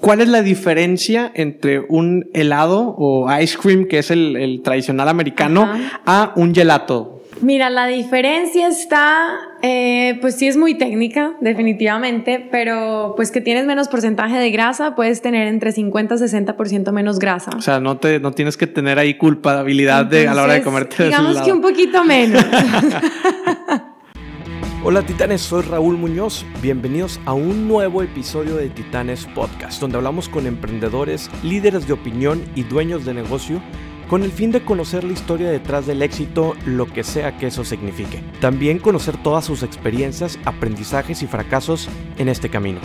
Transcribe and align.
¿Cuál 0.00 0.20
es 0.20 0.28
la 0.28 0.42
diferencia 0.42 1.32
entre 1.34 1.80
un 1.80 2.28
helado 2.34 2.94
o 2.98 3.28
ice 3.40 3.58
cream, 3.58 3.86
que 3.86 3.98
es 3.98 4.10
el, 4.10 4.60
tradicional 4.62 5.08
americano, 5.08 5.68
a 6.04 6.32
un 6.36 6.54
gelato? 6.54 7.22
Mira, 7.40 7.68
la 7.68 7.86
diferencia 7.86 8.68
está, 8.68 9.36
eh, 9.62 10.18
pues 10.20 10.36
sí 10.36 10.46
es 10.46 10.56
muy 10.56 10.74
técnica, 10.74 11.34
definitivamente, 11.40 12.48
pero 12.50 13.12
pues 13.16 13.30
que 13.30 13.40
tienes 13.40 13.66
menos 13.66 13.88
porcentaje 13.88 14.38
de 14.38 14.50
grasa, 14.50 14.94
puedes 14.94 15.20
tener 15.20 15.46
entre 15.48 15.72
50 15.72 16.14
y 16.14 16.18
60% 16.18 16.92
menos 16.92 17.18
grasa. 17.18 17.50
O 17.56 17.60
sea, 17.60 17.78
no, 17.78 17.98
te, 17.98 18.20
no 18.20 18.32
tienes 18.32 18.56
que 18.56 18.66
tener 18.66 18.98
ahí 18.98 19.14
culpabilidad 19.14 20.06
de, 20.06 20.28
a 20.28 20.34
la 20.34 20.44
hora 20.44 20.54
de 20.54 20.62
comerte 20.62 21.04
Digamos 21.04 21.40
que 21.42 21.52
un 21.52 21.60
poquito 21.60 22.04
menos. 22.04 22.44
Hola 24.88 25.04
Titanes, 25.04 25.40
soy 25.40 25.62
Raúl 25.62 25.96
Muñoz. 25.96 26.46
Bienvenidos 26.62 27.18
a 27.24 27.32
un 27.32 27.66
nuevo 27.66 28.04
episodio 28.04 28.54
de 28.54 28.70
Titanes 28.70 29.26
Podcast, 29.26 29.80
donde 29.80 29.96
hablamos 29.96 30.28
con 30.28 30.46
emprendedores, 30.46 31.28
líderes 31.42 31.88
de 31.88 31.94
opinión 31.94 32.44
y 32.54 32.62
dueños 32.62 33.04
de 33.04 33.12
negocio 33.12 33.60
con 34.08 34.22
el 34.22 34.30
fin 34.30 34.52
de 34.52 34.64
conocer 34.64 35.02
la 35.02 35.12
historia 35.12 35.50
detrás 35.50 35.86
del 35.86 36.02
éxito, 36.02 36.54
lo 36.64 36.86
que 36.86 37.02
sea 37.02 37.36
que 37.36 37.48
eso 37.48 37.64
signifique. 37.64 38.22
También 38.40 38.78
conocer 38.78 39.20
todas 39.24 39.44
sus 39.44 39.64
experiencias, 39.64 40.38
aprendizajes 40.44 41.20
y 41.24 41.26
fracasos 41.26 41.88
en 42.16 42.28
este 42.28 42.48
camino. 42.48 42.78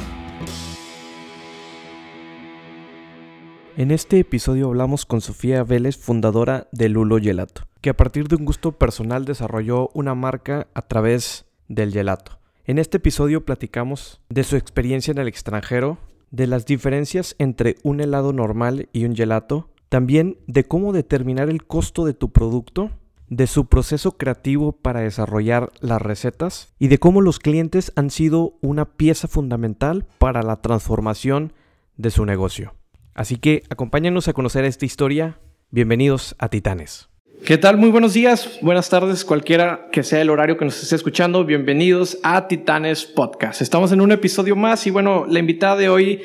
En 3.77 3.91
este 3.91 4.17
episodio 4.17 4.69
hablamos 4.69 5.05
con 5.05 5.21
Sofía 5.21 5.63
Vélez, 5.63 5.97
fundadora 5.97 6.67
de 6.71 6.89
Lulo 6.89 7.19
Gelato, 7.19 7.67
que 7.79 7.91
a 7.91 7.95
partir 7.95 8.27
de 8.27 8.37
un 8.37 8.45
gusto 8.45 8.71
personal 8.71 9.23
desarrolló 9.23 9.91
una 9.93 10.15
marca 10.15 10.65
a 10.73 10.81
través 10.81 11.45
del 11.75 11.91
gelato. 11.91 12.39
En 12.65 12.77
este 12.77 12.97
episodio 12.97 13.45
platicamos 13.45 14.21
de 14.29 14.43
su 14.43 14.55
experiencia 14.55 15.11
en 15.11 15.17
el 15.17 15.27
extranjero, 15.27 15.97
de 16.29 16.47
las 16.47 16.65
diferencias 16.65 17.35
entre 17.39 17.75
un 17.83 18.01
helado 18.01 18.33
normal 18.33 18.89
y 18.93 19.05
un 19.05 19.15
gelato, 19.15 19.69
también 19.89 20.37
de 20.47 20.63
cómo 20.63 20.93
determinar 20.93 21.49
el 21.49 21.65
costo 21.65 22.05
de 22.05 22.13
tu 22.13 22.31
producto, 22.31 22.91
de 23.27 23.47
su 23.47 23.65
proceso 23.65 24.17
creativo 24.17 24.73
para 24.73 25.01
desarrollar 25.01 25.71
las 25.79 26.01
recetas 26.01 26.73
y 26.79 26.87
de 26.89 26.97
cómo 26.97 27.21
los 27.21 27.39
clientes 27.39 27.93
han 27.95 28.09
sido 28.09 28.57
una 28.61 28.85
pieza 28.85 29.27
fundamental 29.27 30.05
para 30.17 30.43
la 30.43 30.61
transformación 30.61 31.53
de 31.97 32.11
su 32.11 32.25
negocio. 32.25 32.75
Así 33.13 33.37
que 33.37 33.63
acompáñanos 33.69 34.27
a 34.27 34.33
conocer 34.33 34.65
esta 34.65 34.85
historia. 34.85 35.39
Bienvenidos 35.69 36.35
a 36.39 36.49
Titanes. 36.49 37.10
¿Qué 37.45 37.57
tal? 37.57 37.77
Muy 37.77 37.89
buenos 37.89 38.13
días, 38.13 38.59
buenas 38.61 38.91
tardes, 38.91 39.25
cualquiera 39.25 39.87
que 39.91 40.03
sea 40.03 40.21
el 40.21 40.29
horario 40.29 40.57
que 40.57 40.65
nos 40.65 40.83
esté 40.83 40.95
escuchando. 40.95 41.43
Bienvenidos 41.43 42.19
a 42.21 42.47
Titanes 42.47 43.05
Podcast. 43.05 43.63
Estamos 43.63 43.91
en 43.91 43.99
un 43.99 44.11
episodio 44.11 44.55
más 44.55 44.85
y 44.85 44.91
bueno, 44.91 45.25
la 45.27 45.39
invitada 45.39 45.75
de 45.75 45.89
hoy 45.89 46.21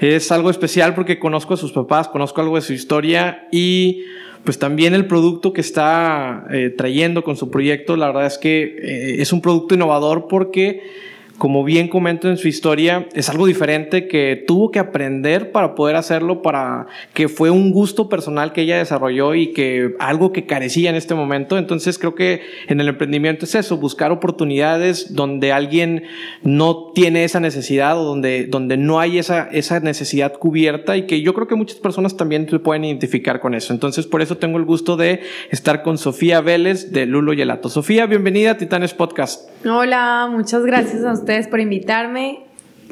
es 0.00 0.30
algo 0.30 0.50
especial 0.50 0.94
porque 0.94 1.18
conozco 1.18 1.54
a 1.54 1.56
sus 1.56 1.72
papás, 1.72 2.08
conozco 2.08 2.42
algo 2.42 2.56
de 2.56 2.60
su 2.60 2.74
historia 2.74 3.48
y 3.50 4.04
pues 4.44 4.58
también 4.58 4.92
el 4.92 5.06
producto 5.06 5.54
que 5.54 5.62
está 5.62 6.44
eh, 6.50 6.68
trayendo 6.76 7.24
con 7.24 7.38
su 7.38 7.50
proyecto, 7.50 7.96
la 7.96 8.08
verdad 8.08 8.26
es 8.26 8.36
que 8.36 8.62
eh, 8.62 9.22
es 9.22 9.32
un 9.32 9.40
producto 9.40 9.74
innovador 9.74 10.28
porque 10.28 10.82
como 11.40 11.64
bien 11.64 11.88
comento 11.88 12.28
en 12.28 12.36
su 12.36 12.48
historia, 12.48 13.08
es 13.14 13.30
algo 13.30 13.46
diferente 13.46 14.08
que 14.08 14.44
tuvo 14.46 14.70
que 14.70 14.78
aprender 14.78 15.52
para 15.52 15.74
poder 15.74 15.96
hacerlo, 15.96 16.42
para 16.42 16.86
que 17.14 17.28
fue 17.28 17.48
un 17.48 17.72
gusto 17.72 18.10
personal 18.10 18.52
que 18.52 18.60
ella 18.60 18.76
desarrolló 18.76 19.34
y 19.34 19.54
que 19.54 19.94
algo 20.00 20.32
que 20.32 20.44
carecía 20.44 20.90
en 20.90 20.96
este 20.96 21.14
momento. 21.14 21.56
Entonces 21.56 21.98
creo 21.98 22.14
que 22.14 22.42
en 22.68 22.78
el 22.78 22.88
emprendimiento 22.88 23.46
es 23.46 23.54
eso, 23.54 23.78
buscar 23.78 24.12
oportunidades 24.12 25.14
donde 25.14 25.50
alguien 25.50 26.02
no 26.42 26.92
tiene 26.94 27.24
esa 27.24 27.40
necesidad 27.40 27.98
o 27.98 28.04
donde, 28.04 28.44
donde 28.44 28.76
no 28.76 29.00
hay 29.00 29.18
esa, 29.18 29.48
esa 29.50 29.80
necesidad 29.80 30.34
cubierta 30.34 30.98
y 30.98 31.06
que 31.06 31.22
yo 31.22 31.32
creo 31.32 31.48
que 31.48 31.54
muchas 31.54 31.78
personas 31.78 32.18
también 32.18 32.50
se 32.50 32.58
pueden 32.58 32.84
identificar 32.84 33.40
con 33.40 33.54
eso. 33.54 33.72
Entonces 33.72 34.06
por 34.06 34.20
eso 34.20 34.36
tengo 34.36 34.58
el 34.58 34.66
gusto 34.66 34.98
de 34.98 35.22
estar 35.50 35.82
con 35.82 35.96
Sofía 35.96 36.42
Vélez 36.42 36.92
de 36.92 37.06
Lulo 37.06 37.32
Yelato. 37.32 37.70
Sofía, 37.70 38.04
bienvenida 38.04 38.50
a 38.50 38.56
Titanes 38.58 38.92
Podcast. 38.92 39.48
Hola, 39.64 40.28
muchas 40.30 40.66
gracias 40.66 41.02
a 41.02 41.14
usted 41.14 41.29
por 41.48 41.60
invitarme. 41.60 42.40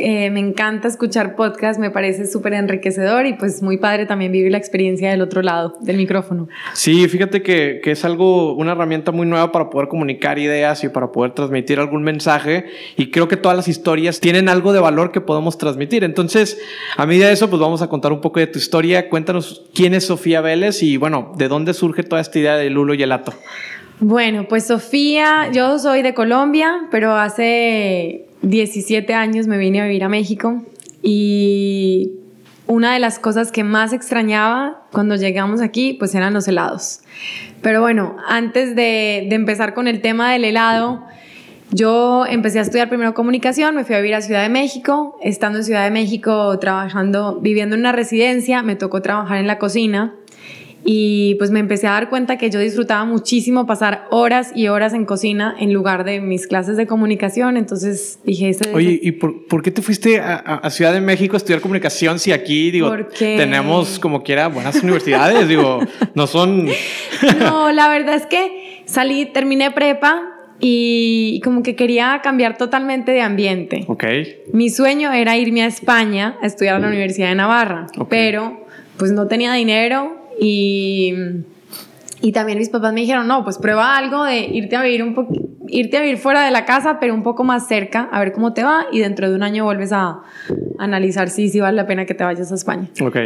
Eh, 0.00 0.30
me 0.30 0.38
encanta 0.38 0.86
escuchar 0.86 1.34
podcast, 1.34 1.80
me 1.80 1.90
parece 1.90 2.24
súper 2.28 2.52
enriquecedor 2.52 3.26
y 3.26 3.32
pues 3.32 3.62
muy 3.62 3.78
padre 3.78 4.06
también 4.06 4.30
vivir 4.30 4.52
la 4.52 4.58
experiencia 4.58 5.10
del 5.10 5.22
otro 5.22 5.42
lado 5.42 5.76
del 5.80 5.96
micrófono. 5.96 6.48
Sí, 6.72 7.08
fíjate 7.08 7.42
que, 7.42 7.80
que, 7.82 7.90
es 7.90 8.04
algo, 8.04 8.54
una 8.54 8.72
herramienta 8.72 9.10
muy 9.10 9.26
nueva 9.26 9.50
para 9.50 9.70
poder 9.70 9.88
comunicar 9.88 10.38
ideas 10.38 10.84
y 10.84 10.88
para 10.88 11.10
poder 11.10 11.32
transmitir 11.32 11.80
algún 11.80 12.04
mensaje 12.04 12.66
y 12.96 13.10
creo 13.10 13.26
que 13.26 13.36
todas 13.36 13.56
las 13.56 13.66
historias 13.66 14.20
tienen 14.20 14.48
algo 14.48 14.72
de 14.72 14.78
valor 14.78 15.10
que 15.10 15.20
podemos 15.20 15.58
transmitir. 15.58 16.04
Entonces, 16.04 16.60
a 16.96 17.04
medida 17.04 17.26
de 17.26 17.32
eso, 17.32 17.50
pues 17.50 17.58
vamos 17.58 17.82
a 17.82 17.88
contar 17.88 18.12
un 18.12 18.20
poco 18.20 18.38
de 18.38 18.46
tu 18.46 18.60
historia. 18.60 19.08
Cuéntanos 19.08 19.64
quién 19.74 19.94
es 19.94 20.06
Sofía 20.06 20.40
Vélez 20.40 20.80
y 20.84 20.96
bueno, 20.96 21.32
de 21.36 21.48
dónde 21.48 21.74
surge 21.74 22.04
toda 22.04 22.20
esta 22.20 22.38
idea 22.38 22.56
de 22.56 22.70
Lulo 22.70 22.94
y 22.94 23.02
el 23.02 23.10
Ato. 23.10 23.34
Bueno, 24.00 24.46
pues 24.48 24.68
Sofía, 24.68 25.50
yo 25.52 25.76
soy 25.80 26.02
de 26.02 26.14
Colombia, 26.14 26.86
pero 26.92 27.16
hace 27.16 28.26
17 28.42 29.12
años 29.12 29.48
me 29.48 29.58
vine 29.58 29.80
a 29.80 29.86
vivir 29.86 30.04
a 30.04 30.08
México 30.08 30.62
y 31.02 32.12
una 32.68 32.94
de 32.94 33.00
las 33.00 33.18
cosas 33.18 33.50
que 33.50 33.64
más 33.64 33.92
extrañaba 33.92 34.84
cuando 34.92 35.16
llegamos 35.16 35.60
aquí 35.60 35.94
pues 35.94 36.14
eran 36.14 36.32
los 36.32 36.46
helados. 36.46 37.00
Pero 37.60 37.80
bueno, 37.80 38.16
antes 38.28 38.76
de, 38.76 39.26
de, 39.28 39.34
empezar 39.34 39.74
con 39.74 39.88
el 39.88 40.00
tema 40.00 40.32
del 40.32 40.44
helado, 40.44 41.02
yo 41.72 42.24
empecé 42.24 42.60
a 42.60 42.62
estudiar 42.62 42.88
primero 42.88 43.14
comunicación, 43.14 43.74
me 43.74 43.82
fui 43.82 43.96
a 43.96 43.98
vivir 43.98 44.14
a 44.14 44.20
Ciudad 44.20 44.42
de 44.42 44.48
México, 44.48 45.18
estando 45.22 45.58
en 45.58 45.64
Ciudad 45.64 45.82
de 45.82 45.90
México 45.90 46.56
trabajando, 46.60 47.40
viviendo 47.40 47.74
en 47.74 47.80
una 47.80 47.90
residencia, 47.90 48.62
me 48.62 48.76
tocó 48.76 49.02
trabajar 49.02 49.38
en 49.38 49.48
la 49.48 49.58
cocina 49.58 50.14
y 50.84 51.34
pues 51.34 51.50
me 51.50 51.60
empecé 51.60 51.86
a 51.86 51.92
dar 51.92 52.08
cuenta 52.08 52.38
que 52.38 52.50
yo 52.50 52.60
disfrutaba 52.60 53.04
muchísimo 53.04 53.66
pasar 53.66 54.06
horas 54.10 54.52
y 54.54 54.68
horas 54.68 54.94
en 54.94 55.04
cocina 55.04 55.54
en 55.58 55.72
lugar 55.72 56.04
de 56.04 56.20
mis 56.20 56.46
clases 56.46 56.76
de 56.76 56.86
comunicación. 56.86 57.56
Entonces 57.56 58.20
dije... 58.24 58.56
Oye, 58.72 58.98
¿y 59.02 59.12
por, 59.12 59.62
qué 59.62 59.70
te 59.70 59.82
fuiste 59.82 60.20
a, 60.20 60.68
Ciudad 60.70 60.92
de 60.92 61.00
México 61.00 61.36
a 61.36 61.38
estudiar 61.38 61.60
comunicación 61.60 62.18
si 62.18 62.32
aquí, 62.32 62.70
digo, 62.70 62.94
tenemos 63.18 63.98
como 63.98 64.22
quiera 64.22 64.48
buenas 64.48 64.82
universidades? 64.82 65.48
digo, 65.48 65.80
no 66.14 66.26
son... 66.26 66.66
no, 67.38 67.72
la 67.72 67.88
verdad 67.88 68.14
es 68.14 68.26
que 68.26 68.82
salí, 68.86 69.26
terminé 69.26 69.70
prepa 69.70 70.22
y 70.60 71.40
como 71.44 71.62
que 71.62 71.76
quería 71.76 72.20
cambiar 72.22 72.56
totalmente 72.56 73.12
de 73.12 73.20
ambiente. 73.20 73.84
Ok. 73.88 74.04
Mi 74.52 74.70
sueño 74.70 75.12
era 75.12 75.36
irme 75.36 75.62
a 75.62 75.66
España 75.66 76.36
a 76.42 76.46
estudiar 76.46 76.76
a 76.76 76.78
la 76.78 76.88
Universidad 76.88 77.28
de 77.28 77.34
Navarra, 77.34 77.86
pero 78.08 78.66
pues 78.96 79.12
no 79.12 79.28
tenía 79.28 79.52
dinero 79.52 80.27
y, 80.40 81.14
y 82.20 82.32
también 82.32 82.58
mis 82.58 82.68
papás 82.68 82.92
me 82.92 83.00
dijeron, 83.00 83.26
no, 83.26 83.44
pues 83.44 83.58
prueba 83.58 83.96
algo 83.96 84.24
de 84.24 84.40
irte 84.40 84.76
a 84.76 84.82
vivir 84.82 85.02
un 85.02 85.14
poco 85.14 85.34
irte 85.70 85.98
a 85.98 86.00
vivir 86.00 86.18
fuera 86.18 86.44
de 86.44 86.50
la 86.50 86.64
casa, 86.64 86.98
pero 87.00 87.14
un 87.14 87.22
poco 87.22 87.44
más 87.44 87.68
cerca, 87.68 88.08
a 88.10 88.18
ver 88.20 88.32
cómo 88.32 88.54
te 88.54 88.64
va 88.64 88.86
y 88.90 89.00
dentro 89.00 89.28
de 89.28 89.36
un 89.36 89.42
año 89.42 89.64
vuelves 89.64 89.92
a 89.92 90.22
analizar 90.78 91.28
si, 91.28 91.48
si 91.48 91.60
vale 91.60 91.76
la 91.76 91.86
pena 91.86 92.06
que 92.06 92.14
te 92.14 92.24
vayas 92.24 92.50
a 92.50 92.54
España. 92.54 92.88
Ok. 93.02 93.16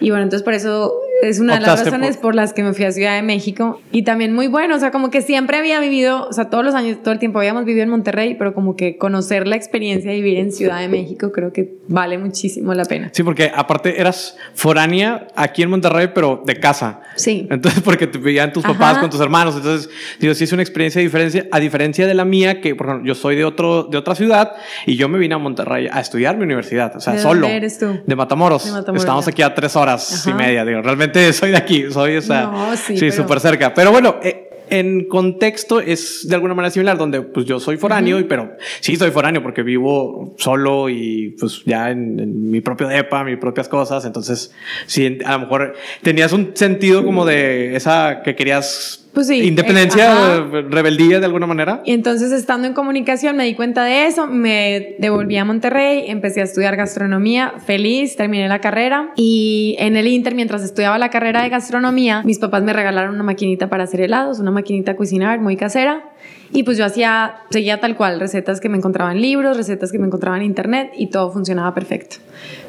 Y 0.00 0.10
bueno, 0.10 0.22
entonces 0.22 0.44
por 0.44 0.54
eso 0.54 0.92
es 1.22 1.40
una 1.40 1.54
de 1.54 1.60
las 1.60 1.84
razones 1.84 2.16
por... 2.16 2.34
las 2.34 2.52
que 2.52 2.62
me 2.62 2.72
fui 2.72 2.84
a 2.84 2.92
Ciudad 2.92 3.16
de 3.16 3.22
México. 3.22 3.80
Y 3.90 4.02
también 4.02 4.34
muy 4.34 4.46
bueno, 4.46 4.76
o 4.76 4.78
sea, 4.78 4.90
como 4.90 5.10
que 5.10 5.22
siempre 5.22 5.56
había 5.56 5.80
vivido, 5.80 6.26
o 6.28 6.32
sea, 6.32 6.50
todos 6.50 6.64
los 6.64 6.74
años, 6.74 7.02
todo 7.02 7.12
el 7.12 7.18
tiempo 7.18 7.38
habíamos 7.38 7.64
vivido 7.64 7.82
en 7.82 7.90
Monterrey, 7.90 8.36
pero 8.38 8.54
como 8.54 8.76
que 8.76 8.96
conocer 8.96 9.46
la 9.46 9.56
experiencia 9.56 10.10
de 10.10 10.16
vivir 10.16 10.38
en 10.38 10.52
Ciudad 10.52 10.80
de 10.80 10.88
México 10.88 11.32
creo 11.32 11.52
que 11.52 11.78
vale 11.88 12.18
muchísimo 12.18 12.74
la 12.74 12.84
pena. 12.84 13.10
Sí, 13.12 13.22
porque 13.22 13.50
aparte 13.54 14.00
eras 14.00 14.36
foránea 14.54 15.28
aquí 15.34 15.62
en 15.62 15.70
Monterrey, 15.70 16.10
pero 16.14 16.42
de 16.44 16.58
casa. 16.58 17.00
Sí. 17.16 17.46
Entonces, 17.50 17.82
porque 17.82 18.06
te 18.06 18.18
vivían 18.18 18.52
tus 18.52 18.62
papás 18.62 18.98
con 18.98 19.10
tus 19.10 19.20
hermanos. 19.20 19.56
Entonces, 19.56 19.90
digo, 20.20 20.34
sí 20.34 20.44
es 20.44 20.52
una 20.52 20.62
experiencia 20.62 21.00
diferente, 21.00 21.48
a 21.50 21.60
diferencia 21.60 22.06
de 22.06 22.14
la 22.14 22.24
mía, 22.24 22.60
que 22.60 22.74
por 22.74 22.86
ejemplo, 22.86 23.06
yo 23.06 23.14
soy 23.14 23.36
de, 23.36 23.44
otro, 23.44 23.84
de 23.84 23.98
otra 23.98 24.14
ciudad 24.14 24.52
y 24.86 24.96
yo 24.96 25.08
me 25.08 25.18
vine 25.18 25.34
a 25.34 25.38
Monterrey 25.38 25.88
a 25.90 26.00
estudiar 26.00 26.36
mi 26.36 26.44
universidad, 26.44 26.96
o 26.96 27.00
sea, 27.00 27.14
¿De 27.14 27.20
solo. 27.20 27.42
Dónde 27.42 27.56
eres 27.56 27.78
tú? 27.78 27.98
De 28.06 28.16
Matamoros. 28.16 28.64
De 28.64 28.72
Matamoros 28.72 29.02
Estamos 29.02 29.28
aquí 29.28 29.42
a 29.42 29.54
tres 29.54 29.74
horas 29.76 30.26
y 30.26 30.32
media, 30.34 30.64
digo, 30.64 30.82
realmente 30.82 31.07
soy 31.32 31.50
de 31.50 31.56
aquí 31.56 31.84
soy, 31.90 32.16
o 32.16 32.22
sea, 32.22 32.76
sí, 32.76 33.10
súper 33.10 33.40
cerca. 33.40 33.74
Pero 33.74 33.90
bueno, 33.90 34.16
eh, 34.22 34.48
en 34.70 35.04
contexto 35.04 35.80
es 35.80 36.28
de 36.28 36.34
alguna 36.34 36.54
manera 36.54 36.70
similar, 36.70 36.98
donde 36.98 37.22
pues 37.22 37.46
yo 37.46 37.60
soy 37.60 37.76
foráneo, 37.76 38.18
y, 38.18 38.24
pero 38.24 38.52
sí 38.80 38.96
soy 38.96 39.10
foráneo 39.10 39.42
porque 39.42 39.62
vivo 39.62 40.34
solo 40.38 40.88
y 40.88 41.36
pues 41.38 41.62
ya 41.64 41.90
en, 41.90 42.50
mi 42.50 42.60
propio 42.60 42.88
depa, 42.88 43.24
mis 43.24 43.38
propias 43.38 43.68
cosas. 43.68 44.04
Entonces, 44.04 44.52
sí, 44.86 45.18
a 45.24 45.32
lo 45.32 45.40
mejor 45.40 45.74
tenías 46.02 46.32
un 46.32 46.52
sentido 46.54 47.04
como 47.04 47.24
de 47.24 47.76
esa 47.76 48.22
que 48.22 48.34
querías 48.34 49.07
Pues 49.14 49.26
sí. 49.26 49.42
Independencia, 49.42 50.44
rebeldía 50.68 51.18
de 51.18 51.26
alguna 51.26 51.46
manera. 51.46 51.82
Y 51.84 51.92
entonces 51.92 52.30
estando 52.30 52.66
en 52.68 52.74
comunicación 52.74 53.36
me 53.36 53.44
di 53.44 53.54
cuenta 53.54 53.84
de 53.84 54.06
eso, 54.06 54.26
me 54.26 54.96
devolví 54.98 55.36
a 55.36 55.44
Monterrey, 55.44 56.04
empecé 56.08 56.40
a 56.40 56.44
estudiar 56.44 56.76
gastronomía, 56.76 57.54
feliz, 57.64 58.16
terminé 58.16 58.48
la 58.48 58.60
carrera 58.60 59.12
y 59.16 59.76
en 59.78 59.96
el 59.96 60.06
Inter, 60.06 60.34
mientras 60.34 60.62
estudiaba 60.62 60.98
la 60.98 61.10
carrera 61.10 61.42
de 61.42 61.48
gastronomía, 61.48 62.22
mis 62.24 62.38
papás 62.38 62.62
me 62.62 62.72
regalaron 62.72 63.14
una 63.14 63.24
maquinita 63.24 63.68
para 63.68 63.84
hacer 63.84 64.00
helados, 64.02 64.38
una 64.38 64.50
maquinita 64.50 64.92
a 64.92 64.96
cocinar 64.96 65.40
muy 65.40 65.56
casera. 65.56 66.10
Y 66.52 66.62
pues 66.62 66.78
yo 66.78 66.84
hacía, 66.84 67.36
seguía 67.50 67.78
tal 67.78 67.96
cual, 67.96 68.20
recetas 68.20 68.60
que 68.60 68.68
me 68.68 68.78
encontraba 68.78 69.12
en 69.12 69.20
libros, 69.20 69.56
recetas 69.56 69.92
que 69.92 69.98
me 69.98 70.06
encontraba 70.06 70.36
en 70.36 70.44
internet 70.44 70.92
y 70.96 71.08
todo 71.08 71.30
funcionaba 71.30 71.74
perfecto. 71.74 72.16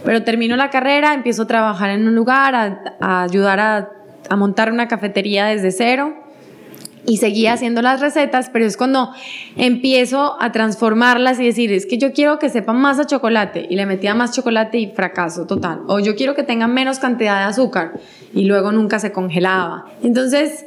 Pero 0.04 0.24
termino 0.24 0.58
la 0.58 0.70
carrera, 0.70 1.14
empiezo 1.14 1.44
a 1.44 1.48
trabajar 1.48 1.92
en 1.92 2.08
un 2.08 2.16
lugar, 2.16 2.56
a, 2.56 2.98
a 3.00 3.24
ayudar 3.24 3.60
a, 3.60 3.90
a 4.30 4.36
montar 4.36 4.72
una 4.72 4.88
cafetería 4.88 5.46
desde 5.46 5.72
cero 5.72 6.14
y 7.06 7.18
seguía 7.18 7.54
haciendo 7.54 7.82
las 7.82 8.02
recetas, 8.02 8.50
pero 8.52 8.66
es 8.66 8.78
cuando 8.78 9.12
empiezo 9.56 10.36
a 10.40 10.52
transformarlas 10.52 11.40
y 11.40 11.46
decir, 11.46 11.72
es 11.72 11.86
que 11.86 11.98
yo 11.98 12.14
quiero 12.14 12.40
que 12.40 12.50
sepa 12.50 12.74
más 12.74 13.00
a 13.00 13.06
chocolate 13.06 13.68
y 13.70 13.76
le 13.76 13.86
metía 13.86 14.14
más 14.14 14.36
chocolate 14.36 14.78
y 14.78 14.88
fracaso 14.92 15.46
total. 15.46 15.82
O 15.88 16.00
yo 16.00 16.16
quiero 16.16 16.36
que 16.36 16.44
tenga 16.44 16.68
menos 16.68 17.00
cantidad 17.00 17.40
de 17.40 17.46
azúcar 17.46 17.94
y 18.34 18.46
luego 18.46 18.72
nunca 18.72 19.00
se 19.00 19.12
congelaba. 19.12 19.86
Entonces, 20.04 20.66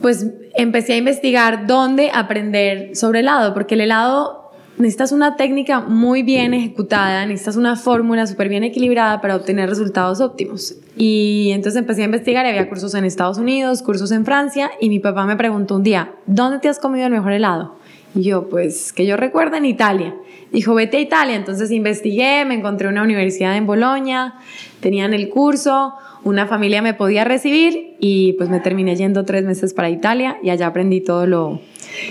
pues 0.00 0.26
empecé 0.54 0.94
a 0.94 0.96
investigar 0.96 1.66
dónde 1.66 2.10
aprender 2.12 2.94
sobre 2.96 3.20
helado, 3.20 3.54
porque 3.54 3.74
el 3.74 3.82
helado 3.82 4.43
necesitas 4.76 5.12
una 5.12 5.36
técnica 5.36 5.80
muy 5.80 6.22
bien 6.22 6.54
ejecutada, 6.54 7.24
necesitas 7.26 7.56
una 7.56 7.76
fórmula 7.76 8.26
súper 8.26 8.48
bien 8.48 8.64
equilibrada 8.64 9.20
para 9.20 9.36
obtener 9.36 9.68
resultados 9.68 10.20
óptimos. 10.20 10.76
Y 10.96 11.50
entonces 11.52 11.80
empecé 11.80 12.02
a 12.02 12.06
investigar, 12.06 12.46
había 12.46 12.68
cursos 12.68 12.94
en 12.94 13.04
Estados 13.04 13.38
Unidos, 13.38 13.82
cursos 13.82 14.10
en 14.12 14.24
Francia, 14.24 14.70
y 14.80 14.88
mi 14.88 14.98
papá 14.98 15.26
me 15.26 15.36
preguntó 15.36 15.76
un 15.76 15.82
día, 15.82 16.12
¿dónde 16.26 16.58
te 16.58 16.68
has 16.68 16.78
comido 16.78 17.06
el 17.06 17.12
mejor 17.12 17.32
helado? 17.32 17.76
Y 18.14 18.22
yo, 18.22 18.48
pues, 18.48 18.92
que 18.92 19.06
yo 19.06 19.16
recuerdo 19.16 19.56
en 19.56 19.64
Italia. 19.64 20.14
Dijo, 20.52 20.74
vete 20.74 20.98
a 20.98 21.00
Italia. 21.00 21.34
Entonces 21.34 21.72
investigué, 21.72 22.44
me 22.44 22.54
encontré 22.54 22.86
una 22.86 23.02
universidad 23.02 23.56
en 23.56 23.66
Bolonia, 23.66 24.34
tenían 24.80 25.14
el 25.14 25.28
curso, 25.30 25.94
una 26.22 26.46
familia 26.46 26.80
me 26.80 26.94
podía 26.94 27.24
recibir 27.24 27.96
y 27.98 28.34
pues 28.34 28.48
me 28.48 28.60
terminé 28.60 28.96
yendo 28.96 29.24
tres 29.24 29.44
meses 29.44 29.74
para 29.74 29.90
Italia 29.90 30.38
y 30.42 30.50
allá 30.50 30.68
aprendí 30.68 31.00
todo 31.00 31.26
lo, 31.26 31.60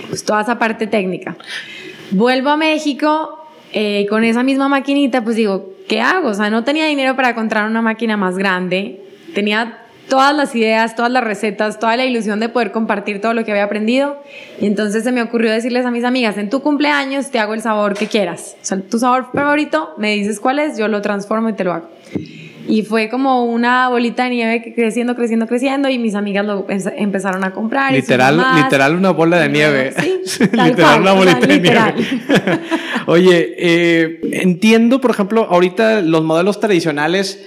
pues, 0.09 0.23
toda 0.23 0.41
esa 0.41 0.59
parte 0.59 0.87
técnica. 0.87 1.37
Vuelvo 2.13 2.51
a 2.51 2.57
México 2.57 3.39
eh, 3.73 4.05
con 4.07 4.23
esa 4.23 4.43
misma 4.43 4.69
maquinita, 4.69 5.23
pues 5.23 5.35
digo, 5.35 5.73
¿qué 5.87 5.99
hago? 5.99 6.29
O 6.29 6.33
sea, 6.35 6.51
no 6.51 6.63
tenía 6.63 6.85
dinero 6.85 7.15
para 7.15 7.33
comprar 7.33 7.67
una 7.67 7.81
máquina 7.81 8.17
más 8.17 8.37
grande, 8.37 9.01
tenía 9.33 9.79
todas 10.09 10.35
las 10.35 10.53
ideas, 10.53 10.95
todas 10.95 11.11
las 11.11 11.23
recetas, 11.23 11.79
toda 11.79 11.97
la 11.97 12.05
ilusión 12.05 12.39
de 12.39 12.49
poder 12.49 12.71
compartir 12.71 13.19
todo 13.19 13.33
lo 13.33 13.43
que 13.43 13.51
había 13.51 13.63
aprendido. 13.63 14.21
Y 14.61 14.67
entonces 14.67 15.03
se 15.03 15.11
me 15.11 15.23
ocurrió 15.23 15.51
decirles 15.51 15.87
a 15.87 15.91
mis 15.91 16.03
amigas, 16.03 16.37
en 16.37 16.51
tu 16.51 16.61
cumpleaños 16.61 17.31
te 17.31 17.39
hago 17.39 17.55
el 17.55 17.61
sabor 17.63 17.95
que 17.95 18.05
quieras. 18.05 18.57
O 18.61 18.65
sea, 18.65 18.79
tu 18.79 18.99
sabor 18.99 19.29
favorito, 19.33 19.95
me 19.97 20.13
dices 20.13 20.39
cuál 20.39 20.59
es, 20.59 20.77
yo 20.77 20.87
lo 20.87 21.01
transformo 21.01 21.49
y 21.49 21.53
te 21.53 21.63
lo 21.63 21.73
hago. 21.73 21.87
Y 22.67 22.83
fue 22.83 23.09
como 23.09 23.45
una 23.45 23.89
bolita 23.89 24.23
de 24.23 24.29
nieve 24.29 24.73
creciendo, 24.75 25.15
creciendo, 25.15 25.47
creciendo 25.47 25.89
y 25.89 25.97
mis 25.97 26.15
amigas 26.15 26.45
lo 26.45 26.65
empezaron 26.69 27.43
a 27.43 27.51
comprar. 27.51 27.91
Literal, 27.91 28.41
literal 28.55 28.95
una 28.95 29.11
bola 29.11 29.39
de 29.39 29.49
nieve. 29.49 29.93
Sí, 30.25 30.43
literal 30.51 31.01
una 31.01 31.13
bolita 31.13 31.39
de 31.45 31.59
nieve. 31.59 31.93
Oye, 33.07 33.55
eh, 33.57 34.19
entiendo, 34.41 35.01
por 35.01 35.11
ejemplo, 35.11 35.47
ahorita 35.49 36.01
los 36.01 36.23
modelos 36.23 36.59
tradicionales 36.59 37.43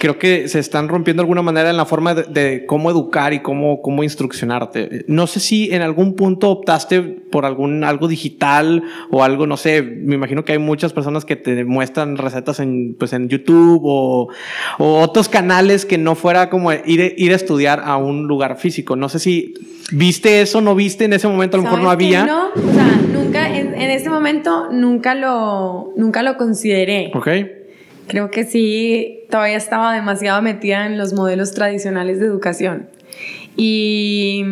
creo 0.00 0.18
que 0.18 0.48
se 0.48 0.58
están 0.58 0.88
rompiendo 0.88 1.20
de 1.20 1.24
alguna 1.24 1.42
manera 1.42 1.70
en 1.70 1.76
la 1.76 1.84
forma 1.84 2.14
de, 2.14 2.64
cómo 2.66 2.90
educar 2.90 3.32
y 3.32 3.40
cómo, 3.40 3.82
cómo 3.82 4.02
instruccionarte. 4.02 5.04
No 5.06 5.28
sé 5.28 5.38
si 5.38 5.72
en 5.72 5.82
algún 5.82 6.16
punto 6.16 6.50
optaste 6.50 7.02
por 7.02 7.44
algún 7.44 7.84
algo 7.84 8.08
digital 8.08 8.82
o 9.10 9.22
algo, 9.22 9.46
no 9.46 9.56
sé, 9.56 9.82
me 9.82 10.16
imagino 10.16 10.44
que 10.44 10.52
hay 10.52 10.58
muchas 10.58 10.92
personas 10.92 11.24
que 11.24 11.36
te 11.36 11.64
muestran 11.64 12.16
recetas 12.16 12.58
en, 12.60 12.96
pues 12.98 13.12
en 13.12 13.28
YouTube 13.28 13.82
o, 13.84 14.28
o 14.78 15.00
otros 15.00 15.28
canales 15.28 15.86
que 15.86 15.98
no 15.98 16.14
fuera 16.14 16.50
como 16.50 16.72
ir, 16.72 17.14
ir 17.16 17.32
a 17.32 17.36
estudiar 17.36 17.82
a 17.84 17.96
un 17.96 18.26
lugar 18.26 18.56
físico. 18.58 18.96
No 18.96 19.08
sé 19.08 19.18
si 19.18 19.54
viste 19.92 20.40
eso, 20.40 20.60
no 20.60 20.74
viste 20.74 21.04
en 21.04 21.12
ese 21.12 21.28
momento, 21.28 21.56
a 21.56 21.58
lo 21.58 21.64
mejor 21.64 21.80
no 21.80 21.90
había. 21.90 22.24
No, 22.24 22.48
o 22.48 22.72
sea, 22.72 22.86
nunca, 23.12 23.48
en, 23.56 23.74
en 23.74 23.90
ese 23.90 24.10
momento 24.10 24.68
nunca 24.70 25.14
lo, 25.14 25.92
nunca 25.96 26.22
lo 26.22 26.36
consideré. 26.36 27.10
Ok. 27.14 27.28
Creo 28.06 28.30
que 28.30 28.44
sí, 28.44 29.20
todavía 29.30 29.56
estaba 29.56 29.94
demasiado 29.94 30.42
metida 30.42 30.86
en 30.86 30.98
los 30.98 31.12
modelos 31.12 31.52
tradicionales 31.52 32.18
de 32.18 32.26
educación. 32.26 32.88
Y, 33.56 34.44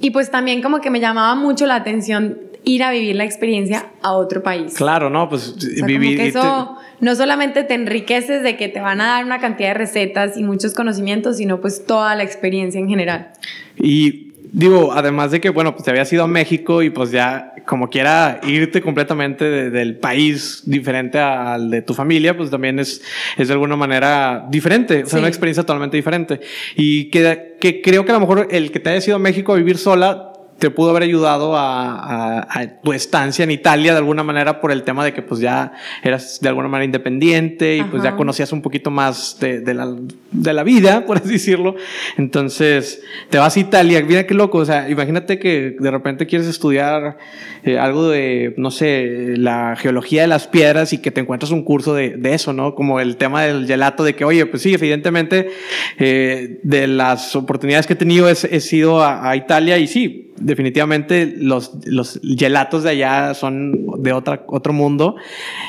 y 0.00 0.10
pues 0.10 0.30
también 0.30 0.62
como 0.62 0.80
que 0.80 0.90
me 0.90 1.00
llamaba 1.00 1.34
mucho 1.34 1.66
la 1.66 1.76
atención 1.76 2.38
ir 2.68 2.82
a 2.82 2.90
vivir 2.90 3.16
la 3.16 3.24
experiencia 3.24 3.86
a 4.02 4.12
otro 4.12 4.42
país. 4.42 4.74
Claro, 4.74 5.08
no, 5.08 5.28
pues 5.28 5.56
vivir. 5.84 6.20
eso 6.20 6.76
no 7.00 7.14
solamente 7.14 7.64
te 7.64 7.74
enriqueces 7.74 8.42
de 8.42 8.56
que 8.56 8.68
te 8.68 8.80
van 8.80 9.00
a 9.00 9.06
dar 9.06 9.24
una 9.24 9.38
cantidad 9.38 9.68
de 9.68 9.74
recetas 9.74 10.36
y 10.36 10.44
muchos 10.44 10.74
conocimientos, 10.74 11.38
sino 11.38 11.60
pues 11.60 11.86
toda 11.86 12.14
la 12.14 12.24
experiencia 12.24 12.78
en 12.78 12.88
general. 12.88 13.32
Y 13.76 14.32
digo, 14.52 14.92
además 14.92 15.30
de 15.30 15.40
que, 15.40 15.48
bueno, 15.48 15.72
pues 15.72 15.84
te 15.84 15.90
habías 15.90 16.12
ido 16.12 16.24
a 16.24 16.26
México 16.26 16.82
y 16.82 16.90
pues 16.90 17.10
ya 17.10 17.54
como 17.64 17.88
quiera 17.88 18.40
irte 18.46 18.80
completamente 18.80 19.70
del 19.70 19.96
país 19.96 20.62
diferente 20.64 21.18
al 21.18 21.70
de 21.70 21.82
tu 21.82 21.94
familia, 21.94 22.36
pues 22.36 22.50
también 22.50 22.78
es, 22.78 23.02
es 23.36 23.48
de 23.48 23.54
alguna 23.54 23.76
manera 23.76 24.46
diferente, 24.50 25.04
o 25.04 25.06
sea, 25.06 25.18
una 25.18 25.28
experiencia 25.28 25.62
totalmente 25.62 25.96
diferente. 25.96 26.40
Y 26.76 27.06
que, 27.06 27.56
que 27.60 27.80
creo 27.80 28.04
que 28.04 28.12
a 28.12 28.14
lo 28.14 28.20
mejor 28.20 28.48
el 28.50 28.70
que 28.70 28.80
te 28.80 28.90
haya 28.90 29.06
ido 29.06 29.16
a 29.16 29.18
México 29.18 29.52
a 29.52 29.56
vivir 29.56 29.78
sola 29.78 30.32
te 30.58 30.70
pudo 30.70 30.90
haber 30.90 31.04
ayudado 31.04 31.54
a, 31.56 32.46
tu 32.82 32.92
estancia 32.92 33.44
en 33.44 33.50
Italia 33.50 33.92
de 33.92 33.98
alguna 33.98 34.22
manera 34.22 34.60
por 34.60 34.72
el 34.72 34.82
tema 34.82 35.04
de 35.04 35.12
que 35.12 35.22
pues 35.22 35.40
ya 35.40 35.72
eras 36.02 36.40
de 36.40 36.48
alguna 36.48 36.68
manera 36.68 36.84
independiente 36.84 37.76
y 37.76 37.82
pues 37.82 38.02
ya 38.02 38.16
conocías 38.16 38.52
un 38.52 38.62
poquito 38.62 38.90
más 38.90 39.38
de, 39.40 39.74
la, 39.74 39.94
de, 40.32 40.52
la, 40.52 40.62
vida, 40.64 41.04
por 41.06 41.18
así 41.18 41.30
decirlo. 41.30 41.76
Entonces 42.16 43.02
te 43.30 43.38
vas 43.38 43.56
a 43.56 43.60
Italia, 43.60 44.02
mira 44.06 44.26
qué 44.26 44.34
loco, 44.34 44.58
o 44.58 44.64
sea, 44.64 44.88
imagínate 44.88 45.38
que 45.38 45.76
de 45.78 45.90
repente 45.90 46.26
quieres 46.26 46.48
estudiar 46.48 47.18
eh, 47.62 47.78
algo 47.78 48.08
de, 48.08 48.54
no 48.56 48.70
sé, 48.70 49.34
la 49.36 49.76
geología 49.76 50.22
de 50.22 50.28
las 50.28 50.46
piedras 50.48 50.92
y 50.92 50.98
que 50.98 51.10
te 51.10 51.20
encuentras 51.20 51.52
un 51.52 51.62
curso 51.62 51.94
de, 51.94 52.16
de 52.16 52.34
eso, 52.34 52.52
¿no? 52.52 52.74
Como 52.74 53.00
el 53.00 53.16
tema 53.16 53.42
del 53.42 53.66
gelato, 53.66 54.04
de 54.04 54.14
que, 54.14 54.24
oye, 54.24 54.46
pues 54.46 54.62
sí, 54.62 54.74
evidentemente 54.74 55.50
eh, 55.98 56.58
de 56.62 56.86
las 56.86 57.36
oportunidades 57.36 57.86
que 57.86 57.92
he 57.92 57.96
tenido 57.96 58.28
he, 58.28 58.32
he 58.32 58.60
sido 58.60 59.02
a, 59.02 59.28
a 59.28 59.36
Italia 59.36 59.78
y 59.78 59.86
sí, 59.86 60.27
definitivamente 60.40 61.34
los, 61.36 61.72
los 61.84 62.20
gelatos 62.36 62.82
de 62.82 62.90
allá 62.90 63.34
son 63.34 64.02
de 64.02 64.12
otra, 64.12 64.44
otro 64.46 64.72
mundo 64.72 65.16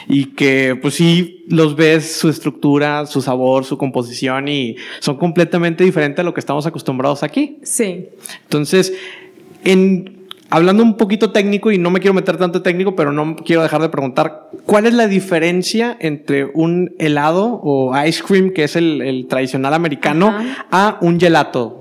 y 0.07 0.27
que 0.27 0.77
pues 0.81 0.95
sí 0.95 1.45
los 1.49 1.75
ves 1.75 2.11
su 2.17 2.29
estructura, 2.29 3.05
su 3.05 3.21
sabor, 3.21 3.65
su 3.65 3.77
composición 3.77 4.47
y 4.47 4.75
son 4.99 5.17
completamente 5.17 5.83
diferentes 5.83 6.19
a 6.19 6.23
lo 6.23 6.33
que 6.33 6.39
estamos 6.39 6.65
acostumbrados 6.65 7.23
aquí. 7.23 7.57
Sí. 7.63 8.07
Entonces, 8.43 8.93
en, 9.63 10.27
hablando 10.49 10.83
un 10.83 10.97
poquito 10.97 11.31
técnico 11.31 11.71
y 11.71 11.77
no 11.77 11.89
me 11.91 11.99
quiero 11.99 12.13
meter 12.13 12.37
tanto 12.37 12.61
técnico, 12.61 12.95
pero 12.95 13.11
no 13.11 13.35
quiero 13.37 13.61
dejar 13.61 13.81
de 13.81 13.89
preguntar, 13.89 14.49
¿cuál 14.65 14.85
es 14.85 14.93
la 14.93 15.07
diferencia 15.07 15.97
entre 15.99 16.45
un 16.45 16.93
helado 16.99 17.59
o 17.63 17.93
ice 18.05 18.23
cream, 18.23 18.51
que 18.51 18.63
es 18.63 18.75
el, 18.75 19.01
el 19.01 19.27
tradicional 19.27 19.73
americano, 19.73 20.35
a 20.71 20.97
un 21.01 21.19
gelato? 21.19 21.78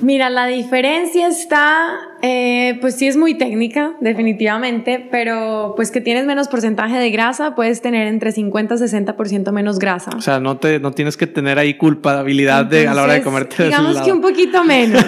Mira, 0.00 0.28
la 0.28 0.46
diferencia 0.46 1.26
está, 1.28 1.96
eh, 2.20 2.76
pues 2.80 2.96
sí 2.96 3.06
es 3.06 3.16
muy 3.16 3.34
técnica, 3.34 3.94
definitivamente, 4.00 5.06
pero 5.10 5.72
pues 5.74 5.90
que 5.90 6.00
tienes 6.00 6.26
menos 6.26 6.48
porcentaje 6.48 6.96
de 6.98 7.10
grasa, 7.10 7.54
puedes 7.54 7.80
tener 7.80 8.06
entre 8.06 8.32
50 8.32 8.74
y 8.74 8.78
60% 8.78 9.52
menos 9.52 9.78
grasa. 9.78 10.10
O 10.16 10.20
sea, 10.20 10.38
no, 10.38 10.58
te, 10.58 10.80
no 10.80 10.92
tienes 10.92 11.16
que 11.16 11.26
tener 11.26 11.58
ahí 11.58 11.74
culpabilidad 11.74 12.66
de, 12.66 12.86
a 12.86 12.94
la 12.94 13.04
hora 13.04 13.14
de 13.14 13.22
comerte. 13.22 13.64
Digamos 13.64 14.00
que 14.02 14.12
un 14.12 14.20
poquito 14.20 14.64
menos. 14.64 15.02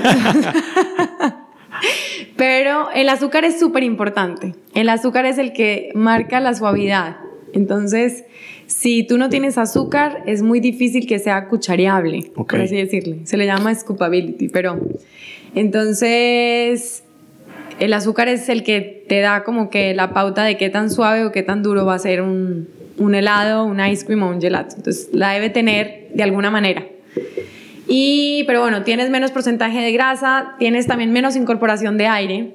pero 2.36 2.90
el 2.94 3.08
azúcar 3.08 3.44
es 3.44 3.58
súper 3.58 3.82
importante. 3.82 4.54
El 4.74 4.88
azúcar 4.88 5.26
es 5.26 5.38
el 5.38 5.52
que 5.52 5.90
marca 5.94 6.40
la 6.40 6.54
suavidad. 6.54 7.16
Entonces, 7.52 8.24
si 8.68 9.02
tú 9.02 9.16
no 9.16 9.30
tienes 9.30 9.56
azúcar, 9.56 10.22
es 10.26 10.42
muy 10.42 10.60
difícil 10.60 11.06
que 11.06 11.18
sea 11.18 11.48
cuchareable, 11.48 12.30
por 12.34 12.60
así 12.60 12.76
decirle. 12.76 13.20
Se 13.24 13.38
le 13.38 13.46
llama 13.46 13.74
scoopability, 13.74 14.50
pero 14.50 14.78
entonces 15.54 17.02
el 17.80 17.94
azúcar 17.94 18.28
es 18.28 18.50
el 18.50 18.62
que 18.62 19.04
te 19.08 19.20
da 19.20 19.42
como 19.42 19.70
que 19.70 19.94
la 19.94 20.12
pauta 20.12 20.44
de 20.44 20.58
qué 20.58 20.68
tan 20.68 20.90
suave 20.90 21.24
o 21.24 21.32
qué 21.32 21.42
tan 21.42 21.62
duro 21.62 21.86
va 21.86 21.94
a 21.94 21.98
ser 21.98 22.20
un, 22.20 22.68
un 22.98 23.14
helado, 23.14 23.64
un 23.64 23.80
ice 23.80 24.04
cream 24.04 24.22
o 24.22 24.28
un 24.28 24.40
gelato. 24.40 24.76
Entonces 24.76 25.08
la 25.12 25.32
debe 25.32 25.48
tener 25.48 26.08
de 26.12 26.22
alguna 26.22 26.50
manera. 26.50 26.86
Y, 27.86 28.44
pero 28.46 28.60
bueno, 28.60 28.82
tienes 28.82 29.08
menos 29.08 29.30
porcentaje 29.30 29.80
de 29.80 29.92
grasa, 29.92 30.56
tienes 30.58 30.86
también 30.86 31.10
menos 31.10 31.36
incorporación 31.36 31.96
de 31.96 32.06
aire 32.06 32.52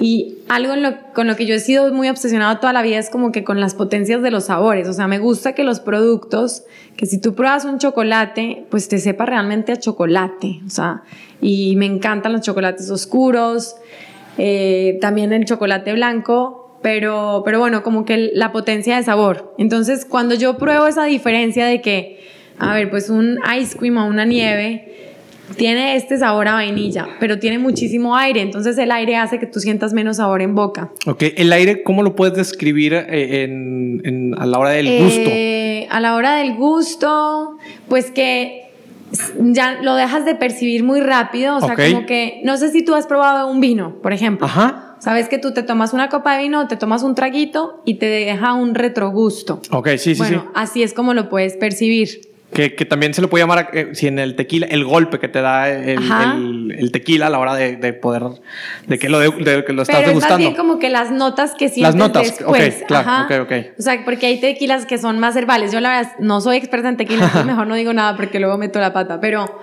Y 0.00 0.38
algo 0.48 0.74
con 1.12 1.26
lo 1.26 1.34
que 1.34 1.44
yo 1.44 1.54
he 1.54 1.60
sido 1.60 1.92
muy 1.92 2.08
obsesionado 2.08 2.58
toda 2.58 2.72
la 2.72 2.82
vida 2.82 2.98
es 2.98 3.10
como 3.10 3.32
que 3.32 3.42
con 3.42 3.60
las 3.60 3.74
potencias 3.74 4.22
de 4.22 4.30
los 4.30 4.44
sabores. 4.44 4.88
O 4.88 4.92
sea, 4.92 5.08
me 5.08 5.18
gusta 5.18 5.54
que 5.54 5.64
los 5.64 5.80
productos, 5.80 6.64
que 6.96 7.06
si 7.06 7.20
tú 7.20 7.34
pruebas 7.34 7.64
un 7.64 7.78
chocolate, 7.78 8.64
pues 8.70 8.88
te 8.88 8.98
sepa 8.98 9.26
realmente 9.26 9.72
a 9.72 9.76
chocolate. 9.76 10.60
O 10.66 10.70
sea, 10.70 11.02
y 11.40 11.74
me 11.76 11.86
encantan 11.86 12.32
los 12.32 12.42
chocolates 12.42 12.90
oscuros, 12.90 13.74
eh, 14.36 14.98
también 15.00 15.32
el 15.32 15.44
chocolate 15.44 15.92
blanco, 15.92 16.78
pero, 16.80 17.42
pero 17.44 17.58
bueno, 17.58 17.82
como 17.82 18.04
que 18.04 18.30
la 18.34 18.52
potencia 18.52 18.96
de 18.96 19.02
sabor. 19.02 19.52
Entonces, 19.58 20.04
cuando 20.04 20.36
yo 20.36 20.58
pruebo 20.58 20.86
esa 20.86 21.04
diferencia 21.04 21.66
de 21.66 21.80
que, 21.80 22.20
a 22.60 22.72
ver, 22.74 22.88
pues 22.88 23.10
un 23.10 23.40
ice 23.58 23.76
cream 23.76 23.96
o 23.96 24.06
una 24.06 24.24
nieve, 24.24 25.07
tiene 25.56 25.96
este 25.96 26.18
sabor 26.18 26.48
a 26.48 26.54
vainilla, 26.54 27.08
pero 27.20 27.38
tiene 27.38 27.58
muchísimo 27.58 28.16
aire, 28.16 28.40
entonces 28.40 28.76
el 28.78 28.90
aire 28.90 29.16
hace 29.16 29.38
que 29.38 29.46
tú 29.46 29.60
sientas 29.60 29.92
menos 29.92 30.18
sabor 30.18 30.42
en 30.42 30.54
boca. 30.54 30.90
Ok, 31.06 31.24
el 31.36 31.52
aire, 31.52 31.82
¿cómo 31.82 32.02
lo 32.02 32.14
puedes 32.14 32.34
describir 32.34 32.94
eh, 32.94 33.44
en, 33.44 34.34
a 34.38 34.46
la 34.46 34.58
hora 34.58 34.70
del 34.70 34.86
eh, 34.86 35.02
gusto? 35.02 35.94
A 35.94 36.00
la 36.00 36.14
hora 36.14 36.36
del 36.36 36.54
gusto, 36.54 37.56
pues 37.88 38.10
que 38.10 38.68
ya 39.40 39.80
lo 39.82 39.94
dejas 39.94 40.24
de 40.24 40.34
percibir 40.34 40.84
muy 40.84 41.00
rápido, 41.00 41.56
o 41.56 41.60
sea, 41.60 41.74
como 41.74 42.06
que, 42.06 42.40
no 42.44 42.56
sé 42.56 42.70
si 42.70 42.84
tú 42.84 42.94
has 42.94 43.06
probado 43.06 43.50
un 43.50 43.60
vino, 43.60 43.96
por 44.02 44.12
ejemplo. 44.12 44.46
Ajá. 44.46 44.96
Sabes 44.98 45.28
que 45.28 45.38
tú 45.38 45.54
te 45.54 45.62
tomas 45.62 45.92
una 45.92 46.08
copa 46.08 46.36
de 46.36 46.42
vino, 46.42 46.66
te 46.66 46.76
tomas 46.76 47.02
un 47.04 47.14
traguito 47.14 47.82
y 47.84 47.94
te 47.94 48.06
deja 48.06 48.54
un 48.54 48.74
retrogusto. 48.74 49.60
Ok, 49.70 49.90
sí, 49.90 50.14
sí, 50.14 50.14
bueno, 50.16 50.50
así 50.54 50.82
es 50.82 50.92
como 50.92 51.14
lo 51.14 51.28
puedes 51.28 51.56
percibir. 51.56 52.27
Que, 52.52 52.74
que, 52.74 52.86
también 52.86 53.12
se 53.12 53.20
le 53.20 53.28
puede 53.28 53.42
llamar, 53.42 53.70
eh, 53.74 53.90
si 53.92 54.06
en 54.06 54.18
el 54.18 54.34
tequila, 54.34 54.66
el 54.70 54.84
golpe 54.84 55.18
que 55.18 55.28
te 55.28 55.42
da 55.42 55.68
el, 55.68 56.74
el, 56.76 56.92
tequila 56.92 57.26
a 57.26 57.30
la 57.30 57.38
hora 57.38 57.54
de, 57.54 57.76
de 57.76 57.92
poder, 57.92 58.22
de 58.86 58.98
que 58.98 59.10
lo, 59.10 59.18
de, 59.20 59.64
que 59.64 59.72
lo 59.74 59.82
estás 59.82 59.96
Pero 59.96 60.08
degustando. 60.08 60.48
Es 60.48 60.56
como 60.56 60.78
que 60.78 60.88
las 60.88 61.10
notas 61.10 61.52
que 61.52 61.68
sientes 61.68 61.82
Las 61.82 61.94
notas, 61.94 62.38
después. 62.38 62.84
claro, 62.86 63.24
ok, 63.24 63.42
ok. 63.42 63.52
O 63.78 63.82
sea, 63.82 64.02
porque 64.04 64.26
hay 64.26 64.40
tequilas 64.40 64.86
que 64.86 64.96
son 64.96 65.18
más 65.18 65.36
herbales. 65.36 65.72
Yo 65.72 65.80
la 65.80 65.90
verdad 65.90 66.12
no 66.20 66.40
soy 66.40 66.56
experta 66.56 66.88
en 66.88 66.96
tequila, 66.96 67.30
mejor 67.46 67.66
no 67.66 67.74
digo 67.74 67.92
nada 67.92 68.16
porque 68.16 68.40
luego 68.40 68.56
meto 68.56 68.80
la 68.80 68.92
pata, 68.92 69.20
pero... 69.20 69.60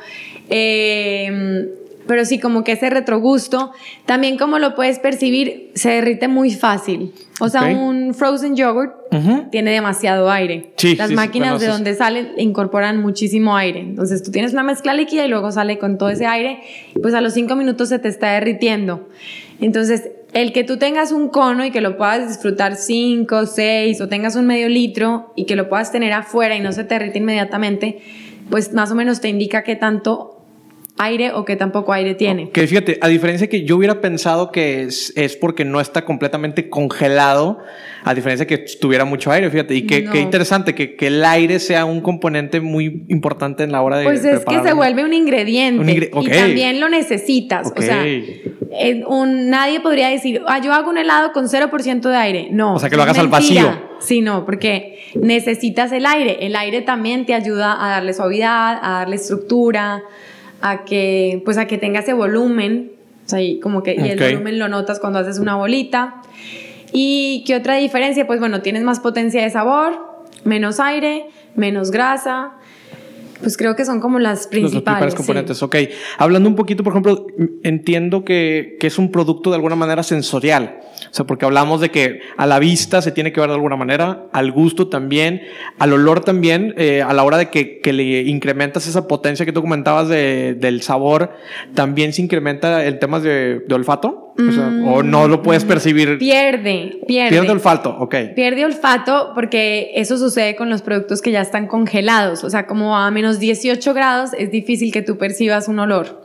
Eh, 0.50 1.68
pero 2.08 2.26
sí, 2.26 2.40
como 2.40 2.64
que 2.64 2.74
ese 2.74 2.90
retrogusto, 2.90 3.72
también 4.06 4.38
como 4.38 4.60
lo 4.60 4.76
puedes 4.76 5.00
percibir, 5.00 5.72
se 5.76 5.90
derrite 5.90 6.28
muy 6.28 6.52
fácil. 6.52 7.14
O 7.40 7.50
sea, 7.50 7.64
un 7.64 8.14
frozen 8.14 8.56
yogurt 8.56 8.94
tiene 9.52 9.72
demasiado 9.72 10.30
aire. 10.30 10.74
Las 10.98 11.12
máquinas 11.12 11.60
de 11.60 11.68
donde 11.68 11.96
salen 11.96 12.30
incorporan 12.38 13.02
muchísimo 13.02 13.56
aire. 13.56 13.80
Entonces 13.80 14.24
tú 14.24 14.32
tienes 14.32 14.54
una 14.54 14.64
mezcla 14.64 14.94
líquida 14.94 15.26
y 15.26 15.30
luego 15.30 15.52
sale 15.52 15.78
con 15.78 15.98
todo 15.98 16.10
ese 16.10 16.26
aire, 16.26 16.62
pues 17.02 17.14
a 17.14 17.22
los 17.22 17.34
cinco 17.34 17.56
minutos 17.56 17.90
se 17.90 18.00
te 18.00 18.08
está 18.08 18.32
derritiendo. 18.32 19.08
Entonces, 19.60 20.10
el 20.34 20.52
que 20.52 20.66
tú 20.66 20.78
tengas 20.78 21.12
un 21.12 21.30
cono 21.30 21.66
y 21.66 21.72
que 21.72 21.80
lo 21.80 21.98
puedas 21.98 22.28
disfrutar 22.28 22.76
cinco, 22.76 23.46
seis, 23.46 24.02
o 24.02 24.10
tengas 24.10 24.36
un 24.36 24.46
medio 24.46 24.68
litro 24.68 25.32
y 25.36 25.46
que 25.46 25.56
lo 25.56 25.70
puedas 25.70 25.92
tener 25.94 26.12
afuera 26.12 26.56
y 26.58 26.60
no 26.60 26.74
se 26.74 26.84
te 26.84 26.96
derrite 26.96 27.20
inmediatamente, 27.20 28.02
pues 28.50 28.74
más 28.74 28.92
o 28.92 28.96
menos 28.96 29.22
te 29.22 29.30
indica 29.30 29.64
qué 29.64 29.76
tanto 29.76 30.35
aire 30.98 31.32
o 31.34 31.44
que 31.44 31.56
tampoco 31.56 31.92
aire 31.92 32.16
tiene. 32.16 32.50
Que 32.52 32.68
fíjate, 32.68 32.98
a 33.02 33.08
diferencia 33.10 33.48
que 33.48 33.66
yo 33.66 33.76
hubiera 33.76 34.00
pensado 34.00 34.52
que 34.52 34.84
es, 34.84 35.12
es 35.18 35.36
porque 35.36 35.66
no 35.66 35.82
está 35.82 36.06
completamente 36.06 36.70
congelado, 36.70 37.60
a 38.04 38.14
diferencia 38.14 38.48
que 38.48 38.60
tuviera 38.80 39.04
mucho 39.04 39.32
aire, 39.32 39.50
fíjate, 39.50 39.76
y 39.76 39.86
qué, 39.86 40.08
interesante 40.20 40.74
que, 40.74 40.96
que, 40.96 41.08
el 41.08 41.26
aire 41.26 41.60
sea 41.60 41.86
un 41.86 42.02
componente 42.02 42.62
muy 42.62 43.06
importante 43.10 43.64
en 43.64 43.74
la 43.74 43.82
hora 43.82 43.98
de... 43.98 44.06
Pues 44.06 44.24
es 44.24 44.46
que 44.46 44.62
se 44.62 44.74
vuelve 44.74 45.04
un 45.04 45.14
ingrediente 45.14 46.10
y 46.22 46.30
también 46.30 46.80
lo 46.80 46.88
necesitas, 46.88 47.74
o 47.76 47.82
sea, 47.82 48.06
un, 49.08 49.50
nadie 49.50 49.82
podría 49.82 50.10
decir, 50.10 50.42
ah, 50.48 50.62
yo 50.62 50.72
hago 50.74 50.90
un 50.90 50.98
helado 50.98 51.34
con 51.34 51.48
0% 51.48 52.02
de 52.02 52.16
aire, 52.16 52.48
no. 52.52 52.76
O 52.76 52.80
sea, 52.80 52.90
que 52.90 52.96
lo 52.96 53.04
hagas 53.04 53.18
al 53.18 53.28
vacío. 53.28 53.96
Sí, 54.00 54.22
no, 54.22 54.46
porque 54.46 55.00
necesitas 55.16 55.92
el 55.92 56.06
aire, 56.06 56.46
el 56.46 56.56
aire 56.56 56.82
también 56.82 57.26
te 57.26 57.34
ayuda 57.34 57.84
a 57.84 57.90
darle 57.90 58.14
suavidad, 58.14 58.80
a 58.82 59.00
darle 59.00 59.16
estructura, 59.16 60.04
a 60.66 60.84
que, 60.84 61.44
pues 61.46 61.60
a 61.60 61.68
que 61.68 61.78
tenga 61.78 62.00
ese 62.00 62.14
volumen, 62.14 62.92
o 63.24 63.30
sea, 63.30 63.40
y 63.40 63.60
como 63.60 63.84
que 63.84 63.94
y 63.94 64.10
el 64.10 64.20
volumen 64.20 64.58
lo 64.58 64.68
notas 64.68 65.00
cuando 65.00 65.20
haces 65.20 65.38
una 65.38 65.56
bolita. 65.56 66.24
¿Y 66.92 67.44
qué 67.46 67.56
otra 67.56 67.76
diferencia? 67.76 68.26
Pues 68.26 68.40
bueno, 68.40 68.64
tienes 68.64 68.82
más 68.82 69.00
potencia 69.00 69.44
de 69.44 69.50
sabor, 69.52 69.94
menos 70.44 70.80
aire, 70.80 71.28
menos 71.56 71.92
grasa. 71.92 72.54
Pues 73.42 73.58
creo 73.58 73.76
que 73.76 73.86
son 73.86 74.00
como 74.00 74.18
las 74.18 74.48
principales. 74.48 74.74
Los 74.74 74.84
principales 74.84 75.16
componentes, 75.16 75.62
ok. 75.62 75.76
Hablando 76.18 76.50
un 76.50 76.56
poquito, 76.56 76.84
por 76.84 76.94
ejemplo, 76.94 77.28
entiendo 77.62 78.26
que, 78.26 78.78
que, 78.80 78.88
es 78.88 78.98
un 78.98 79.12
producto 79.12 79.52
de 79.52 79.58
alguna 79.58 79.76
manera 79.76 80.02
sensorial. 80.02 80.80
O 81.10 81.14
sea, 81.14 81.26
porque 81.26 81.46
hablamos 81.46 81.82
de 81.82 81.92
que 81.92 82.22
a 82.38 82.46
la 82.46 82.60
vista 82.60 83.02
se 83.02 83.12
tiene 83.12 83.32
que 83.32 83.40
ver 83.40 83.50
de 83.50 83.56
alguna 83.56 83.76
manera, 83.76 84.26
al 84.32 84.52
gusto 84.52 84.88
también, 84.88 85.42
al 85.80 85.94
olor 85.94 86.24
también, 86.24 86.74
eh, 86.78 87.02
a 87.02 87.14
la 87.14 87.24
hora 87.24 87.38
de 87.38 87.50
que, 87.50 87.80
que, 87.80 87.94
le 87.94 88.22
incrementas 88.24 88.88
esa 88.88 89.08
potencia 89.08 89.46
que 89.46 89.54
tú 89.54 89.62
comentabas 89.62 90.10
de, 90.10 90.56
del 90.56 90.82
sabor, 90.82 91.32
también 91.74 92.14
se 92.14 92.22
incrementa 92.22 92.86
el 92.86 93.00
tema 93.00 93.20
de, 93.20 93.60
de 93.60 93.76
olfato. 93.76 94.34
O, 94.38 94.52
sea, 94.52 94.68
o, 94.68 95.02
no 95.02 95.30
lo 95.30 95.42
puedes 95.42 95.64
mm, 95.64 95.68
percibir. 95.68 96.18
Pierde, 96.18 97.00
pierde. 97.08 97.30
Pierde 97.30 97.52
olfato, 97.52 97.96
ok. 97.98 98.16
Pierde 98.36 98.66
olfato 98.66 99.32
porque 99.34 99.92
eso 99.96 100.18
sucede 100.18 100.58
con 100.58 100.70
los 100.70 100.82
productos 100.82 101.22
que 101.22 101.32
ya 101.32 101.40
están 101.40 101.68
congelados. 101.68 102.44
O 102.44 102.50
sea, 102.50 102.68
como 102.68 102.98
a 102.98 103.10
menos 103.12 103.40
18 103.40 103.94
grados 103.94 104.32
es 104.38 104.52
difícil 104.52 104.92
que 104.92 105.02
tú 105.02 105.18
percibas 105.18 105.70
un 105.70 105.80
olor. 105.80 106.25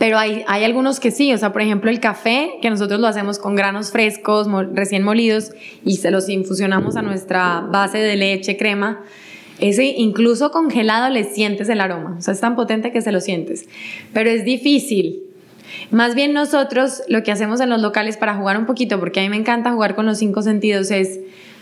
Pero 0.00 0.16
hay, 0.16 0.44
hay 0.46 0.64
algunos 0.64 0.98
que 0.98 1.10
sí, 1.10 1.30
o 1.34 1.36
sea, 1.36 1.52
por 1.52 1.60
ejemplo, 1.60 1.90
el 1.90 2.00
café, 2.00 2.52
que 2.62 2.70
nosotros 2.70 3.00
lo 3.00 3.06
hacemos 3.06 3.38
con 3.38 3.54
granos 3.54 3.90
frescos, 3.90 4.48
recién 4.72 5.02
molidos, 5.02 5.50
y 5.84 5.98
se 5.98 6.10
los 6.10 6.30
infusionamos 6.30 6.96
a 6.96 7.02
nuestra 7.02 7.60
base 7.60 7.98
de 7.98 8.16
leche, 8.16 8.56
crema. 8.56 9.02
Ese 9.58 9.84
incluso 9.84 10.52
congelado 10.52 11.10
le 11.10 11.24
sientes 11.24 11.68
el 11.68 11.82
aroma, 11.82 12.16
o 12.18 12.22
sea, 12.22 12.32
es 12.32 12.40
tan 12.40 12.56
potente 12.56 12.92
que 12.92 13.02
se 13.02 13.12
lo 13.12 13.20
sientes. 13.20 13.68
Pero 14.14 14.30
es 14.30 14.42
difícil. 14.46 15.22
Más 15.90 16.14
bien 16.14 16.32
nosotros 16.32 17.02
lo 17.08 17.22
que 17.22 17.30
hacemos 17.30 17.60
en 17.60 17.68
los 17.68 17.82
locales 17.82 18.16
para 18.16 18.34
jugar 18.36 18.56
un 18.56 18.64
poquito, 18.64 18.98
porque 19.00 19.20
a 19.20 19.22
mí 19.22 19.28
me 19.28 19.36
encanta 19.36 19.70
jugar 19.70 19.94
con 19.96 20.06
los 20.06 20.16
cinco 20.16 20.40
sentidos, 20.40 20.90
es 20.90 21.20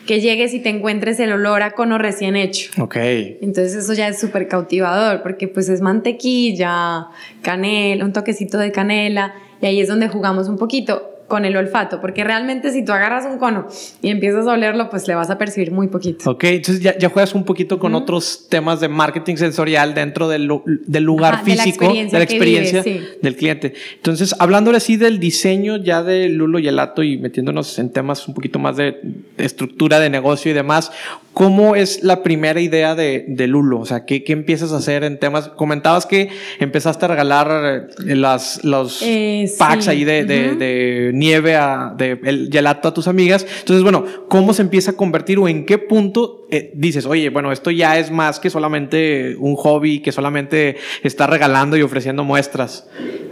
que 0.08 0.22
llegues 0.22 0.54
y 0.54 0.60
te 0.60 0.70
encuentres 0.70 1.20
el 1.20 1.30
olor 1.32 1.62
a 1.62 1.72
cono 1.72 1.98
recién 1.98 2.34
hecho. 2.34 2.70
Ok. 2.82 2.96
Entonces 2.96 3.74
eso 3.74 3.92
ya 3.92 4.08
es 4.08 4.18
súper 4.18 4.48
cautivador 4.48 5.22
porque 5.22 5.48
pues 5.48 5.68
es 5.68 5.82
mantequilla, 5.82 7.08
canela, 7.42 8.06
un 8.06 8.14
toquecito 8.14 8.56
de 8.56 8.72
canela 8.72 9.34
y 9.60 9.66
ahí 9.66 9.80
es 9.80 9.86
donde 9.86 10.08
jugamos 10.08 10.48
un 10.48 10.56
poquito 10.56 11.17
con 11.28 11.44
el 11.44 11.56
olfato, 11.56 12.00
porque 12.00 12.24
realmente 12.24 12.72
si 12.72 12.84
tú 12.84 12.92
agarras 12.92 13.26
un 13.26 13.38
cono 13.38 13.68
y 14.00 14.08
empiezas 14.08 14.46
a 14.46 14.52
olerlo, 14.52 14.88
pues 14.88 15.06
le 15.06 15.14
vas 15.14 15.28
a 15.28 15.36
percibir 15.36 15.70
muy 15.70 15.88
poquito. 15.88 16.30
Ok, 16.30 16.44
entonces 16.44 16.82
ya, 16.82 16.96
ya 16.96 17.10
juegas 17.10 17.34
un 17.34 17.44
poquito 17.44 17.78
con 17.78 17.94
otros 17.94 18.46
temas 18.48 18.80
de 18.80 18.88
marketing 18.88 19.36
sensorial 19.36 19.92
dentro 19.94 20.26
del, 20.28 20.50
del 20.86 21.04
lugar 21.04 21.44
físico, 21.44 21.92
de 21.92 22.08
la 22.10 22.22
experiencia, 22.22 22.82
del 23.22 23.36
cliente. 23.36 23.74
Entonces, 23.96 24.34
hablándole 24.38 24.78
así 24.78 24.96
del 24.96 25.20
diseño 25.20 25.76
ya 25.76 26.02
de 26.02 26.30
Lulo 26.30 26.58
y 26.58 26.66
Elato 26.66 27.02
y 27.02 27.18
metiéndonos 27.18 27.78
en 27.78 27.92
temas 27.92 28.26
un 28.26 28.32
poquito 28.34 28.58
más 28.58 28.76
de, 28.76 28.98
estructura 29.36 30.00
de 30.00 30.08
negocio 30.08 30.50
y 30.50 30.54
demás, 30.54 30.90
¿cómo 31.34 31.76
es 31.76 32.02
la 32.02 32.22
primera 32.22 32.60
idea 32.60 32.94
de, 32.94 33.26
de 33.28 33.46
Lulo? 33.46 33.80
O 33.80 33.86
sea, 33.86 34.06
¿qué, 34.06 34.24
¿qué, 34.24 34.32
empiezas 34.32 34.72
a 34.72 34.78
hacer 34.78 35.04
en 35.04 35.18
temas? 35.18 35.48
Comentabas 35.48 36.06
que 36.06 36.30
empezaste 36.58 37.04
a 37.04 37.08
regalar 37.08 37.90
eh, 38.06 38.14
las, 38.16 38.64
los 38.64 39.02
eh, 39.02 39.50
packs 39.58 39.88
ahí 39.88 40.04
de, 40.04 40.24
de 40.24 41.12
nieve 41.18 41.56
a, 41.56 41.94
de 41.96 42.18
el 42.24 42.48
gelato 42.50 42.88
a 42.88 42.94
tus 42.94 43.08
amigas. 43.08 43.46
Entonces, 43.60 43.82
bueno, 43.82 44.04
¿cómo 44.28 44.54
se 44.54 44.62
empieza 44.62 44.92
a 44.92 44.94
convertir 44.94 45.38
o 45.38 45.48
en 45.48 45.66
qué 45.66 45.78
punto 45.78 46.46
eh, 46.50 46.70
dices, 46.74 47.06
oye, 47.06 47.30
bueno, 47.30 47.52
esto 47.52 47.70
ya 47.70 47.98
es 47.98 48.10
más 48.10 48.40
que 48.40 48.50
solamente 48.50 49.36
un 49.38 49.56
hobby, 49.56 50.00
que 50.00 50.12
solamente 50.12 50.76
está 51.02 51.26
regalando 51.26 51.76
y 51.76 51.82
ofreciendo 51.82 52.24
muestras? 52.24 52.88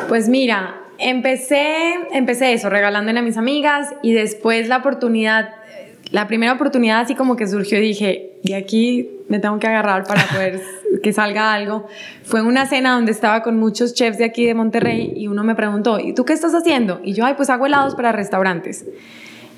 Pues 0.09 0.29
mira, 0.29 0.83
empecé, 0.99 1.95
empecé 2.13 2.53
eso, 2.53 2.69
regalándole 2.69 3.19
a 3.19 3.23
mis 3.23 3.37
amigas 3.37 3.95
y 4.03 4.13
después 4.13 4.69
la 4.69 4.79
oportunidad 4.79 5.51
la 6.17 6.27
primera 6.27 6.55
oportunidad 6.55 7.01
así 7.01 7.15
como 7.15 7.37
que 7.37 7.47
surgió 7.47 7.77
y 7.77 7.89
dije, 7.89 8.31
de 8.43 8.55
aquí 8.55 9.11
me 9.29 9.39
tengo 9.39 9.59
que 9.59 9.67
agarrar 9.67 10.05
para 10.05 10.27
poder 10.27 10.63
que 11.03 11.13
salga 11.13 11.53
algo. 11.53 11.89
Fue 12.25 12.41
una 12.41 12.65
cena 12.65 12.95
donde 12.95 13.13
estaba 13.13 13.43
con 13.43 13.59
muchos 13.59 13.93
chefs 13.93 14.17
de 14.17 14.25
aquí 14.25 14.47
de 14.47 14.55
Monterrey 14.55 15.13
y 15.15 15.29
uno 15.29 15.45
me 15.45 15.55
preguntó, 15.55 16.01
¿y 16.01 16.15
tú 16.15 16.25
qué 16.25 16.33
estás 16.33 16.55
haciendo? 16.55 17.03
Y 17.05 17.13
yo, 17.13 17.27
ay, 17.27 17.35
pues 17.37 17.51
hago 17.51 17.67
helados 17.67 17.95
para 17.95 18.13
restaurantes. 18.13 18.87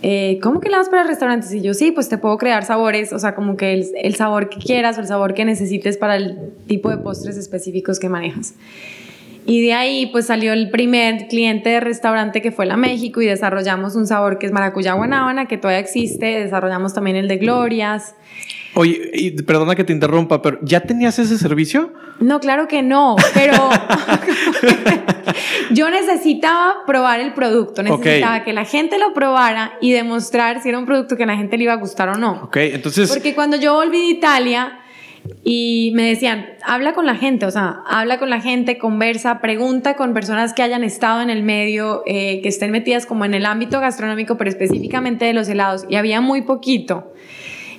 Eh, 0.03 0.41
¿Cómo 0.43 0.59
que 0.59 0.67
helados 0.67 0.89
para 0.89 1.05
restaurantes? 1.05 1.55
Y 1.55 1.63
yo, 1.63 1.75
sí, 1.75 1.93
pues 1.93 2.09
te 2.09 2.19
puedo 2.19 2.37
crear 2.39 2.65
sabores, 2.65 3.13
o 3.13 3.21
sea, 3.21 3.37
como 3.37 3.57
que 3.57 3.75
el, 3.75 3.87
el 3.95 4.17
sabor 4.17 4.49
que 4.49 4.59
quieras 4.59 4.99
o 4.99 5.01
el 5.01 5.07
sabor 5.07 5.35
que 5.35 5.45
necesites 5.45 5.97
para 5.97 6.17
el 6.17 6.41
tipo 6.67 6.91
de 6.91 6.97
postres 6.97 7.37
específicos 7.37 8.01
que 8.01 8.09
manejas. 8.09 8.55
Y 9.49 9.63
de 9.63 9.73
ahí 9.73 10.07
pues 10.13 10.27
salió 10.27 10.53
el 10.53 10.69
primer 10.69 11.27
cliente 11.27 11.71
de 11.71 11.81
restaurante 11.81 12.43
que 12.43 12.53
fue 12.53 12.67
la 12.67 12.77
México 12.77 13.23
y 13.23 13.27
desarrollamos 13.27 13.97
un 13.97 14.07
sabor 14.07 14.39
que 14.39 14.45
es 14.45 14.53
maracuyá 14.53 14.93
guanábana, 14.93 15.49
que 15.49 15.57
todavía 15.57 15.81
existe, 15.81 16.27
desarrollamos 16.27 16.93
también 16.93 17.17
el 17.17 17.29
de 17.29 17.39
glorias. 17.39 18.15
Oye, 18.75 19.11
y 19.15 19.31
perdona 19.43 19.75
que 19.75 19.85
te 19.85 19.95
interrumpa, 19.95 20.43
pero 20.43 20.59
¿ya 20.61 20.81
tenías 20.81 21.19
ese 21.19 21.39
servicio? 21.39 21.95
No, 22.21 22.41
claro 22.41 22.69
que 22.69 22.83
no, 22.83 23.17
pero 23.33 23.55
yo 25.71 25.89
necesitaba 25.89 26.85
probar 26.87 27.21
el 27.21 27.33
producto, 27.33 27.83
necesitaba 27.83 28.45
que 28.45 28.53
la 28.53 28.67
gente 28.67 28.99
lo 28.99 29.15
probara 29.15 29.79
y 29.81 29.93
demostrar 29.93 30.63
si 30.63 30.69
era 30.69 30.79
un 30.79 30.85
producto 30.85 31.17
que 31.17 31.23
a 31.23 31.27
la 31.27 31.39
gente 31.39 31.57
le 31.57 31.65
iba 31.65 31.73
a 31.73 31.77
gustar 31.77 32.11
o 32.11 32.17
no. 32.17 32.43
Ok, 32.43 32.59
entonces... 32.59 33.09
Porque 33.09 33.35
cuando 33.35 33.57
yo 33.57 33.73
volví 33.73 33.99
de 33.99 34.19
Italia 34.19 34.81
y 35.45 35.93
me 35.95 36.09
decían, 36.09 36.47
habla 36.63 36.93
con 36.93 37.07
la 37.07 37.15
gente, 37.15 37.47
o 37.47 37.51
sea, 37.51 37.81
habla 37.87 38.19
con 38.19 38.31
la 38.31 38.41
gente, 38.41 38.79
conversa, 38.79 39.41
pregunta 39.41 39.95
con 39.95 40.15
personas 40.15 40.53
que 40.53 40.63
hayan 40.63 40.85
estado 40.85 41.21
en 41.21 41.31
el 41.31 41.43
medio, 41.43 42.03
eh, 42.07 42.41
que 42.43 42.49
estén 42.49 42.71
metidas 42.71 43.07
como 43.07 43.25
en 43.25 43.35
el 43.35 43.47
ámbito 43.47 43.81
gastronómico, 43.81 44.37
pero 44.37 44.51
específicamente 44.51 45.25
de 45.25 45.33
los 45.33 45.49
helados, 45.49 45.87
y 45.89 45.97
había 45.97 46.21
muy 46.21 46.43
poquito. 46.43 47.13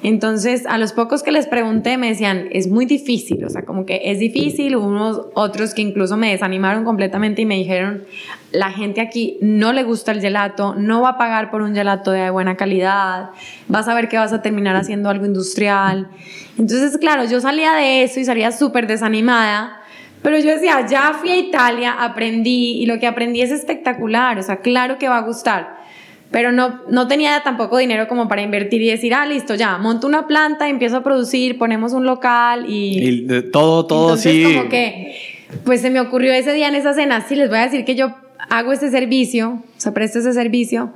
Entonces, 0.01 0.65
a 0.65 0.77
los 0.77 0.93
pocos 0.93 1.23
que 1.23 1.31
les 1.31 1.47
pregunté 1.47 1.97
me 1.97 2.07
decían, 2.07 2.47
es 2.51 2.69
muy 2.69 2.85
difícil, 2.85 3.43
o 3.43 3.49
sea, 3.49 3.63
como 3.63 3.85
que 3.85 3.99
es 4.05 4.19
difícil, 4.19 4.77
unos 4.77 5.27
otros 5.33 5.73
que 5.73 5.81
incluso 5.81 6.15
me 6.15 6.31
desanimaron 6.31 6.85
completamente 6.85 7.41
y 7.41 7.45
me 7.45 7.55
dijeron, 7.55 8.05
la 8.53 8.71
gente 8.71 9.01
aquí 9.01 9.37
no 9.41 9.73
le 9.73 9.83
gusta 9.83 10.13
el 10.13 10.21
gelato, 10.21 10.73
no 10.75 11.01
va 11.01 11.09
a 11.09 11.17
pagar 11.17 11.51
por 11.51 11.61
un 11.61 11.75
gelato 11.75 12.11
de 12.11 12.29
buena 12.29 12.55
calidad, 12.55 13.31
vas 13.67 13.89
a 13.89 13.93
ver 13.93 14.07
que 14.07 14.17
vas 14.17 14.31
a 14.31 14.41
terminar 14.41 14.77
haciendo 14.77 15.09
algo 15.09 15.25
industrial. 15.25 16.07
Entonces, 16.57 16.97
claro, 16.97 17.25
yo 17.25 17.41
salía 17.41 17.73
de 17.73 18.03
eso 18.03 18.21
y 18.21 18.25
salía 18.25 18.51
súper 18.51 18.87
desanimada. 18.87 19.75
Pero 20.21 20.37
yo 20.37 20.49
decía, 20.49 20.85
ya 20.85 21.13
fui 21.13 21.29
a 21.29 21.37
Italia, 21.37 21.93
aprendí 21.97 22.81
y 22.81 22.85
lo 22.85 22.99
que 22.99 23.07
aprendí 23.07 23.41
es 23.41 23.51
espectacular, 23.51 24.37
o 24.37 24.43
sea, 24.43 24.57
claro 24.57 24.97
que 24.97 25.07
va 25.07 25.17
a 25.17 25.21
gustar 25.21 25.79
pero 26.31 26.51
no, 26.51 26.81
no 26.89 27.07
tenía 27.07 27.41
tampoco 27.43 27.77
dinero 27.77 28.07
como 28.07 28.27
para 28.27 28.41
invertir 28.41 28.81
y 28.81 28.89
decir, 28.89 29.13
ah, 29.13 29.25
listo, 29.25 29.55
ya, 29.55 29.77
monto 29.77 30.07
una 30.07 30.27
planta, 30.27 30.69
empiezo 30.69 30.97
a 30.97 31.03
producir, 31.03 31.57
ponemos 31.57 31.93
un 31.93 32.05
local 32.05 32.65
y... 32.67 33.25
y 33.27 33.41
todo, 33.51 33.85
todo 33.85 34.09
Entonces, 34.09 34.55
como 34.55 34.69
que, 34.69 35.15
pues 35.63 35.81
se 35.81 35.89
me 35.89 35.99
ocurrió 35.99 36.31
ese 36.33 36.53
día 36.53 36.67
en 36.67 36.75
esa 36.75 36.93
cena, 36.93 37.25
sí, 37.27 37.35
les 37.35 37.49
voy 37.49 37.57
a 37.57 37.63
decir 37.63 37.83
que 37.83 37.95
yo 37.95 38.13
hago 38.49 38.71
ese 38.71 38.89
servicio, 38.91 39.63
o 39.77 39.79
sea, 39.79 39.93
presto 39.93 40.19
ese 40.19 40.33
servicio 40.33 40.93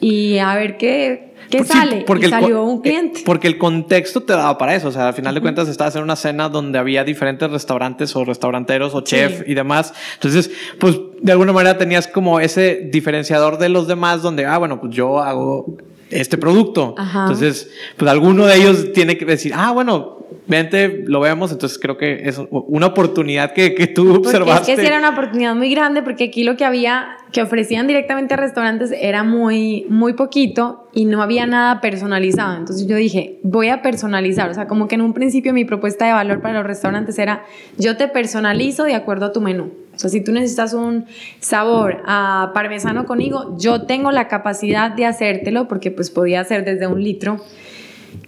y 0.00 0.38
a 0.38 0.54
ver 0.54 0.76
qué, 0.76 1.33
¿Qué 1.50 1.64
sale? 1.64 2.04
porque 2.06 2.28
salió 2.28 2.64
un 2.64 2.80
cliente. 2.80 3.22
Porque 3.24 3.46
el 3.48 3.58
contexto 3.58 4.22
te 4.22 4.32
daba 4.32 4.56
para 4.58 4.74
eso. 4.74 4.88
O 4.88 4.92
sea, 4.92 5.08
al 5.08 5.14
final 5.14 5.34
de 5.34 5.40
cuentas 5.40 5.68
estabas 5.68 5.96
en 5.96 6.02
una 6.02 6.16
cena 6.16 6.48
donde 6.48 6.78
había 6.78 7.04
diferentes 7.04 7.50
restaurantes 7.50 8.14
o 8.16 8.24
restauranteros 8.24 8.94
o 8.94 9.00
chef 9.02 9.42
y 9.46 9.54
demás. 9.54 9.94
Entonces, 10.14 10.50
pues 10.78 10.98
de 11.20 11.32
alguna 11.32 11.52
manera 11.52 11.78
tenías 11.78 12.08
como 12.08 12.40
ese 12.40 12.88
diferenciador 12.92 13.58
de 13.58 13.68
los 13.68 13.86
demás 13.88 14.22
donde, 14.22 14.46
ah, 14.46 14.58
bueno, 14.58 14.80
pues 14.80 14.94
yo 14.94 15.20
hago 15.20 15.76
este 16.10 16.38
producto. 16.38 16.94
Entonces, 16.98 17.70
pues 17.96 18.10
alguno 18.10 18.46
de 18.46 18.56
ellos 18.56 18.92
tiene 18.92 19.16
que 19.18 19.24
decir, 19.24 19.52
ah, 19.54 19.72
bueno, 19.72 20.23
vente, 20.46 21.04
lo 21.06 21.20
vemos. 21.20 21.52
Entonces 21.52 21.78
creo 21.78 21.96
que 21.96 22.28
es 22.28 22.40
una 22.50 22.86
oportunidad 22.86 23.52
que, 23.52 23.74
que 23.74 23.86
tú 23.86 24.14
observaste. 24.16 24.72
Es 24.72 24.76
que 24.76 24.82
sí 24.82 24.86
era 24.86 24.98
una 24.98 25.10
oportunidad 25.10 25.54
muy 25.54 25.70
grande 25.70 26.02
porque 26.02 26.24
aquí 26.24 26.44
lo 26.44 26.56
que 26.56 26.64
había, 26.64 27.16
que 27.32 27.42
ofrecían 27.42 27.86
directamente 27.86 28.34
a 28.34 28.36
restaurantes 28.36 28.92
era 28.92 29.24
muy, 29.24 29.86
muy 29.88 30.14
poquito 30.14 30.88
y 30.92 31.04
no 31.06 31.22
había 31.22 31.46
nada 31.46 31.80
personalizado. 31.80 32.56
Entonces 32.56 32.86
yo 32.86 32.96
dije, 32.96 33.38
voy 33.42 33.68
a 33.68 33.82
personalizar. 33.82 34.50
O 34.50 34.54
sea, 34.54 34.66
como 34.66 34.88
que 34.88 34.94
en 34.94 35.02
un 35.02 35.12
principio 35.12 35.52
mi 35.52 35.64
propuesta 35.64 36.06
de 36.06 36.12
valor 36.12 36.40
para 36.40 36.54
los 36.54 36.66
restaurantes 36.66 37.18
era, 37.18 37.44
yo 37.78 37.96
te 37.96 38.08
personalizo 38.08 38.84
de 38.84 38.94
acuerdo 38.94 39.26
a 39.26 39.32
tu 39.32 39.40
menú. 39.40 39.72
O 39.94 39.98
sea, 39.98 40.10
si 40.10 40.22
tú 40.22 40.32
necesitas 40.32 40.74
un 40.74 41.06
sabor 41.38 42.02
a 42.04 42.50
parmesano 42.52 43.06
con 43.06 43.20
higo, 43.20 43.56
yo 43.58 43.82
tengo 43.82 44.10
la 44.10 44.26
capacidad 44.26 44.90
de 44.90 45.06
hacértelo 45.06 45.68
porque 45.68 45.90
pues 45.90 46.10
podía 46.10 46.40
hacer 46.40 46.64
desde 46.64 46.86
un 46.86 47.02
litro. 47.02 47.40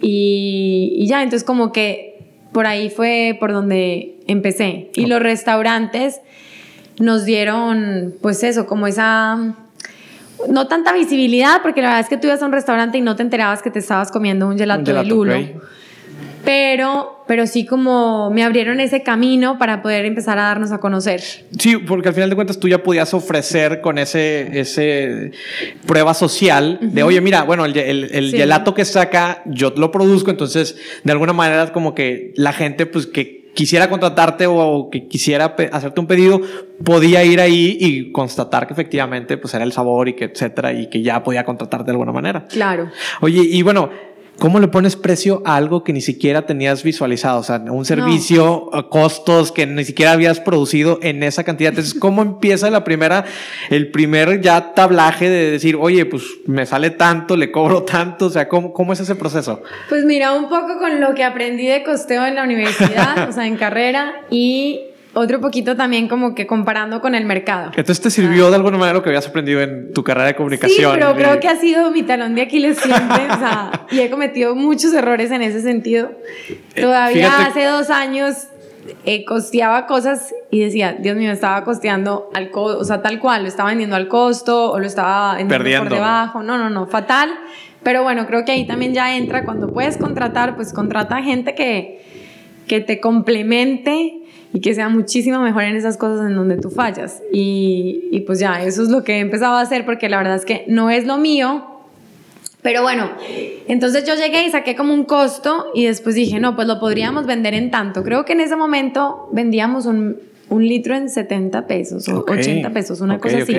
Y, 0.00 0.94
y 0.96 1.06
ya, 1.06 1.22
entonces 1.22 1.44
como 1.44 1.72
que 1.72 2.18
por 2.52 2.66
ahí 2.66 2.90
fue 2.90 3.36
por 3.38 3.52
donde 3.52 4.16
empecé. 4.26 4.90
Y 4.94 5.06
los 5.06 5.20
restaurantes 5.20 6.20
nos 6.98 7.24
dieron 7.24 8.14
pues 8.20 8.42
eso, 8.42 8.66
como 8.66 8.86
esa 8.86 9.54
no 10.48 10.66
tanta 10.68 10.92
visibilidad, 10.92 11.62
porque 11.62 11.82
la 11.82 11.88
verdad 11.88 12.00
es 12.02 12.08
que 12.08 12.16
tú 12.16 12.26
ibas 12.26 12.42
a 12.42 12.46
un 12.46 12.52
restaurante 12.52 12.98
y 12.98 13.00
no 13.00 13.16
te 13.16 13.22
enterabas 13.22 13.62
que 13.62 13.70
te 13.70 13.78
estabas 13.78 14.10
comiendo 14.10 14.46
un 14.48 14.58
gelato, 14.58 14.92
de 14.92 15.04
lulo 15.04 15.34
pero, 16.46 17.24
pero 17.26 17.46
sí 17.46 17.66
como 17.66 18.30
me 18.30 18.44
abrieron 18.44 18.78
ese 18.78 19.02
camino 19.02 19.58
para 19.58 19.82
poder 19.82 20.04
empezar 20.04 20.38
a 20.38 20.42
darnos 20.42 20.70
a 20.70 20.78
conocer. 20.78 21.20
Sí, 21.58 21.76
porque 21.76 22.08
al 22.08 22.14
final 22.14 22.30
de 22.30 22.36
cuentas 22.36 22.60
tú 22.60 22.68
ya 22.68 22.82
podías 22.82 23.12
ofrecer 23.12 23.80
con 23.80 23.98
ese, 23.98 24.60
ese 24.60 25.32
prueba 25.86 26.14
social 26.14 26.78
de, 26.80 27.02
oye, 27.02 27.20
mira, 27.20 27.42
bueno, 27.42 27.64
el, 27.64 27.76
el, 27.76 28.30
gelato 28.30 28.74
que 28.74 28.84
saca, 28.84 29.42
yo 29.44 29.72
lo 29.76 29.90
produzco, 29.90 30.30
entonces 30.30 30.76
de 31.02 31.12
alguna 31.12 31.32
manera 31.32 31.72
como 31.72 31.94
que 31.94 32.32
la 32.36 32.52
gente 32.52 32.86
pues 32.86 33.06
que 33.06 33.50
quisiera 33.54 33.90
contratarte 33.90 34.46
o 34.46 34.88
que 34.90 35.08
quisiera 35.08 35.56
hacerte 35.72 35.98
un 35.98 36.06
pedido, 36.06 36.40
podía 36.84 37.24
ir 37.24 37.40
ahí 37.40 37.76
y 37.80 38.12
constatar 38.12 38.68
que 38.68 38.74
efectivamente 38.74 39.36
pues 39.36 39.52
era 39.54 39.64
el 39.64 39.72
sabor 39.72 40.08
y 40.08 40.12
que 40.12 40.26
etcétera 40.26 40.72
y 40.72 40.88
que 40.88 41.02
ya 41.02 41.24
podía 41.24 41.44
contratarte 41.44 41.86
de 41.86 41.92
alguna 41.92 42.12
manera. 42.12 42.46
Claro. 42.46 42.90
Oye, 43.20 43.42
y 43.42 43.62
bueno, 43.62 43.90
¿Cómo 44.38 44.60
le 44.60 44.68
pones 44.68 44.96
precio 44.96 45.42
a 45.46 45.56
algo 45.56 45.82
que 45.82 45.94
ni 45.94 46.02
siquiera 46.02 46.44
tenías 46.44 46.82
visualizado? 46.82 47.40
O 47.40 47.42
sea, 47.42 47.56
un 47.56 47.84
servicio, 47.86 48.70
costos 48.90 49.50
que 49.50 49.66
ni 49.66 49.84
siquiera 49.84 50.12
habías 50.12 50.40
producido 50.40 50.98
en 51.02 51.22
esa 51.22 51.42
cantidad. 51.42 51.70
Entonces, 51.70 51.94
¿cómo 51.94 52.20
empieza 52.20 52.68
la 52.70 52.84
primera, 52.84 53.24
el 53.70 53.90
primer 53.90 54.42
ya 54.42 54.74
tablaje 54.74 55.30
de 55.30 55.50
decir, 55.50 55.76
oye, 55.80 56.04
pues 56.04 56.22
me 56.46 56.66
sale 56.66 56.90
tanto, 56.90 57.36
le 57.36 57.50
cobro 57.50 57.84
tanto? 57.84 58.26
O 58.26 58.30
sea, 58.30 58.46
¿cómo, 58.46 58.72
cómo 58.74 58.92
es 58.92 59.00
ese 59.00 59.14
proceso? 59.14 59.62
Pues 59.88 60.04
mira, 60.04 60.32
un 60.32 60.50
poco 60.50 60.78
con 60.78 61.00
lo 61.00 61.14
que 61.14 61.24
aprendí 61.24 61.66
de 61.66 61.82
costeo 61.82 62.26
en 62.26 62.34
la 62.34 62.44
universidad, 62.44 63.26
o 63.28 63.32
sea, 63.32 63.46
en 63.46 63.56
carrera 63.56 64.22
y 64.30 64.80
otro 65.16 65.40
poquito 65.40 65.76
también 65.76 66.08
como 66.08 66.34
que 66.34 66.46
comparando 66.46 67.00
con 67.00 67.14
el 67.14 67.24
mercado. 67.24 67.70
Entonces 67.70 68.00
te 68.00 68.10
sirvió 68.10 68.50
de 68.50 68.56
alguna 68.56 68.76
manera 68.76 68.98
lo 68.98 69.02
que 69.02 69.08
habías 69.08 69.26
aprendido 69.26 69.62
en 69.62 69.92
tu 69.92 70.04
carrera 70.04 70.28
de 70.28 70.36
comunicación. 70.36 70.92
Sí, 70.92 70.98
pero 70.98 71.14
creo 71.14 71.40
que 71.40 71.48
ha 71.48 71.56
sido 71.56 71.90
mi 71.90 72.02
talón 72.02 72.34
de 72.34 72.42
Aquiles 72.42 72.78
siempre, 72.78 73.24
o 73.24 73.38
sea, 73.38 73.86
y 73.90 74.00
he 74.00 74.10
cometido 74.10 74.54
muchos 74.54 74.92
errores 74.92 75.30
en 75.30 75.40
ese 75.40 75.62
sentido. 75.62 76.10
Eh, 76.74 76.82
Todavía 76.82 77.46
hace 77.46 77.64
dos 77.64 77.88
años 77.88 78.48
eh, 79.04 79.24
costeaba 79.24 79.86
cosas 79.86 80.34
y 80.50 80.60
decía, 80.60 80.96
Dios 80.98 81.16
mío, 81.16 81.32
estaba 81.32 81.64
costeando 81.64 82.30
al 82.34 82.50
o 82.52 82.84
sea, 82.84 83.00
tal 83.02 83.18
cual, 83.18 83.42
lo 83.42 83.48
estaba 83.48 83.70
vendiendo 83.70 83.96
al 83.96 84.08
costo 84.08 84.70
o 84.70 84.78
lo 84.78 84.86
estaba 84.86 85.36
vendiendo 85.36 85.78
por 85.78 85.90
debajo. 85.94 86.42
No, 86.42 86.58
no, 86.58 86.68
no, 86.70 86.86
fatal. 86.86 87.30
Pero 87.82 88.02
bueno, 88.02 88.26
creo 88.26 88.44
que 88.44 88.52
ahí 88.52 88.66
también 88.66 88.92
ya 88.94 89.16
entra 89.16 89.44
cuando 89.44 89.72
puedes 89.72 89.96
contratar, 89.96 90.56
pues 90.56 90.72
contrata 90.72 91.22
gente 91.22 91.54
que, 91.54 92.04
que 92.66 92.80
te 92.80 93.00
complemente 93.00 94.20
y 94.52 94.60
que 94.60 94.74
sea 94.74 94.88
muchísimo 94.88 95.40
mejor 95.40 95.64
en 95.64 95.76
esas 95.76 95.96
cosas 95.96 96.26
en 96.26 96.34
donde 96.34 96.56
tú 96.56 96.70
fallas. 96.70 97.22
Y, 97.32 98.08
y 98.10 98.20
pues 98.20 98.38
ya, 98.38 98.62
eso 98.62 98.82
es 98.82 98.88
lo 98.88 99.04
que 99.04 99.16
he 99.16 99.20
empezado 99.20 99.56
a 99.56 99.60
hacer 99.60 99.84
porque 99.84 100.08
la 100.08 100.18
verdad 100.18 100.36
es 100.36 100.44
que 100.44 100.64
no 100.66 100.90
es 100.90 101.06
lo 101.06 101.18
mío, 101.18 101.76
pero 102.66 102.82
bueno, 102.82 103.10
entonces 103.68 104.04
yo 104.04 104.16
llegué 104.16 104.44
y 104.44 104.50
saqué 104.50 104.74
como 104.74 104.92
un 104.92 105.04
costo 105.04 105.66
y 105.72 105.84
después 105.84 106.16
dije, 106.16 106.40
no, 106.40 106.56
pues 106.56 106.66
lo 106.66 106.80
podríamos 106.80 107.24
vender 107.24 107.54
en 107.54 107.70
tanto. 107.70 108.02
Creo 108.02 108.24
que 108.24 108.32
en 108.32 108.40
ese 108.40 108.56
momento 108.56 109.28
vendíamos 109.30 109.86
un, 109.86 110.16
un 110.48 110.66
litro 110.66 110.96
en 110.96 111.08
70 111.08 111.66
pesos 111.68 112.08
o 112.08 112.24
80 112.28 112.70
pesos, 112.70 113.00
una 113.00 113.18
cosa 113.18 113.38
así. 113.38 113.54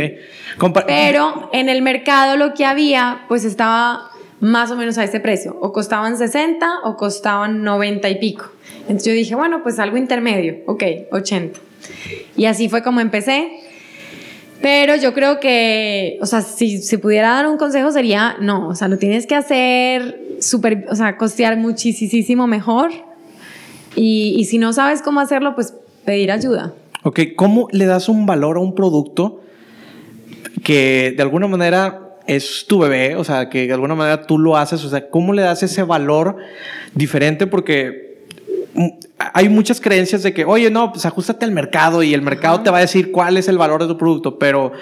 Pero 0.87 1.49
en 1.53 1.69
el 1.69 1.81
mercado 1.81 2.35
lo 2.35 2.53
que 2.53 2.65
había, 2.65 3.21
pues 3.29 3.45
estaba 3.45 4.11
más 4.39 4.71
o 4.71 4.75
menos 4.75 4.97
a 4.97 5.03
ese 5.03 5.19
precio. 5.19 5.57
O 5.61 5.71
costaban 5.71 6.17
60 6.17 6.65
o 6.83 6.95
costaban 6.95 7.63
90 7.63 8.09
y 8.09 8.19
pico. 8.19 8.45
Entonces 8.81 9.05
yo 9.05 9.13
dije, 9.13 9.35
bueno, 9.35 9.63
pues 9.63 9.79
algo 9.79 9.97
intermedio, 9.97 10.57
ok, 10.65 10.83
80. 11.11 11.59
Y 12.35 12.45
así 12.45 12.69
fue 12.69 12.83
como 12.83 12.99
empecé. 12.99 13.61
Pero 14.61 14.95
yo 14.95 15.13
creo 15.13 15.39
que, 15.39 16.17
o 16.21 16.25
sea, 16.25 16.41
si 16.41 16.79
se 16.79 16.97
pudiera 16.97 17.29
dar 17.29 17.47
un 17.47 17.57
consejo 17.57 17.91
sería, 17.91 18.37
no, 18.41 18.69
o 18.69 18.75
sea, 18.75 18.87
lo 18.87 18.97
tienes 18.97 19.27
que 19.27 19.35
hacer 19.35 20.19
súper, 20.39 20.87
o 20.89 20.95
sea, 20.95 21.15
costear 21.17 21.57
muchísimo 21.57 22.47
mejor. 22.47 22.91
Y, 23.95 24.35
y 24.37 24.45
si 24.45 24.57
no 24.57 24.73
sabes 24.73 25.01
cómo 25.01 25.19
hacerlo, 25.19 25.53
pues 25.53 25.75
pedir 26.05 26.31
ayuda. 26.31 26.73
Ok, 27.03 27.19
¿cómo 27.35 27.67
le 27.71 27.85
das 27.85 28.09
un 28.09 28.25
valor 28.25 28.57
a 28.57 28.59
un 28.59 28.73
producto 28.73 29.41
que 30.63 31.13
de 31.15 31.21
alguna 31.21 31.47
manera 31.47 32.06
es 32.27 32.65
tu 32.67 32.79
bebé, 32.79 33.15
o 33.15 33.23
sea, 33.23 33.49
que 33.49 33.67
de 33.67 33.73
alguna 33.73 33.95
manera 33.95 34.27
tú 34.27 34.37
lo 34.37 34.57
haces, 34.57 34.83
o 34.83 34.89
sea, 34.89 35.09
¿cómo 35.09 35.33
le 35.33 35.41
das 35.41 35.63
ese 35.63 35.83
valor 35.83 36.37
diferente? 36.93 37.47
Porque 37.47 38.07
hay 39.33 39.49
muchas 39.49 39.81
creencias 39.81 40.23
de 40.23 40.33
que, 40.33 40.45
oye, 40.45 40.69
no, 40.69 40.91
pues 40.91 41.05
ajustate 41.05 41.45
al 41.45 41.51
mercado 41.51 42.03
y 42.03 42.13
el 42.13 42.21
mercado 42.21 42.61
te 42.61 42.69
va 42.69 42.77
a 42.77 42.81
decir 42.81 43.11
cuál 43.11 43.37
es 43.37 43.47
el 43.47 43.57
valor 43.57 43.81
de 43.81 43.87
tu 43.87 43.97
producto, 43.97 44.37
pero 44.37 44.73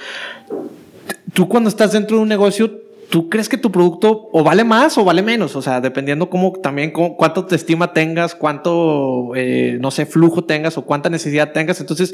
tú 1.34 1.47
cuando 1.47 1.69
estás 1.69 1.93
dentro 1.93 2.17
de 2.17 2.23
un 2.23 2.29
negocio, 2.29 2.86
tú 3.10 3.29
crees 3.29 3.47
que 3.47 3.58
tu 3.58 3.71
producto 3.71 4.29
o 4.31 4.43
vale 4.43 4.63
más 4.63 4.97
o 4.97 5.05
vale 5.05 5.21
menos, 5.21 5.55
o 5.55 5.62
sea, 5.62 5.79
dependiendo 5.79 6.29
cómo 6.29 6.53
también 6.53 6.91
cuánto 6.91 7.45
te 7.45 7.55
estima 7.55 7.93
tengas, 7.93 8.36
cuánto, 8.36 9.31
eh, 9.36 9.77
no 9.79 9.91
sé, 9.91 10.05
flujo 10.05 10.43
tengas 10.43 10.77
o 10.77 10.81
cuánta 10.84 11.10
necesidad 11.10 11.51
tengas. 11.51 11.79
Entonces, 11.79 12.13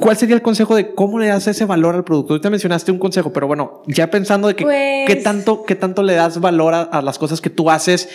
¿Cuál 0.00 0.16
sería 0.16 0.34
el 0.34 0.42
consejo 0.42 0.74
de 0.74 0.94
cómo 0.94 1.18
le 1.18 1.26
das 1.26 1.46
ese 1.46 1.66
valor 1.66 1.94
al 1.94 2.04
producto? 2.04 2.32
Ahorita 2.32 2.50
mencionaste 2.50 2.90
un 2.90 2.98
consejo, 2.98 3.32
pero 3.32 3.46
bueno, 3.46 3.82
ya 3.86 4.10
pensando 4.10 4.48
de 4.48 4.56
que 4.56 4.64
Pues- 4.64 5.06
qué 5.06 5.16
tanto, 5.16 5.64
qué 5.64 5.74
tanto 5.74 6.02
le 6.02 6.14
das 6.14 6.40
valor 6.40 6.74
a, 6.74 6.82
a 6.82 7.02
las 7.02 7.18
cosas 7.18 7.40
que 7.40 7.50
tú 7.50 7.70
haces 7.70 8.08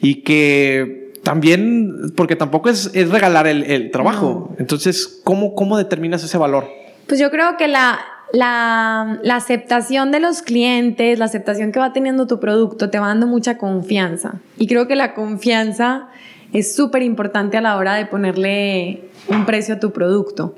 y 0.00 0.22
que 0.22 1.12
también, 1.24 2.12
porque 2.16 2.36
tampoco 2.36 2.68
es, 2.68 2.90
es 2.94 3.10
regalar 3.10 3.46
el, 3.46 3.64
el 3.64 3.90
trabajo. 3.90 4.54
Entonces, 4.58 5.20
¿cómo, 5.24 5.54
¿cómo 5.54 5.76
determinas 5.78 6.22
ese 6.24 6.38
valor? 6.38 6.66
Pues 7.06 7.20
yo 7.20 7.30
creo 7.30 7.56
que 7.56 7.68
la, 7.68 8.00
la, 8.32 9.18
la 9.22 9.36
aceptación 9.36 10.10
de 10.12 10.20
los 10.20 10.42
clientes, 10.42 11.18
la 11.18 11.24
aceptación 11.26 11.72
que 11.72 11.78
va 11.80 11.92
teniendo 11.92 12.26
tu 12.26 12.40
producto, 12.40 12.88
te 12.90 12.98
va 12.98 13.08
dando 13.08 13.26
mucha 13.26 13.58
confianza. 13.58 14.40
Y 14.58 14.66
creo 14.66 14.86
que 14.88 14.96
la 14.96 15.14
confianza 15.14 16.08
es 16.52 16.74
súper 16.74 17.02
importante 17.02 17.56
a 17.56 17.60
la 17.60 17.76
hora 17.76 17.94
de 17.94 18.06
ponerle 18.06 19.04
un 19.28 19.44
precio 19.46 19.74
a 19.76 19.80
tu 19.80 19.92
producto. 19.92 20.54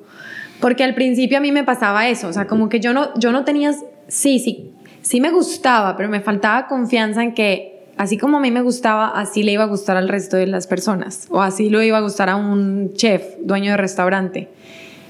Porque 0.65 0.83
al 0.83 0.95
principio 0.95 1.37
a 1.37 1.41
mí 1.43 1.53
me 1.53 1.63
pasaba 1.63 2.09
eso, 2.09 2.27
o 2.27 2.33
sea, 2.33 2.47
como 2.47 2.71
que 2.71 2.81
yo 2.81 2.95
no, 2.95 3.11
yo 3.19 3.33
no 3.33 3.45
tenía, 3.45 3.75
sí, 4.09 4.39
sí, 4.39 4.73
sí 5.03 5.21
me 5.21 5.31
gustaba, 5.31 5.95
pero 5.95 6.09
me 6.09 6.23
faltaba 6.23 6.69
confianza 6.69 7.23
en 7.23 7.35
que 7.35 7.85
así 7.99 8.17
como 8.17 8.39
a 8.39 8.41
mí 8.41 8.51
me 8.51 8.63
gustaba, 8.63 9.09
así 9.09 9.43
le 9.43 9.53
iba 9.53 9.65
a 9.65 9.67
gustar 9.67 9.99
al 9.99 10.09
resto 10.09 10.39
de 10.39 10.47
las 10.47 10.67
personas, 10.67 11.27
o 11.29 11.43
así 11.43 11.69
lo 11.69 11.83
iba 11.83 11.99
a 11.99 12.01
gustar 12.01 12.31
a 12.31 12.37
un 12.37 12.95
chef, 12.95 13.23
dueño 13.41 13.73
de 13.73 13.77
restaurante. 13.77 14.49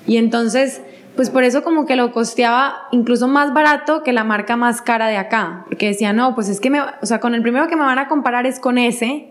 Y 0.08 0.16
entonces, 0.16 0.82
pues 1.14 1.30
por 1.30 1.44
eso 1.44 1.62
como 1.62 1.86
que 1.86 1.94
lo 1.94 2.10
costeaba 2.10 2.88
incluso 2.90 3.28
más 3.28 3.54
barato 3.54 4.02
que 4.02 4.12
la 4.12 4.24
marca 4.24 4.56
más 4.56 4.82
cara 4.82 5.06
de 5.06 5.18
acá, 5.18 5.66
porque 5.68 5.86
decía, 5.86 6.12
no, 6.12 6.34
pues 6.34 6.48
es 6.48 6.58
que 6.58 6.70
me, 6.70 6.80
o 6.80 7.06
sea, 7.06 7.20
con 7.20 7.32
el 7.32 7.42
primero 7.42 7.68
que 7.68 7.76
me 7.76 7.82
van 7.82 8.00
a 8.00 8.08
comparar 8.08 8.44
es 8.44 8.58
con 8.58 8.76
ese, 8.76 9.28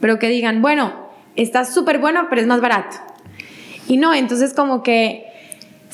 pero 0.00 0.18
que 0.18 0.28
digan, 0.28 0.62
bueno, 0.62 0.92
está 1.36 1.64
súper 1.64 2.00
bueno, 2.00 2.26
pero 2.28 2.40
es 2.40 2.48
más 2.48 2.60
barato. 2.60 2.96
Y 3.86 3.98
no, 3.98 4.12
entonces 4.14 4.52
como 4.52 4.82
que 4.82 5.30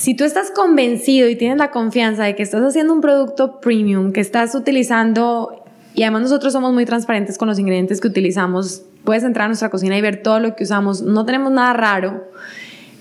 si 0.00 0.14
tú 0.14 0.24
estás 0.24 0.50
convencido 0.50 1.28
y 1.28 1.36
tienes 1.36 1.58
la 1.58 1.70
confianza 1.70 2.24
de 2.24 2.34
que 2.34 2.42
estás 2.42 2.62
haciendo 2.62 2.94
un 2.94 3.02
producto 3.02 3.60
premium, 3.60 4.12
que 4.12 4.20
estás 4.22 4.54
utilizando, 4.54 5.62
y 5.94 6.04
además 6.04 6.22
nosotros 6.22 6.54
somos 6.54 6.72
muy 6.72 6.86
transparentes 6.86 7.36
con 7.36 7.48
los 7.48 7.58
ingredientes 7.58 8.00
que 8.00 8.08
utilizamos, 8.08 8.82
puedes 9.04 9.24
entrar 9.24 9.44
a 9.44 9.48
nuestra 9.48 9.68
cocina 9.68 9.98
y 9.98 10.00
ver 10.00 10.22
todo 10.22 10.40
lo 10.40 10.56
que 10.56 10.64
usamos, 10.64 11.02
no 11.02 11.26
tenemos 11.26 11.52
nada 11.52 11.74
raro, 11.74 12.24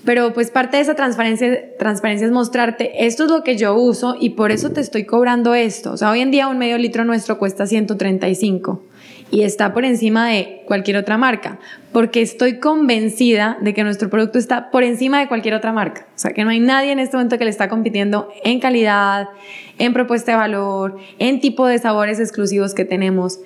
pero 0.04 0.34
pues 0.34 0.50
parte 0.50 0.76
de 0.76 0.82
esa 0.82 0.94
transparencia, 0.94 1.74
transparencia 1.78 2.26
es 2.26 2.34
mostrarte, 2.34 3.06
esto 3.06 3.24
es 3.24 3.30
lo 3.30 3.42
que 3.44 3.56
yo 3.56 3.74
uso 3.76 4.14
y 4.20 4.30
por 4.30 4.50
eso 4.50 4.68
te 4.68 4.82
estoy 4.82 5.06
cobrando 5.06 5.54
esto. 5.54 5.92
O 5.92 5.96
sea, 5.96 6.10
hoy 6.10 6.20
en 6.20 6.30
día 6.30 6.48
un 6.48 6.58
medio 6.58 6.76
litro 6.76 7.06
nuestro 7.06 7.38
cuesta 7.38 7.66
135 7.66 8.82
y 9.30 9.42
está 9.42 9.72
por 9.72 9.84
encima 9.84 10.28
de 10.28 10.62
cualquier 10.66 10.96
otra 10.96 11.16
marca, 11.18 11.58
porque 11.92 12.22
estoy 12.22 12.58
convencida 12.58 13.58
de 13.60 13.74
que 13.74 13.84
nuestro 13.84 14.10
producto 14.10 14.38
está 14.38 14.70
por 14.70 14.82
encima 14.82 15.20
de 15.20 15.28
cualquier 15.28 15.54
otra 15.54 15.72
marca. 15.72 16.06
O 16.16 16.18
sea, 16.18 16.32
que 16.32 16.44
no 16.44 16.50
hay 16.50 16.60
nadie 16.60 16.92
en 16.92 16.98
este 16.98 17.16
momento 17.16 17.38
que 17.38 17.44
le 17.44 17.50
está 17.50 17.68
compitiendo 17.68 18.28
en 18.44 18.60
calidad, 18.60 19.28
en 19.78 19.92
propuesta 19.92 20.32
de 20.32 20.38
valor, 20.38 20.98
en 21.18 21.40
tipo 21.40 21.66
de 21.66 21.78
sabores 21.78 22.20
exclusivos 22.20 22.74
que 22.74 22.84
tenemos. 22.84 23.40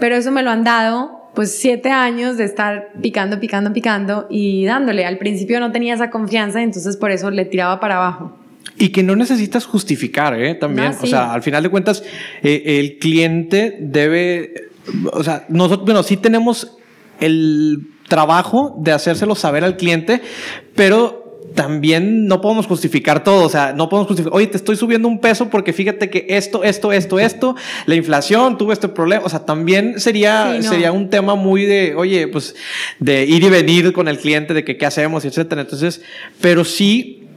Pero 0.00 0.16
eso 0.16 0.30
me 0.32 0.42
lo 0.42 0.50
han 0.50 0.64
dado 0.64 1.18
pues 1.34 1.56
siete 1.56 1.90
años 1.90 2.36
de 2.36 2.44
estar 2.44 2.88
picando, 3.00 3.38
picando, 3.38 3.72
picando 3.72 4.26
y 4.28 4.64
dándole. 4.64 5.04
Al 5.04 5.18
principio 5.18 5.60
no 5.60 5.70
tenía 5.70 5.94
esa 5.94 6.10
confianza, 6.10 6.62
entonces 6.62 6.96
por 6.96 7.12
eso 7.12 7.30
le 7.30 7.44
tiraba 7.44 7.78
para 7.78 7.96
abajo. 7.96 8.36
Y 8.76 8.90
que 8.90 9.02
no 9.02 9.16
necesitas 9.16 9.64
justificar, 9.64 10.40
¿eh? 10.40 10.54
También. 10.54 10.88
No, 10.88 10.92
sí. 10.94 11.00
O 11.04 11.06
sea, 11.06 11.32
al 11.32 11.42
final 11.42 11.62
de 11.62 11.68
cuentas, 11.68 12.02
eh, 12.42 12.62
el 12.80 12.98
cliente 12.98 13.76
debe. 13.80 14.67
O 15.12 15.22
sea, 15.22 15.46
nosotros, 15.48 15.84
bueno, 15.84 16.02
sí 16.02 16.16
tenemos 16.16 16.76
el 17.20 17.88
trabajo 18.08 18.76
de 18.78 18.92
hacérselo 18.92 19.34
saber 19.34 19.64
al 19.64 19.76
cliente, 19.76 20.22
pero 20.74 21.28
también 21.54 22.26
no 22.26 22.40
podemos 22.40 22.66
justificar 22.66 23.24
todo, 23.24 23.44
o 23.44 23.48
sea, 23.48 23.72
no 23.72 23.88
podemos 23.88 24.06
justificar, 24.08 24.36
oye, 24.36 24.46
te 24.46 24.56
estoy 24.56 24.76
subiendo 24.76 25.08
un 25.08 25.18
peso 25.18 25.48
porque 25.48 25.72
fíjate 25.72 26.10
que 26.10 26.26
esto, 26.28 26.62
esto, 26.62 26.92
esto, 26.92 27.18
esto, 27.18 27.56
la 27.86 27.94
inflación, 27.94 28.58
tuve 28.58 28.74
este 28.74 28.88
problema, 28.88 29.24
o 29.24 29.28
sea, 29.28 29.44
también 29.44 29.98
sería, 29.98 30.52
Sí, 30.52 30.64
no. 30.64 30.70
sería 30.70 30.92
un 30.92 31.10
tema 31.10 31.34
muy 31.34 31.64
de, 31.64 31.94
oye, 31.94 32.28
pues, 32.28 32.54
de 33.00 33.24
ir 33.24 33.42
y 33.42 33.48
venir 33.48 33.92
con 33.92 34.08
el 34.08 34.18
cliente, 34.18 34.54
de 34.54 34.64
que 34.64 34.76
qué 34.76 34.86
hacemos, 34.86 35.24
etcétera. 35.24 35.62
Entonces, 35.62 36.02
pero 36.40 36.64
sí, 36.64 37.27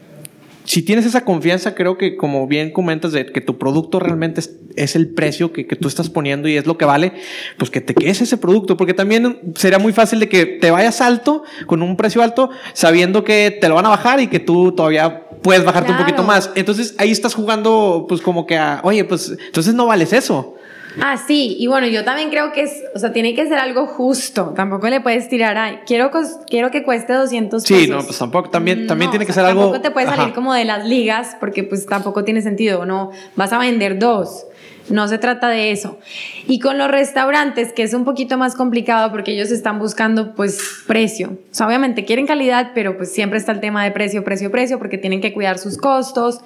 si 0.63 0.81
tienes 0.83 1.05
esa 1.05 1.25
confianza, 1.25 1.75
creo 1.75 1.97
que 1.97 2.15
como 2.15 2.47
bien 2.47 2.71
comentas 2.71 3.11
de 3.11 3.25
que 3.25 3.41
tu 3.41 3.57
producto 3.57 3.99
realmente 3.99 4.39
es, 4.39 4.57
es 4.75 4.95
el 4.95 5.09
precio 5.09 5.51
que, 5.51 5.67
que 5.67 5.75
tú 5.75 5.87
estás 5.87 6.09
poniendo 6.09 6.47
y 6.47 6.57
es 6.57 6.65
lo 6.65 6.77
que 6.77 6.85
vale, 6.85 7.13
pues 7.57 7.69
que 7.69 7.81
te 7.81 7.93
quedes 7.93 8.21
ese 8.21 8.37
producto, 8.37 8.77
porque 8.77 8.93
también 8.93 9.39
sería 9.55 9.79
muy 9.79 9.93
fácil 9.93 10.19
de 10.19 10.29
que 10.29 10.45
te 10.45 10.71
vayas 10.71 11.01
alto, 11.01 11.43
con 11.65 11.81
un 11.81 11.97
precio 11.97 12.21
alto, 12.21 12.49
sabiendo 12.73 13.23
que 13.23 13.57
te 13.59 13.69
lo 13.69 13.75
van 13.75 13.85
a 13.85 13.89
bajar 13.89 14.19
y 14.19 14.27
que 14.27 14.39
tú 14.39 14.71
todavía 14.73 15.27
puedes 15.41 15.63
bajarte 15.63 15.91
un 15.91 15.97
poquito 15.97 16.23
más. 16.23 16.51
Entonces 16.55 16.95
ahí 16.97 17.11
estás 17.11 17.33
jugando 17.33 18.05
pues 18.07 18.21
como 18.21 18.45
que 18.45 18.57
a, 18.57 18.81
oye, 18.83 19.03
pues 19.05 19.35
entonces 19.45 19.73
no 19.73 19.87
vales 19.87 20.13
eso. 20.13 20.55
Ah, 20.99 21.17
sí, 21.17 21.55
y 21.57 21.67
bueno, 21.67 21.87
yo 21.87 22.03
también 22.03 22.29
creo 22.29 22.51
que 22.51 22.63
es, 22.63 22.83
o 22.93 22.99
sea, 22.99 23.13
tiene 23.13 23.33
que 23.33 23.47
ser 23.47 23.57
algo 23.57 23.85
justo. 23.85 24.53
Tampoco 24.55 24.89
le 24.89 24.99
puedes 24.99 25.29
tirar, 25.29 25.57
ay, 25.57 25.79
quiero, 25.85 26.11
quiero 26.47 26.71
que 26.71 26.83
cueste 26.83 27.13
200 27.13 27.63
pesos. 27.63 27.83
Sí, 27.83 27.89
no, 27.89 28.03
pues 28.03 28.17
tampoco, 28.17 28.49
también, 28.49 28.87
también 28.87 29.07
No, 29.07 29.11
tiene 29.11 29.23
o 29.23 29.27
que 29.27 29.33
sea, 29.33 29.43
ser 29.43 29.51
algo... 29.51 29.61
Tampoco 29.61 29.81
te 29.81 29.91
puedes 29.91 30.09
salir 30.09 30.33
como 30.33 30.53
de 30.53 30.65
las 30.65 30.85
ligas 30.85 31.37
porque 31.39 31.63
pues 31.63 31.85
tampoco 31.85 32.23
tiene 32.23 32.41
sentido, 32.41 32.85
no 32.85 33.11
vas 33.35 33.53
a 33.53 33.57
vender 33.57 33.99
dos. 33.99 34.45
No 34.89 35.07
se 35.07 35.17
trata 35.17 35.47
de 35.47 35.71
eso. 35.71 35.99
Y 36.47 36.59
con 36.59 36.77
los 36.77 36.89
restaurantes, 36.89 37.71
que 37.71 37.83
es 37.83 37.93
un 37.93 38.03
poquito 38.03 38.37
más 38.37 38.55
complicado 38.55 39.11
porque 39.11 39.31
ellos 39.31 39.51
están 39.51 39.79
buscando 39.79 40.33
pues 40.35 40.59
precio. 40.87 41.29
O 41.29 41.53
sea, 41.53 41.67
obviamente 41.67 42.03
quieren 42.03 42.27
calidad, 42.27 42.71
pero 42.73 42.97
pues 42.97 43.13
siempre 43.13 43.39
está 43.39 43.53
el 43.53 43.61
tema 43.61 43.83
de 43.85 43.91
precio, 43.91 44.23
precio, 44.23 44.51
precio, 44.51 44.79
porque 44.79 44.97
tienen 44.97 45.21
que 45.21 45.33
cuidar 45.33 45.59
sus 45.59 45.77
costos. 45.77 46.41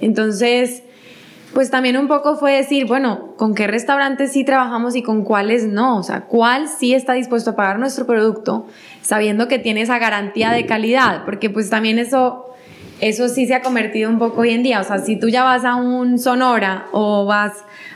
Entonces, 0.00 0.82
pues 1.52 1.70
también 1.70 1.96
un 1.96 2.06
poco 2.06 2.36
fue 2.36 2.52
decir, 2.52 2.86
bueno, 2.86 3.34
¿con 3.36 3.54
qué 3.54 3.66
restaurantes 3.66 4.32
sí 4.32 4.44
trabajamos 4.44 4.94
y 4.94 5.02
con 5.02 5.24
cuáles 5.24 5.66
no? 5.66 5.98
O 5.98 6.02
sea, 6.02 6.22
¿cuál 6.22 6.68
sí 6.68 6.94
está 6.94 7.14
dispuesto 7.14 7.50
a 7.50 7.56
pagar 7.56 7.78
nuestro 7.78 8.06
producto 8.06 8.66
sabiendo 9.02 9.48
que 9.48 9.58
tiene 9.58 9.82
esa 9.82 9.98
garantía 9.98 10.52
de 10.52 10.66
calidad? 10.66 11.24
Porque 11.24 11.50
pues 11.50 11.68
también 11.68 11.98
eso, 11.98 12.46
eso 13.00 13.28
sí 13.28 13.46
se 13.46 13.54
ha 13.54 13.62
convertido 13.62 14.08
un 14.10 14.18
poco 14.18 14.42
hoy 14.42 14.50
en 14.50 14.62
día. 14.62 14.80
O 14.80 14.84
sea, 14.84 14.98
si 14.98 15.16
tú 15.16 15.28
ya 15.28 15.42
vas 15.42 15.64
a 15.64 15.74
un 15.74 16.18
Sonora 16.18 16.86
o 16.92 17.26
vas 17.26 17.52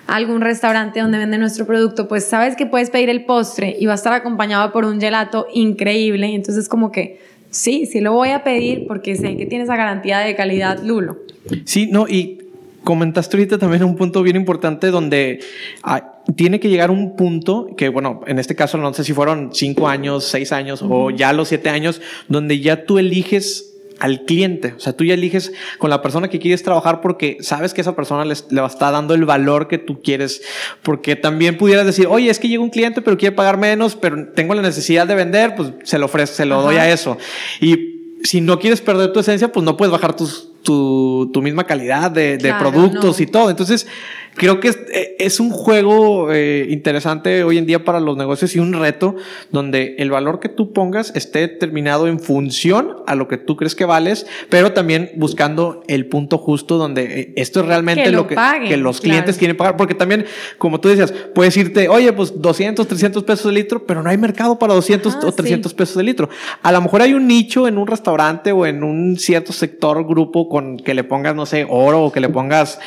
a 0.08 0.16
algún 0.16 0.40
restaurante 0.40 1.00
donde 1.00 1.18
venden 1.18 1.40
nuestro 1.40 1.64
producto, 1.64 2.08
pues 2.08 2.24
sabes 2.24 2.56
que 2.56 2.66
puedes 2.66 2.90
pedir 2.90 3.08
el 3.08 3.24
postre 3.24 3.76
y 3.78 3.86
va 3.86 3.92
a 3.92 3.96
estar 3.96 4.12
acompañado 4.12 4.72
por 4.72 4.84
un 4.84 5.00
gelato 5.00 5.46
increíble. 5.54 6.34
Entonces 6.34 6.68
como 6.68 6.90
que 6.90 7.20
sí, 7.50 7.86
sí 7.86 8.00
lo 8.00 8.12
voy 8.14 8.30
a 8.30 8.42
pedir 8.42 8.88
porque 8.88 9.14
sé 9.14 9.36
que 9.36 9.46
tiene 9.46 9.62
esa 9.62 9.76
garantía 9.76 10.18
de 10.18 10.34
calidad 10.34 10.82
Lulo. 10.82 11.18
Sí, 11.64 11.86
no, 11.86 12.08
y 12.08 12.43
comentaste 12.84 13.36
ahorita 13.36 13.58
también 13.58 13.82
un 13.84 13.96
punto 13.96 14.22
bien 14.22 14.36
importante 14.36 14.90
donde 14.90 15.40
ah, 15.82 16.12
tiene 16.36 16.60
que 16.60 16.68
llegar 16.68 16.90
un 16.90 17.16
punto 17.16 17.66
que, 17.76 17.88
bueno, 17.88 18.20
en 18.26 18.38
este 18.38 18.54
caso 18.54 18.78
no 18.78 18.92
sé 18.94 19.04
si 19.04 19.12
fueron 19.12 19.50
cinco 19.52 19.88
años, 19.88 20.24
seis 20.24 20.52
años 20.52 20.82
o 20.86 21.10
ya 21.10 21.32
los 21.32 21.48
siete 21.48 21.68
años, 21.70 22.00
donde 22.28 22.60
ya 22.60 22.84
tú 22.84 22.98
eliges 22.98 23.70
al 24.00 24.24
cliente, 24.24 24.74
o 24.76 24.80
sea, 24.80 24.92
tú 24.92 25.04
ya 25.04 25.14
eliges 25.14 25.52
con 25.78 25.88
la 25.88 26.02
persona 26.02 26.28
que 26.28 26.40
quieres 26.40 26.62
trabajar 26.64 27.00
porque 27.00 27.38
sabes 27.40 27.72
que 27.72 27.80
esa 27.80 27.94
persona 27.94 28.24
les- 28.24 28.50
le 28.50 28.64
está 28.66 28.90
dando 28.90 29.14
el 29.14 29.24
valor 29.24 29.68
que 29.68 29.78
tú 29.78 30.02
quieres, 30.02 30.42
porque 30.82 31.14
también 31.14 31.56
pudieras 31.56 31.86
decir, 31.86 32.08
oye, 32.08 32.28
es 32.28 32.40
que 32.40 32.48
llega 32.48 32.62
un 32.62 32.70
cliente 32.70 33.02
pero 33.02 33.16
quiere 33.16 33.36
pagar 33.36 33.56
menos, 33.56 33.94
pero 33.94 34.30
tengo 34.34 34.52
la 34.54 34.62
necesidad 34.62 35.06
de 35.06 35.14
vender, 35.14 35.54
pues 35.54 35.72
se 35.84 35.98
lo 35.98 36.06
ofrezco, 36.06 36.36
se 36.36 36.44
lo 36.44 36.60
doy 36.60 36.74
Ajá. 36.76 36.84
a 36.86 36.90
eso. 36.90 37.18
Y 37.60 38.18
si 38.24 38.40
no 38.40 38.58
quieres 38.58 38.80
perder 38.80 39.12
tu 39.12 39.20
esencia, 39.20 39.52
pues 39.52 39.64
no 39.64 39.76
puedes 39.76 39.92
bajar 39.92 40.16
tus, 40.16 40.50
tu, 40.64 41.30
tu 41.32 41.42
misma 41.42 41.64
calidad 41.64 42.10
de, 42.10 42.38
de 42.38 42.48
Claro, 42.48 42.70
productos 42.70 43.18
no. 43.18 43.22
y 43.22 43.26
todo. 43.26 43.50
Entonces, 43.50 43.86
creo 44.34 44.58
que 44.60 44.68
es, 44.68 44.78
eh, 44.92 45.14
es 45.18 45.38
un 45.38 45.50
juego 45.50 46.32
eh, 46.32 46.66
interesante 46.70 47.44
hoy 47.44 47.58
en 47.58 47.66
día 47.66 47.84
para 47.84 48.00
los 48.00 48.16
negocios 48.16 48.56
y 48.56 48.58
un 48.58 48.72
reto 48.72 49.14
donde 49.52 49.94
el 49.98 50.10
valor 50.10 50.40
que 50.40 50.48
tú 50.48 50.72
pongas 50.72 51.12
esté 51.14 51.40
determinado 51.40 52.08
en 52.08 52.18
función 52.18 52.96
a 53.06 53.14
lo 53.14 53.28
que 53.28 53.36
tú 53.36 53.56
crees 53.56 53.74
que 53.74 53.84
vales, 53.84 54.26
pero 54.48 54.72
también 54.72 55.12
buscando 55.16 55.82
el 55.86 56.06
punto 56.06 56.38
justo 56.38 56.78
donde 56.78 57.20
eh, 57.20 57.32
esto 57.36 57.60
es 57.60 57.66
realmente 57.66 58.02
Que 58.04 58.10
lo 58.10 58.18
lo 58.22 58.26
que, 58.26 58.34
paguen, 58.34 58.68
que 58.68 58.76
los 58.76 59.00
claro. 59.00 59.10
clientes 59.12 59.38
quieren 59.38 59.56
pagar. 59.56 59.76
Porque 59.76 59.94
también, 59.94 60.24
como 60.58 60.80
tú 60.80 60.88
decías, 60.88 61.12
puedes 61.34 61.56
irte, 61.56 61.88
oye, 61.88 62.12
pues 62.12 62.40
200, 62.40 62.88
300 62.88 63.22
pesos 63.22 63.46
de 63.46 63.52
litro, 63.52 63.86
pero 63.86 64.02
no 64.02 64.10
hay 64.10 64.18
mercado 64.18 64.58
para 64.58 64.74
200 64.74 65.14
Ajá, 65.16 65.26
o 65.28 65.32
300 65.32 65.70
sí. 65.70 65.76
pesos 65.76 65.96
de 65.96 66.02
litro. 66.02 66.28
A 66.62 66.72
lo 66.72 66.80
mejor 66.80 67.02
hay 67.02 67.12
un 67.14 67.26
nicho 67.26 67.68
en 67.68 67.78
un 67.78 67.86
restaurante 67.86 68.50
o 68.52 68.66
en 68.66 68.82
un 68.82 69.16
cierto 69.18 69.52
sector, 69.52 70.06
grupo, 70.06 70.48
con 70.54 70.76
que 70.78 70.94
le 70.94 71.02
pongas, 71.02 71.34
no 71.34 71.46
sé, 71.46 71.66
oro 71.68 72.04
o 72.04 72.12
que 72.12 72.20
le 72.20 72.28
pongas 72.28 72.78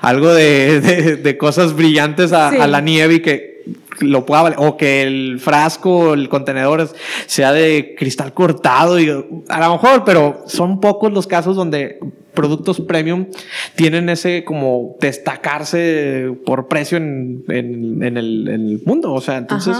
algo 0.00 0.32
de, 0.32 0.80
de- 0.80 1.16
de 1.16 1.36
cosas 1.36 1.74
brillantes 1.74 2.32
a, 2.32 2.50
Sí. 2.50 2.56
a 2.60 2.66
la 2.68 2.80
nieve 2.80 3.14
y 3.14 3.20
que 3.20 3.56
lo 3.98 4.24
pueda 4.24 4.42
valer, 4.42 4.58
o 4.60 4.76
que 4.76 5.02
el 5.02 5.40
frasco, 5.40 6.14
el 6.14 6.28
contenedor 6.28 6.88
sea 7.26 7.50
de 7.52 7.96
cristal 7.98 8.32
cortado 8.32 9.00
y 9.00 9.08
a 9.10 9.60
lo 9.60 9.72
mejor, 9.72 10.04
pero 10.04 10.44
son 10.46 10.80
pocos 10.80 11.12
los 11.12 11.26
casos 11.26 11.56
donde 11.56 11.98
productos 12.36 12.80
premium 12.80 13.26
tienen 13.74 14.08
ese 14.08 14.44
como 14.44 14.96
destacarse 15.00 16.32
por 16.46 16.68
precio 16.68 16.98
en, 16.98 17.42
en, 17.48 18.04
en, 18.04 18.16
el, 18.16 18.48
en 18.48 18.68
el, 18.68 18.82
mundo. 18.86 19.12
O 19.12 19.20
sea, 19.20 19.38
entonces 19.38 19.76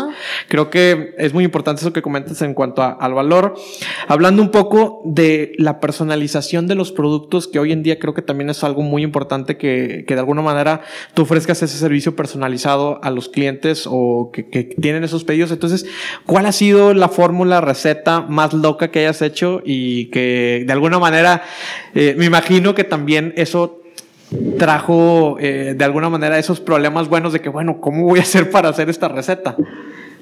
creo 0.49 0.71
que 0.71 1.15
es 1.19 1.33
muy 1.33 1.45
importante 1.45 1.83
eso 1.83 1.93
que 1.93 2.03
comentas 2.03 2.43
en 2.43 2.55
cuanto 2.55 2.83
a, 2.83 2.91
al 2.91 3.15
valor. 3.15 3.55
Hablando 4.09 4.43
un 4.43 4.51
poco 4.51 5.03
de 5.05 5.53
la 5.59 5.79
personalización 5.79 6.67
de 6.67 6.75
los 6.75 6.91
productos, 6.91 7.47
que 7.47 7.61
hoy 7.61 7.71
en 7.71 7.85
día 7.85 8.01
creo 8.01 8.15
que 8.15 8.23
también 8.23 8.51
es 8.51 8.65
algo 8.65 8.83
muy 8.83 9.03
importante 9.05 9.57
que, 9.57 10.05
que 10.09 10.15
de 10.15 10.21
alguna 10.21 10.43
manera 10.43 10.81
tú 11.15 11.23
ofrezcas 11.23 11.63
ese 11.63 11.79
servicio 11.79 12.17
personalizado 12.17 12.99
a 13.05 13.11
los 13.11 13.29
clientes 13.29 13.85
o 13.89 14.31
que, 14.33 14.49
que 14.49 14.65
tienen 14.65 15.05
esos 15.05 15.23
pedidos. 15.23 15.53
Entonces, 15.53 15.87
¿cuál 16.25 16.47
ha 16.47 16.53
sido 16.53 16.95
la 16.95 17.09
fórmula, 17.09 17.61
receta 17.61 18.23
más 18.23 18.55
loca 18.55 18.91
que 18.91 19.01
hayas 19.01 19.21
hecho 19.23 19.61
y 19.65 20.07
que 20.07 20.65
de 20.67 20.73
alguna 20.73 20.99
manera 20.99 21.43
eh, 21.95 22.15
me 22.17 22.25
imagino 22.25 22.46
que 22.75 22.85
también 22.85 23.33
eso 23.37 23.83
trajo 24.59 25.37
eh, 25.39 25.75
de 25.77 25.85
alguna 25.85 26.09
manera 26.09 26.39
esos 26.39 26.61
problemas 26.61 27.09
buenos 27.09 27.33
de 27.33 27.41
que, 27.41 27.49
bueno, 27.49 27.81
¿cómo 27.81 28.05
voy 28.05 28.19
a 28.19 28.23
hacer 28.23 28.51
para 28.51 28.69
hacer 28.69 28.89
esta 28.89 29.09
receta? 29.09 29.57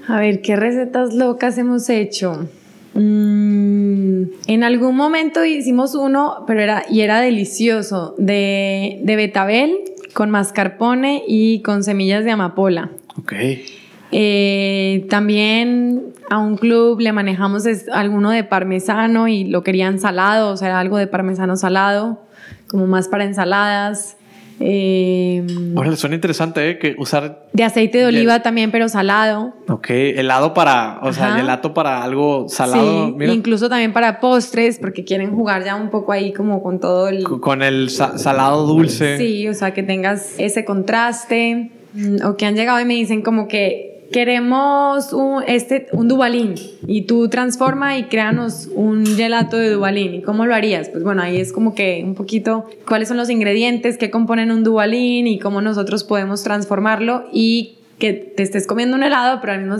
A 0.08 0.18
ver, 0.18 0.42
¿qué 0.42 0.56
recetas 0.56 1.14
locas 1.14 1.56
hemos 1.58 1.88
hecho? 1.88 2.48
Mm, 2.94 4.24
en 4.46 4.64
algún 4.64 4.96
momento 4.96 5.44
hicimos 5.44 5.94
uno, 5.94 6.44
pero 6.46 6.60
era, 6.60 6.84
y 6.90 7.00
era 7.00 7.20
delicioso, 7.20 8.14
de, 8.18 9.00
de 9.02 9.16
betabel 9.16 9.78
con 10.12 10.30
mascarpone 10.30 11.22
y 11.26 11.60
con 11.62 11.82
semillas 11.82 12.24
de 12.24 12.30
amapola. 12.30 12.90
Ok. 13.18 13.32
Eh, 14.16 15.06
también 15.10 16.14
a 16.30 16.38
un 16.38 16.56
club 16.56 17.00
le 17.00 17.10
manejamos 17.12 17.64
alguno 17.92 18.30
de 18.30 18.44
parmesano 18.44 19.26
y 19.26 19.42
lo 19.42 19.64
querían 19.64 19.98
salado, 19.98 20.52
o 20.52 20.56
sea, 20.56 20.78
algo 20.78 20.98
de 20.98 21.08
parmesano 21.08 21.56
salado, 21.56 22.20
como 22.68 22.86
más 22.86 23.08
para 23.08 23.24
ensaladas. 23.24 24.16
Eh, 24.60 25.44
suena 25.96 26.14
interesante, 26.14 26.70
¿eh? 26.70 26.78
Que 26.78 26.94
usar. 26.96 27.48
De 27.52 27.64
aceite 27.64 27.98
de 27.98 28.06
oliva 28.06 28.40
también, 28.40 28.70
pero 28.70 28.88
salado. 28.88 29.52
Ok, 29.68 29.90
helado 29.90 30.54
para. 30.54 31.00
O 31.02 31.12
sea, 31.12 31.34
gelato 31.34 31.74
para 31.74 32.04
algo 32.04 32.46
salado. 32.48 33.16
Sí, 33.18 33.24
incluso 33.24 33.68
también 33.68 33.92
para 33.92 34.20
postres, 34.20 34.78
porque 34.78 35.02
quieren 35.02 35.34
jugar 35.34 35.64
ya 35.64 35.74
un 35.74 35.90
poco 35.90 36.12
ahí, 36.12 36.32
como 36.32 36.62
con 36.62 36.78
todo 36.78 37.08
el. 37.08 37.24
Con 37.24 37.62
el 37.62 37.90
salado 37.90 38.64
dulce. 38.64 39.18
Sí, 39.18 39.48
o 39.48 39.54
sea, 39.54 39.74
que 39.74 39.82
tengas 39.82 40.38
ese 40.38 40.64
contraste. 40.64 41.72
Mm, 41.94 42.24
o 42.24 42.36
que 42.36 42.46
han 42.46 42.54
llegado 42.54 42.78
y 42.80 42.84
me 42.84 42.94
dicen, 42.94 43.22
como 43.22 43.48
que 43.48 43.93
queremos 44.12 45.12
un, 45.12 45.42
este, 45.46 45.86
un 45.92 46.08
Dubalín 46.08 46.54
y 46.86 47.02
tú 47.02 47.28
transforma 47.28 47.98
y 47.98 48.04
créanos 48.04 48.68
un 48.74 49.06
gelato 49.06 49.56
de 49.56 49.70
Dubalín. 49.70 50.14
¿Y 50.14 50.22
cómo 50.22 50.46
lo 50.46 50.54
harías? 50.54 50.88
Pues 50.88 51.02
bueno, 51.04 51.22
ahí 51.22 51.38
es 51.38 51.52
como 51.52 51.74
que 51.74 52.02
un 52.04 52.14
poquito 52.14 52.66
cuáles 52.86 53.08
son 53.08 53.16
los 53.16 53.30
ingredientes 53.30 53.98
que 53.98 54.10
componen 54.10 54.50
un 54.50 54.64
Dubalín 54.64 55.26
y 55.26 55.38
cómo 55.38 55.60
nosotros 55.60 56.04
podemos 56.04 56.42
transformarlo 56.42 57.24
y 57.32 57.78
que 57.98 58.12
te 58.12 58.42
estés 58.42 58.66
comiendo 58.66 58.96
un 58.96 59.02
helado, 59.02 59.40
pero 59.40 59.52
al 59.52 59.60
mismo 59.60 59.78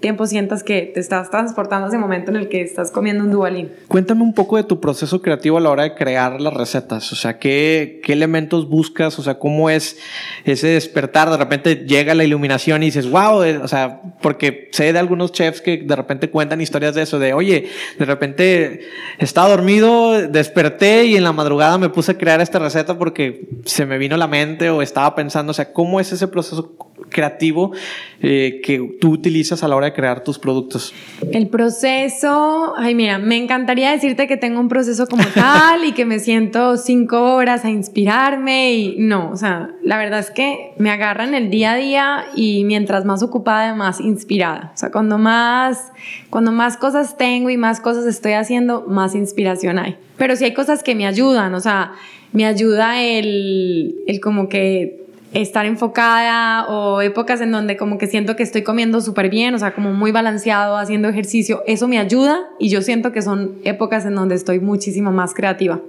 tiempo 0.00 0.26
sientas 0.26 0.64
que 0.64 0.90
te 0.92 0.98
estás 0.98 1.30
transportando 1.30 1.86
a 1.86 1.88
ese 1.88 1.96
momento 1.96 2.30
en 2.30 2.36
el 2.36 2.48
que 2.48 2.60
estás 2.60 2.90
comiendo 2.90 3.22
un 3.22 3.30
dualín. 3.30 3.70
Cuéntame 3.86 4.22
un 4.22 4.34
poco 4.34 4.56
de 4.56 4.64
tu 4.64 4.80
proceso 4.80 5.22
creativo 5.22 5.58
a 5.58 5.60
la 5.60 5.70
hora 5.70 5.84
de 5.84 5.94
crear 5.94 6.40
las 6.40 6.52
recetas, 6.52 7.12
o 7.12 7.16
sea, 7.16 7.38
¿qué, 7.38 8.00
qué 8.02 8.12
elementos 8.12 8.68
buscas, 8.68 9.18
o 9.18 9.22
sea, 9.22 9.38
cómo 9.38 9.70
es 9.70 9.98
ese 10.44 10.68
despertar, 10.68 11.30
de 11.30 11.36
repente 11.36 11.84
llega 11.86 12.14
la 12.14 12.24
iluminación 12.24 12.82
y 12.82 12.86
dices, 12.86 13.08
wow, 13.08 13.42
eh", 13.44 13.58
o 13.58 13.68
sea, 13.68 14.00
porque 14.20 14.68
sé 14.72 14.92
de 14.92 14.98
algunos 14.98 15.30
chefs 15.30 15.60
que 15.60 15.78
de 15.78 15.96
repente 15.96 16.30
cuentan 16.30 16.60
historias 16.60 16.96
de 16.96 17.02
eso, 17.02 17.20
de, 17.20 17.32
oye, 17.32 17.68
de 17.96 18.04
repente 18.04 18.80
estaba 19.18 19.48
dormido, 19.48 20.28
desperté 20.28 21.04
y 21.06 21.16
en 21.16 21.22
la 21.22 21.32
madrugada 21.32 21.78
me 21.78 21.88
puse 21.88 22.12
a 22.12 22.18
crear 22.18 22.40
esta 22.40 22.58
receta 22.58 22.98
porque 22.98 23.48
se 23.64 23.86
me 23.86 23.98
vino 23.98 24.16
la 24.16 24.26
mente 24.26 24.68
o 24.68 24.82
estaba 24.82 25.14
pensando, 25.14 25.52
o 25.52 25.54
sea, 25.54 25.72
¿cómo 25.72 26.00
es 26.00 26.12
ese 26.12 26.26
proceso 26.26 26.76
creativo 27.12 27.72
eh, 28.20 28.60
que 28.64 28.96
tú 29.00 29.10
utilizas 29.10 29.62
a 29.62 29.68
la 29.68 29.76
hora 29.76 29.86
de 29.86 29.92
crear 29.92 30.24
tus 30.24 30.38
productos? 30.38 30.94
El 31.32 31.48
proceso, 31.48 32.74
ay 32.76 32.94
mira, 32.94 33.18
me 33.18 33.36
encantaría 33.36 33.90
decirte 33.90 34.26
que 34.26 34.36
tengo 34.36 34.60
un 34.60 34.68
proceso 34.68 35.06
como 35.06 35.24
tal 35.34 35.84
y 35.84 35.92
que 35.92 36.04
me 36.04 36.18
siento 36.18 36.76
cinco 36.76 37.34
horas 37.34 37.64
a 37.64 37.70
inspirarme 37.70 38.74
y 38.74 38.96
no, 38.98 39.30
o 39.30 39.36
sea, 39.36 39.70
la 39.82 39.98
verdad 39.98 40.20
es 40.20 40.30
que 40.30 40.72
me 40.78 40.90
agarran 40.90 41.34
el 41.34 41.50
día 41.50 41.72
a 41.72 41.76
día 41.76 42.24
y 42.34 42.64
mientras 42.64 43.04
más 43.04 43.22
ocupada, 43.22 43.74
más 43.74 44.00
inspirada. 44.00 44.72
O 44.74 44.76
sea, 44.76 44.90
cuando 44.90 45.18
más, 45.18 45.92
cuando 46.30 46.52
más 46.52 46.76
cosas 46.76 47.16
tengo 47.16 47.50
y 47.50 47.56
más 47.56 47.80
cosas 47.80 48.06
estoy 48.06 48.32
haciendo, 48.32 48.84
más 48.88 49.14
inspiración 49.14 49.78
hay. 49.78 49.96
Pero 50.16 50.36
sí 50.36 50.44
hay 50.44 50.54
cosas 50.54 50.82
que 50.82 50.94
me 50.94 51.06
ayudan, 51.06 51.54
o 51.54 51.60
sea, 51.60 51.92
me 52.32 52.46
ayuda 52.46 53.02
el, 53.02 53.96
el 54.06 54.20
como 54.20 54.48
que 54.48 55.01
estar 55.32 55.66
enfocada 55.66 56.66
o 56.68 57.00
épocas 57.00 57.40
en 57.40 57.52
donde 57.52 57.76
como 57.76 57.98
que 57.98 58.06
siento 58.06 58.36
que 58.36 58.42
estoy 58.42 58.62
comiendo 58.62 59.00
súper 59.00 59.30
bien, 59.30 59.54
o 59.54 59.58
sea, 59.58 59.74
como 59.74 59.92
muy 59.92 60.12
balanceado, 60.12 60.76
haciendo 60.76 61.08
ejercicio, 61.08 61.62
eso 61.66 61.88
me 61.88 61.98
ayuda 61.98 62.40
y 62.58 62.68
yo 62.68 62.82
siento 62.82 63.12
que 63.12 63.22
son 63.22 63.56
épocas 63.64 64.04
en 64.04 64.14
donde 64.14 64.34
estoy 64.34 64.60
muchísimo 64.60 65.10
más 65.10 65.34
creativa. 65.34 65.80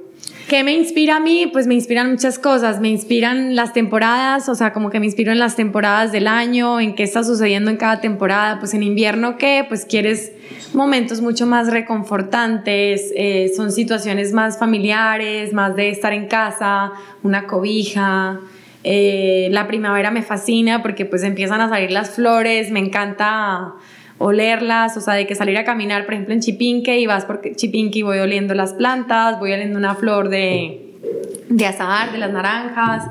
¿Qué 0.48 0.64
me 0.64 0.74
inspira 0.74 1.18
a 1.18 1.20
mí? 1.20 1.50
Pues 1.52 1.68
me 1.68 1.74
inspiran 1.74 2.12
muchas 2.12 2.38
cosas. 2.38 2.80
Me 2.82 2.90
inspiran 2.90 3.56
las 3.56 3.74
temporadas, 3.74 4.50
o 4.50 4.56
sea, 4.56 4.74
como 4.74 4.90
que 4.90 5.00
me 5.00 5.06
inspiro 5.06 5.32
en 5.32 5.40
las 5.40 5.56
temporadas 5.56 6.12
del 6.12 6.28
año, 6.28 6.80
en 6.80 6.96
qué 6.96 7.04
está 7.04 7.24
sucediendo 7.24 7.72
en 7.72 7.78
cada 7.78 8.02
temporada. 8.02 8.60
Pues 8.60 8.74
en 8.74 8.84
invierno, 8.84 9.38
¿qué? 9.38 9.66
Pues 9.68 9.86
quieres 9.86 10.34
momentos 10.74 11.22
mucho 11.22 11.46
más 11.46 11.72
reconfortantes, 11.72 13.12
eh, 13.16 13.52
son 13.56 13.72
situaciones 13.72 14.34
más 14.34 14.60
familiares, 14.60 15.54
más 15.54 15.76
de 15.76 15.90
estar 15.90 16.14
en 16.14 16.28
casa, 16.28 16.92
una 17.24 17.48
cobija, 17.48 18.42
eh, 18.84 19.48
la 19.52 19.68
primavera 19.68 20.12
me 20.12 20.22
fascina 20.22 20.82
porque 20.82 21.06
pues 21.06 21.24
empiezan 21.24 21.62
a 21.62 21.70
salir 21.70 21.92
las 21.92 22.12
flores, 22.12 22.72
me 22.72 22.80
encanta 22.80 23.74
olerlas, 24.18 24.98
o 24.98 25.02
sea, 25.02 25.14
de 25.16 25.26
que 25.26 25.36
salir 25.36 25.58
a 25.58 25.64
caminar, 25.64 26.06
por 26.06 26.14
ejemplo, 26.14 26.34
en 26.34 26.42
Chipinque 26.42 27.00
y 27.00 27.08
vas 27.08 27.26
por 27.26 27.42
Chipinque 27.56 28.00
y 28.00 28.02
voy 28.04 28.20
oliendo 28.20 28.54
las 28.54 28.74
plantas, 28.74 29.40
voy 29.40 29.54
oliendo 29.54 29.78
una 29.78 29.96
flor 29.96 30.30
de, 30.30 30.96
de 31.50 31.66
azahar, 31.66 32.12
de 32.12 32.18
las 32.18 32.32
naranjas. 32.32 33.10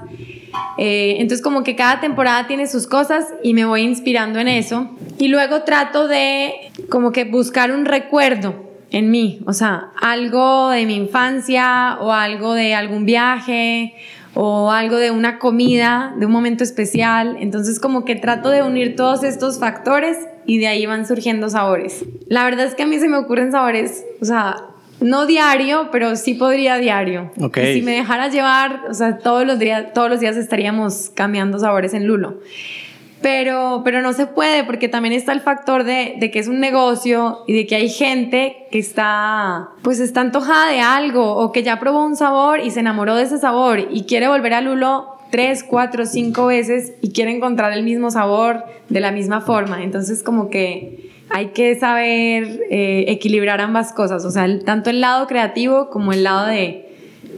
Eh, 0.79 1.17
entonces 1.19 1.43
como 1.43 1.65
que 1.65 1.77
cada 1.77 2.01
temporada 2.01 2.47
tiene 2.47 2.67
sus 2.67 2.87
cosas 2.87 3.27
y 3.43 3.55
me 3.55 3.65
voy 3.65 3.83
inspirando 3.83 4.39
en 4.39 4.49
eso. 4.49 4.91
Y 5.19 5.29
luego 5.29 5.63
trato 5.63 6.09
de 6.09 6.53
como 6.89 7.13
que 7.13 7.25
buscar 7.25 7.73
un 7.73 7.85
recuerdo 7.85 8.71
en 8.91 9.11
mí, 9.11 9.41
o 9.47 9.55
sea, 9.55 9.91
algo 10.01 10.69
de 10.69 10.85
mi 10.85 10.97
infancia 10.97 11.97
o 12.01 12.13
algo 12.13 12.53
de 12.53 12.75
algún 12.75 13.07
viaje 13.07 13.95
o 14.35 14.71
algo 14.71 14.97
de 14.97 15.11
una 15.11 15.39
comida, 15.39 16.15
de 16.19 16.27
un 16.27 16.33
momento 16.33 16.65
especial. 16.65 17.37
Entonces 17.41 17.79
como 17.79 18.05
que 18.05 18.17
trato 18.17 18.51
de 18.51 18.63
unir 18.63 18.97
todos 18.97 19.23
estos 19.25 19.59
factores 19.59 20.17
y 20.47 20.59
de 20.59 20.69
ahí 20.69 20.87
van 20.87 21.07
surgiendo 21.07 21.49
sabores. 21.49 22.05
La 22.29 22.45
verdad 22.45 22.67
es 22.67 22.75
que 22.75 22.83
a 22.83 22.87
mí 22.87 22.99
se 22.99 23.09
me 23.09 23.17
ocurren 23.17 23.53
sabores, 23.53 24.05
o 24.21 24.25
sea, 24.25 24.57
no 25.01 25.27
diario, 25.27 25.89
pero 25.91 26.17
sí 26.17 26.35
podría 26.35 26.77
diario. 26.77 27.31
Okay. 27.41 27.75
Si 27.75 27.83
me 27.83 27.93
dejara 27.93 28.29
llevar, 28.29 28.83
o 28.89 28.95
sea, 28.95 29.19
todos 29.19 29.47
los 29.47 29.59
días, 29.59 29.93
todos 29.93 30.09
los 30.09 30.21
días 30.21 30.37
estaríamos 30.37 31.11
cambiando 31.15 31.59
sabores 31.59 31.93
en 31.95 32.07
Lulo. 32.07 32.39
Pero, 33.23 33.83
pero 33.85 34.03
no 34.03 34.13
se 34.13 34.27
puede 34.27 34.65
porque 34.65 34.89
también 34.89 35.15
está 35.15 35.33
el 35.33 35.41
factor 35.41 35.85
de, 35.85 36.17
de, 36.19 36.31
que 36.31 36.41
es 36.41 36.49
un 36.49 36.61
negocio 36.61 37.45
y 37.47 37.55
de 37.55 37.67
que 37.67 37.77
hay 37.77 37.89
gente 37.89 38.67
que 38.71 38.79
está, 38.79 39.71
pues 39.83 40.01
está 40.01 40.21
antojada 40.21 40.71
de 40.71 40.81
algo 40.81 41.37
o 41.37 41.53
que 41.53 41.63
ya 41.63 41.79
probó 41.79 42.05
un 42.05 42.17
sabor 42.17 42.61
y 42.61 42.71
se 42.71 42.81
enamoró 42.81 43.15
de 43.15 43.23
ese 43.23 43.39
sabor 43.39 43.87
y 43.91 44.05
quiere 44.05 44.29
volver 44.29 44.55
a 44.55 44.61
Lulo 44.61 45.13
tres, 45.31 45.65
cuatro, 45.65 46.05
cinco 46.05 46.47
veces 46.47 46.93
y 47.01 47.13
quiere 47.13 47.31
encontrar 47.31 47.73
el 47.73 47.83
mismo 47.85 48.11
sabor 48.11 48.65
de 48.89 49.01
la 49.01 49.13
misma 49.13 49.41
forma. 49.41 49.83
Entonces 49.83 50.23
como 50.23 50.51
que 50.51 51.11
hay 51.31 51.49
que 51.49 51.75
saber 51.75 52.61
eh, 52.71 53.07
equilibrar 53.09 53.61
ambas 53.61 53.93
cosas, 53.93 54.25
o 54.25 54.31
sea, 54.31 54.47
tanto 54.65 54.91
el 54.91 55.01
lado 55.01 55.27
creativo 55.27 55.89
como 55.89 56.13
el 56.13 56.25
lado 56.25 56.47
de, 56.47 56.91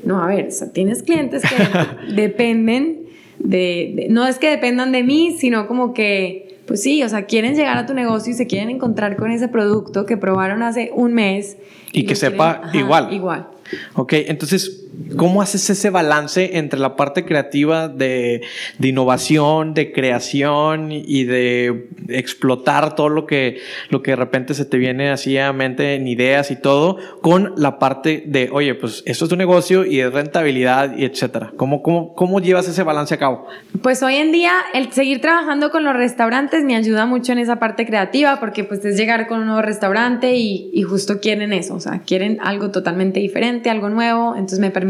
no, 0.02 0.20
a 0.22 0.26
ver, 0.26 0.48
o 0.48 0.50
sea, 0.50 0.72
tienes 0.72 1.04
clientes 1.04 1.42
que 1.42 2.12
dependen 2.12 3.03
de, 3.44 4.06
no 4.10 4.26
es 4.26 4.38
que 4.38 4.50
dependan 4.50 4.90
de 4.90 5.04
mí, 5.04 5.36
sino 5.38 5.68
como 5.68 5.94
que, 5.94 6.58
pues 6.66 6.82
sí, 6.82 7.02
o 7.02 7.08
sea, 7.08 7.26
quieren 7.26 7.54
llegar 7.54 7.76
a 7.76 7.86
tu 7.86 7.94
negocio 7.94 8.32
y 8.32 8.34
se 8.34 8.46
quieren 8.46 8.70
encontrar 8.70 9.16
con 9.16 9.30
ese 9.30 9.48
producto 9.48 10.06
que 10.06 10.16
probaron 10.16 10.62
hace 10.62 10.90
un 10.94 11.12
mes. 11.12 11.58
Y, 11.92 12.06
que 12.06 12.16
sepa 12.16 12.62
igual. 12.72 13.12
Igual. 13.12 13.48
Ok, 13.94 14.14
entonces, 14.14 14.83
¿cómo 15.16 15.42
haces 15.42 15.68
ese 15.70 15.90
balance 15.90 16.56
entre 16.58 16.78
la 16.78 16.96
parte 16.96 17.24
creativa 17.24 17.88
de, 17.88 18.42
de, 18.78 18.88
innovación, 18.88 19.74
de 19.74 19.92
creación 19.92 20.90
y 20.92 21.24
de 21.24 21.88
explotar 22.08 22.94
todo 22.94 23.08
lo 23.08 23.26
que, 23.26 23.58
lo 23.90 24.02
que 24.02 24.12
de 24.12 24.16
repente 24.16 24.54
se 24.54 24.64
te 24.64 24.78
viene 24.78 25.10
así 25.10 25.36
a 25.38 25.52
mente 25.52 25.94
en 25.94 26.08
ideas 26.08 26.50
y 26.50 26.56
todo, 26.56 26.98
con 27.20 27.54
la 27.56 27.78
parte 27.78 28.24
de, 28.26 28.50
oye, 28.52 28.74
pues 28.74 29.02
esto 29.06 29.24
es 29.24 29.28
tu 29.28 29.36
negocio 29.36 29.84
y 29.84 30.00
es 30.00 30.12
rentabilidad 30.12 30.96
y 30.96 31.04
etcétera? 31.04 31.52
¿Cómo, 31.56 31.82
cómo, 31.82 32.14
cómo 32.14 32.40
llevas 32.40 32.68
ese 32.68 32.82
balance 32.82 33.14
a 33.14 33.18
cabo? 33.18 33.46
Pues 33.82 34.02
hoy 34.02 34.16
en 34.16 34.32
día 34.32 34.52
el 34.72 34.92
seguir 34.92 35.20
trabajando 35.20 35.70
con 35.70 35.84
los 35.84 35.94
restaurantes 35.94 36.64
me 36.64 36.76
ayuda 36.76 37.06
mucho 37.06 37.32
en 37.32 37.38
esa 37.38 37.56
parte 37.56 37.86
creativa 37.86 38.40
porque 38.40 38.64
pues 38.64 38.84
es 38.84 38.96
llegar 38.96 39.26
con 39.26 39.40
un 39.40 39.46
nuevo 39.46 39.62
restaurante 39.62 40.34
y, 40.36 40.70
y 40.72 40.82
justo 40.82 41.20
quieren 41.20 41.52
eso, 41.52 41.74
o 41.74 41.80
sea, 41.80 42.00
quieren 42.00 42.38
algo 42.40 42.70
totalmente 42.70 43.20
diferente 43.20 43.70
algo 43.70 43.88
nuevo, 43.88 44.34
entonces 44.34 44.60
me 44.60 44.70
permite 44.70 44.83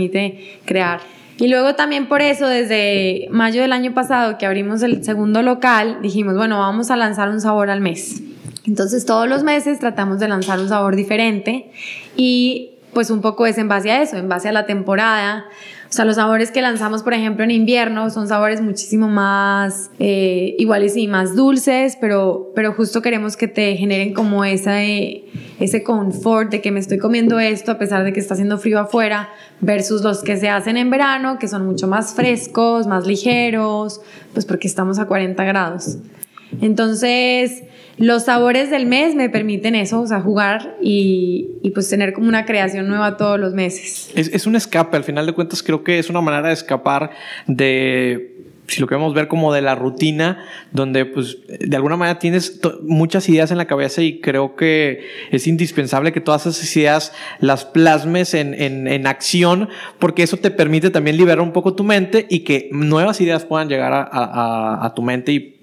crear. 0.64 1.00
Y 1.38 1.48
luego 1.48 1.74
también 1.74 2.06
por 2.06 2.22
eso, 2.22 2.46
desde 2.46 3.26
mayo 3.30 3.62
del 3.62 3.72
año 3.72 3.92
pasado 3.92 4.38
que 4.38 4.46
abrimos 4.46 4.82
el 4.82 5.04
segundo 5.04 5.42
local, 5.42 5.98
dijimos, 6.00 6.36
bueno, 6.36 6.58
vamos 6.58 6.90
a 6.90 6.96
lanzar 6.96 7.28
un 7.28 7.40
sabor 7.40 7.70
al 7.70 7.80
mes. 7.80 8.22
Entonces 8.66 9.04
todos 9.04 9.28
los 9.28 9.42
meses 9.42 9.78
tratamos 9.78 10.20
de 10.20 10.28
lanzar 10.28 10.58
un 10.58 10.68
sabor 10.68 10.96
diferente 10.96 11.70
y 12.16 12.70
pues 12.94 13.10
un 13.10 13.20
poco 13.20 13.46
es 13.46 13.58
en 13.58 13.68
base 13.68 13.90
a 13.90 14.02
eso, 14.02 14.16
en 14.16 14.28
base 14.28 14.48
a 14.48 14.52
la 14.52 14.66
temporada. 14.66 15.46
O 15.88 15.92
sea, 15.96 16.04
los 16.04 16.16
sabores 16.16 16.50
que 16.50 16.62
lanzamos, 16.62 17.02
por 17.02 17.14
ejemplo, 17.14 17.44
en 17.44 17.50
invierno 17.50 18.10
son 18.10 18.26
sabores 18.26 18.60
muchísimo 18.60 19.08
más 19.08 19.90
eh, 19.98 20.56
iguales 20.58 20.96
y 20.96 21.06
más 21.06 21.36
dulces, 21.36 21.96
pero, 22.00 22.50
pero 22.54 22.72
justo 22.72 23.02
queremos 23.02 23.36
que 23.36 23.46
te 23.46 23.76
generen 23.76 24.12
como 24.12 24.44
esa, 24.44 24.82
ese 24.82 25.82
confort 25.84 26.50
de 26.50 26.60
que 26.60 26.72
me 26.72 26.80
estoy 26.80 26.98
comiendo 26.98 27.38
esto 27.38 27.72
a 27.72 27.78
pesar 27.78 28.02
de 28.02 28.12
que 28.12 28.18
está 28.18 28.34
haciendo 28.34 28.58
frío 28.58 28.80
afuera, 28.80 29.28
versus 29.60 30.02
los 30.02 30.22
que 30.22 30.36
se 30.36 30.48
hacen 30.48 30.76
en 30.76 30.90
verano, 30.90 31.38
que 31.38 31.46
son 31.46 31.64
mucho 31.64 31.86
más 31.86 32.14
frescos, 32.14 32.86
más 32.86 33.06
ligeros, 33.06 34.00
pues 34.32 34.46
porque 34.46 34.66
estamos 34.66 34.98
a 34.98 35.06
40 35.06 35.44
grados. 35.44 35.98
Entonces, 36.60 37.62
los 37.98 38.24
sabores 38.24 38.70
del 38.70 38.86
mes 38.86 39.14
me 39.14 39.28
permiten 39.30 39.74
eso, 39.74 40.00
o 40.00 40.06
sea, 40.06 40.20
jugar 40.20 40.76
y, 40.82 41.60
pues 41.74 41.88
tener 41.88 42.12
como 42.12 42.28
una 42.28 42.44
creación 42.44 42.88
nueva 42.88 43.16
todos 43.16 43.38
los 43.38 43.54
meses. 43.54 44.10
Es, 44.14 44.46
un 44.46 44.56
escape, 44.56 44.96
al 44.96 45.04
final 45.04 45.26
de 45.26 45.32
cuentas 45.32 45.62
creo 45.62 45.84
que 45.84 45.98
es 45.98 46.10
una 46.10 46.20
manera 46.20 46.48
de 46.48 46.54
escapar 46.54 47.10
de 47.46 48.30
si 48.66 48.80
lo 48.80 48.86
queremos 48.86 49.12
ver 49.12 49.28
como 49.28 49.52
de 49.52 49.60
la 49.60 49.74
rutina, 49.74 50.42
donde 50.72 51.04
pues 51.04 51.36
de 51.46 51.76
alguna 51.76 51.96
manera 51.96 52.18
tienes 52.18 52.60
muchas 52.82 53.28
ideas 53.28 53.50
en 53.50 53.58
la 53.58 53.66
cabeza 53.66 54.00
y 54.00 54.20
creo 54.20 54.56
que 54.56 55.06
es 55.30 55.46
indispensable 55.46 56.12
que 56.12 56.22
todas 56.22 56.46
esas 56.46 56.74
ideas 56.74 57.12
las 57.40 57.66
plasmes 57.66 58.32
en, 58.32 58.54
en, 58.54 59.06
acción, 59.06 59.68
porque 59.98 60.22
eso 60.22 60.38
te 60.38 60.50
permite 60.50 60.88
también 60.88 61.18
liberar 61.18 61.42
un 61.42 61.52
poco 61.52 61.74
tu 61.74 61.84
mente 61.84 62.26
y 62.30 62.40
que 62.40 62.70
nuevas 62.72 63.20
ideas 63.20 63.44
puedan 63.44 63.68
llegar 63.68 63.92
a, 63.92 64.02
a, 64.02 64.86
a 64.86 64.94
tu 64.94 65.02
mente 65.02 65.32
y 65.32 65.54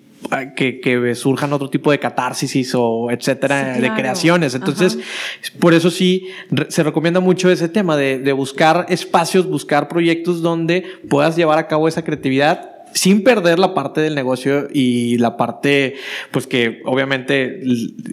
que, 0.56 0.80
que, 0.80 1.16
surjan 1.16 1.54
otro 1.54 1.70
tipo 1.70 1.92
de 1.92 2.00
catarsis 2.00 2.74
o 2.76 3.10
etcétera, 3.12 3.78
de 3.78 3.94
creaciones. 3.94 4.56
Entonces, 4.56 4.98
por 5.60 5.74
eso 5.74 5.90
sí 5.90 6.28
se 6.70 6.84
recomienda 6.84 7.20
mucho 7.20 7.50
ese 7.50 7.70
tema 7.70 7.98
de, 7.98 8.20
de 8.20 8.34
buscar 8.34 8.86
espacios, 8.90 9.48
buscar 9.48 9.88
proyectos 9.88 10.42
donde 10.42 10.86
puedas 11.10 11.36
llevar 11.36 11.60
a 11.60 11.68
cabo 11.68 11.88
esa 11.88 12.04
creatividad 12.04 12.81
sin 12.94 13.24
perder 13.24 13.60
la 13.60 13.74
parte 13.74 14.02
del 14.02 14.16
negocio 14.16 14.68
y 14.72 15.18
la 15.18 15.38
parte, 15.38 15.96
pues 16.32 16.48
que 16.48 16.82
obviamente 16.86 17.62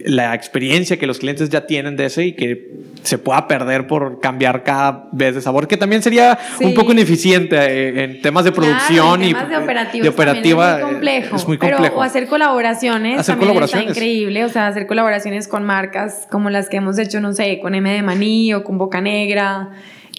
la 0.05 0.33
experiencia 0.33 0.97
que 0.97 1.07
los 1.07 1.19
clientes 1.19 1.49
ya 1.49 1.65
tienen 1.65 1.95
de 1.95 2.05
ese 2.05 2.27
y 2.27 2.33
que 2.33 2.71
se 3.03 3.17
pueda 3.17 3.47
perder 3.47 3.87
por 3.87 4.19
cambiar 4.19 4.63
cada 4.63 5.09
vez 5.11 5.35
de 5.35 5.41
sabor, 5.41 5.67
que 5.67 5.77
también 5.77 6.01
sería 6.01 6.37
un 6.61 6.73
poco 6.73 6.91
ineficiente 6.91 7.55
eh, 7.57 8.03
en 8.03 8.21
temas 8.21 8.45
de 8.45 8.51
producción 8.51 9.23
y 9.23 9.33
de, 9.33 10.09
operativa. 10.09 10.77
Es 10.77 10.83
muy 10.83 10.91
complejo. 10.91 11.35
Es 11.35 11.47
muy 11.47 11.57
complejo. 11.57 11.83
Pero, 11.83 11.97
o 11.97 12.01
hacer 12.01 12.27
colaboraciones 12.27 13.19
hacer 13.19 13.33
también 13.33 13.49
colaboraciones. 13.49 13.87
está 13.89 13.99
increíble, 13.99 14.45
o 14.45 14.49
sea, 14.49 14.67
hacer 14.67 14.87
colaboraciones 14.87 15.47
con 15.47 15.65
marcas 15.65 16.27
como 16.29 16.49
las 16.49 16.69
que 16.69 16.77
hemos 16.77 16.97
hecho, 16.97 17.19
no 17.21 17.33
sé, 17.33 17.59
con 17.59 17.75
M 17.75 17.91
de 17.91 18.01
Maní 18.01 18.53
o 18.53 18.63
con 18.63 18.77
Boca 18.77 19.01
Negra. 19.01 19.69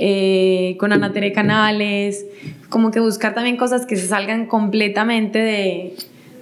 Eh, 0.02 0.76
con 0.78 0.94
Ana 0.94 1.12
Tere 1.12 1.30
Canales, 1.30 2.24
como 2.70 2.90
que 2.90 3.00
buscar 3.00 3.34
también 3.34 3.58
cosas 3.58 3.84
que 3.84 3.96
se 3.96 4.08
salgan 4.08 4.46
completamente 4.46 5.38
de, 5.38 5.94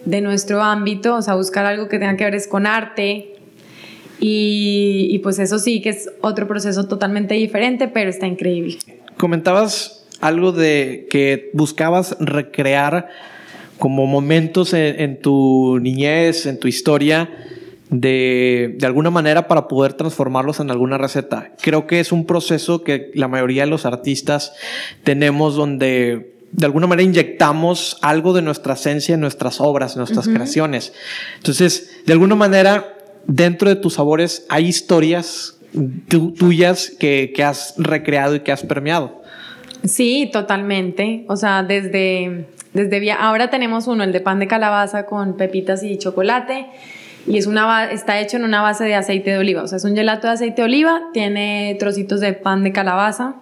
de 0.04 0.20
nuestro 0.20 0.62
ámbito, 0.62 1.16
o 1.16 1.22
sea, 1.22 1.34
buscar 1.34 1.66
algo 1.66 1.88
que 1.88 1.98
tenga 1.98 2.16
que 2.16 2.22
ver 2.22 2.36
es 2.36 2.46
con 2.46 2.68
arte. 2.68 3.34
Y, 4.20 5.18
pues 5.24 5.40
eso 5.40 5.58
sí 5.58 5.80
que 5.80 5.88
es 5.88 6.08
otro 6.20 6.46
proceso 6.46 6.86
totalmente 6.86 7.34
diferente, 7.34 7.88
pero 7.88 8.10
está 8.10 8.28
increíble. 8.28 8.78
Comentabas 9.16 10.06
algo 10.20 10.52
de 10.52 11.08
que 11.10 11.50
buscabas 11.52 12.16
recrear 12.20 13.08
como 13.76 14.06
momentos 14.06 14.72
en, 14.72 15.00
en 15.00 15.20
tu 15.20 15.80
niñez, 15.80 16.46
en 16.46 16.60
tu 16.60 16.68
historia, 16.68 17.28
de, 17.90 18.76
de, 18.78 18.86
alguna 18.86 19.10
manera 19.10 19.48
para 19.48 19.68
poder 19.68 19.94
transformarlos 19.94 20.60
en 20.60 20.70
alguna 20.70 20.98
receta. 20.98 21.52
Creo 21.60 21.86
que 21.86 22.00
es 22.00 22.12
un 22.12 22.26
proceso 22.26 22.84
que 22.84 23.10
la 23.14 23.28
mayoría 23.28 23.64
de 23.64 23.70
los 23.70 23.86
artistas 23.86 24.52
tenemos 25.04 25.54
donde 25.54 26.38
de 26.52 26.66
alguna 26.66 26.86
manera 26.86 27.06
inyectamos 27.06 27.98
algo 28.02 28.32
de 28.32 28.42
nuestra 28.42 28.74
esencia 28.74 29.14
en 29.14 29.20
nuestras 29.20 29.60
obras, 29.60 29.94
en 29.94 29.98
nuestras 29.98 30.28
creaciones. 30.28 30.92
Entonces, 31.36 32.02
de 32.06 32.12
alguna 32.12 32.34
manera, 32.34 32.96
dentro 33.26 33.68
de 33.68 33.76
tus 33.76 33.94
sabores 33.94 34.46
hay 34.48 34.66
historias 34.66 35.58
tuyas 36.08 36.90
que, 36.98 37.32
que 37.34 37.44
has 37.44 37.74
recreado 37.76 38.34
y 38.34 38.40
que 38.40 38.52
has 38.52 38.62
permeado. 38.62 39.22
Sí, 39.84 40.28
totalmente. 40.32 41.24
O 41.28 41.36
sea, 41.36 41.62
desde, 41.62 42.46
desde 42.72 43.12
ahora 43.12 43.50
tenemos 43.50 43.86
uno, 43.86 44.02
el 44.02 44.12
de 44.12 44.20
pan 44.20 44.38
de 44.38 44.48
calabaza 44.48 45.06
con 45.06 45.36
pepitas 45.36 45.82
y 45.82 45.98
chocolate 45.98 46.66
y 47.28 47.36
es 47.36 47.46
una, 47.46 47.90
está 47.90 48.18
hecho 48.20 48.38
en 48.38 48.44
una 48.44 48.62
base 48.62 48.84
de 48.84 48.94
aceite 48.94 49.30
de 49.30 49.38
oliva. 49.38 49.62
O 49.62 49.66
sea, 49.66 49.76
es 49.76 49.84
un 49.84 49.94
gelato 49.94 50.26
de 50.26 50.32
aceite 50.32 50.62
de 50.62 50.66
oliva, 50.66 51.02
tiene 51.12 51.76
trocitos 51.78 52.20
de 52.20 52.32
pan 52.32 52.64
de 52.64 52.72
calabaza 52.72 53.34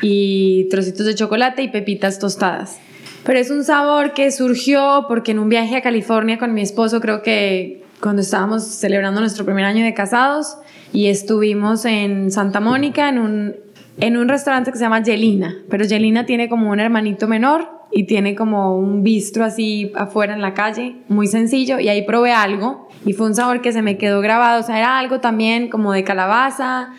y 0.00 0.66
trocitos 0.70 1.04
de 1.04 1.14
chocolate 1.14 1.62
y 1.62 1.68
pepitas 1.68 2.18
tostadas. 2.18 2.78
Pero 3.24 3.38
es 3.38 3.50
un 3.50 3.64
sabor 3.64 4.14
que 4.14 4.30
surgió 4.32 5.04
porque 5.08 5.32
en 5.32 5.40
un 5.40 5.48
viaje 5.48 5.76
a 5.76 5.82
California 5.82 6.38
con 6.38 6.54
mi 6.54 6.62
esposo, 6.62 7.00
creo 7.00 7.22
que 7.22 7.84
cuando 8.00 8.22
estábamos 8.22 8.64
celebrando 8.64 9.20
nuestro 9.20 9.44
primer 9.44 9.64
año 9.64 9.84
de 9.84 9.92
casados 9.92 10.56
y 10.92 11.08
estuvimos 11.08 11.84
en 11.84 12.30
Santa 12.30 12.60
Mónica 12.60 13.08
en 13.08 13.18
un, 13.18 13.56
en 13.98 14.16
un 14.16 14.28
restaurante 14.28 14.72
que 14.72 14.78
se 14.78 14.84
llama 14.84 15.02
Yelina, 15.02 15.56
pero 15.68 15.84
Yelina 15.84 16.24
tiene 16.24 16.48
como 16.48 16.70
un 16.70 16.80
hermanito 16.80 17.28
menor 17.28 17.75
y 17.92 18.04
tiene 18.04 18.34
como 18.34 18.78
un 18.78 19.02
bistro 19.02 19.44
así 19.44 19.92
afuera 19.94 20.34
en 20.34 20.42
la 20.42 20.54
calle, 20.54 20.96
muy 21.08 21.26
sencillo, 21.26 21.78
y 21.78 21.88
ahí 21.88 22.02
probé 22.02 22.32
algo 22.32 22.88
y 23.04 23.12
fue 23.12 23.26
un 23.26 23.34
sabor 23.34 23.60
que 23.60 23.72
se 23.72 23.82
me 23.82 23.96
quedó 23.96 24.20
grabado, 24.20 24.60
o 24.60 24.62
sea, 24.62 24.78
era 24.78 24.98
algo 24.98 25.20
también 25.20 25.68
como 25.68 25.92
de 25.92 26.04
calabaza, 26.04 26.90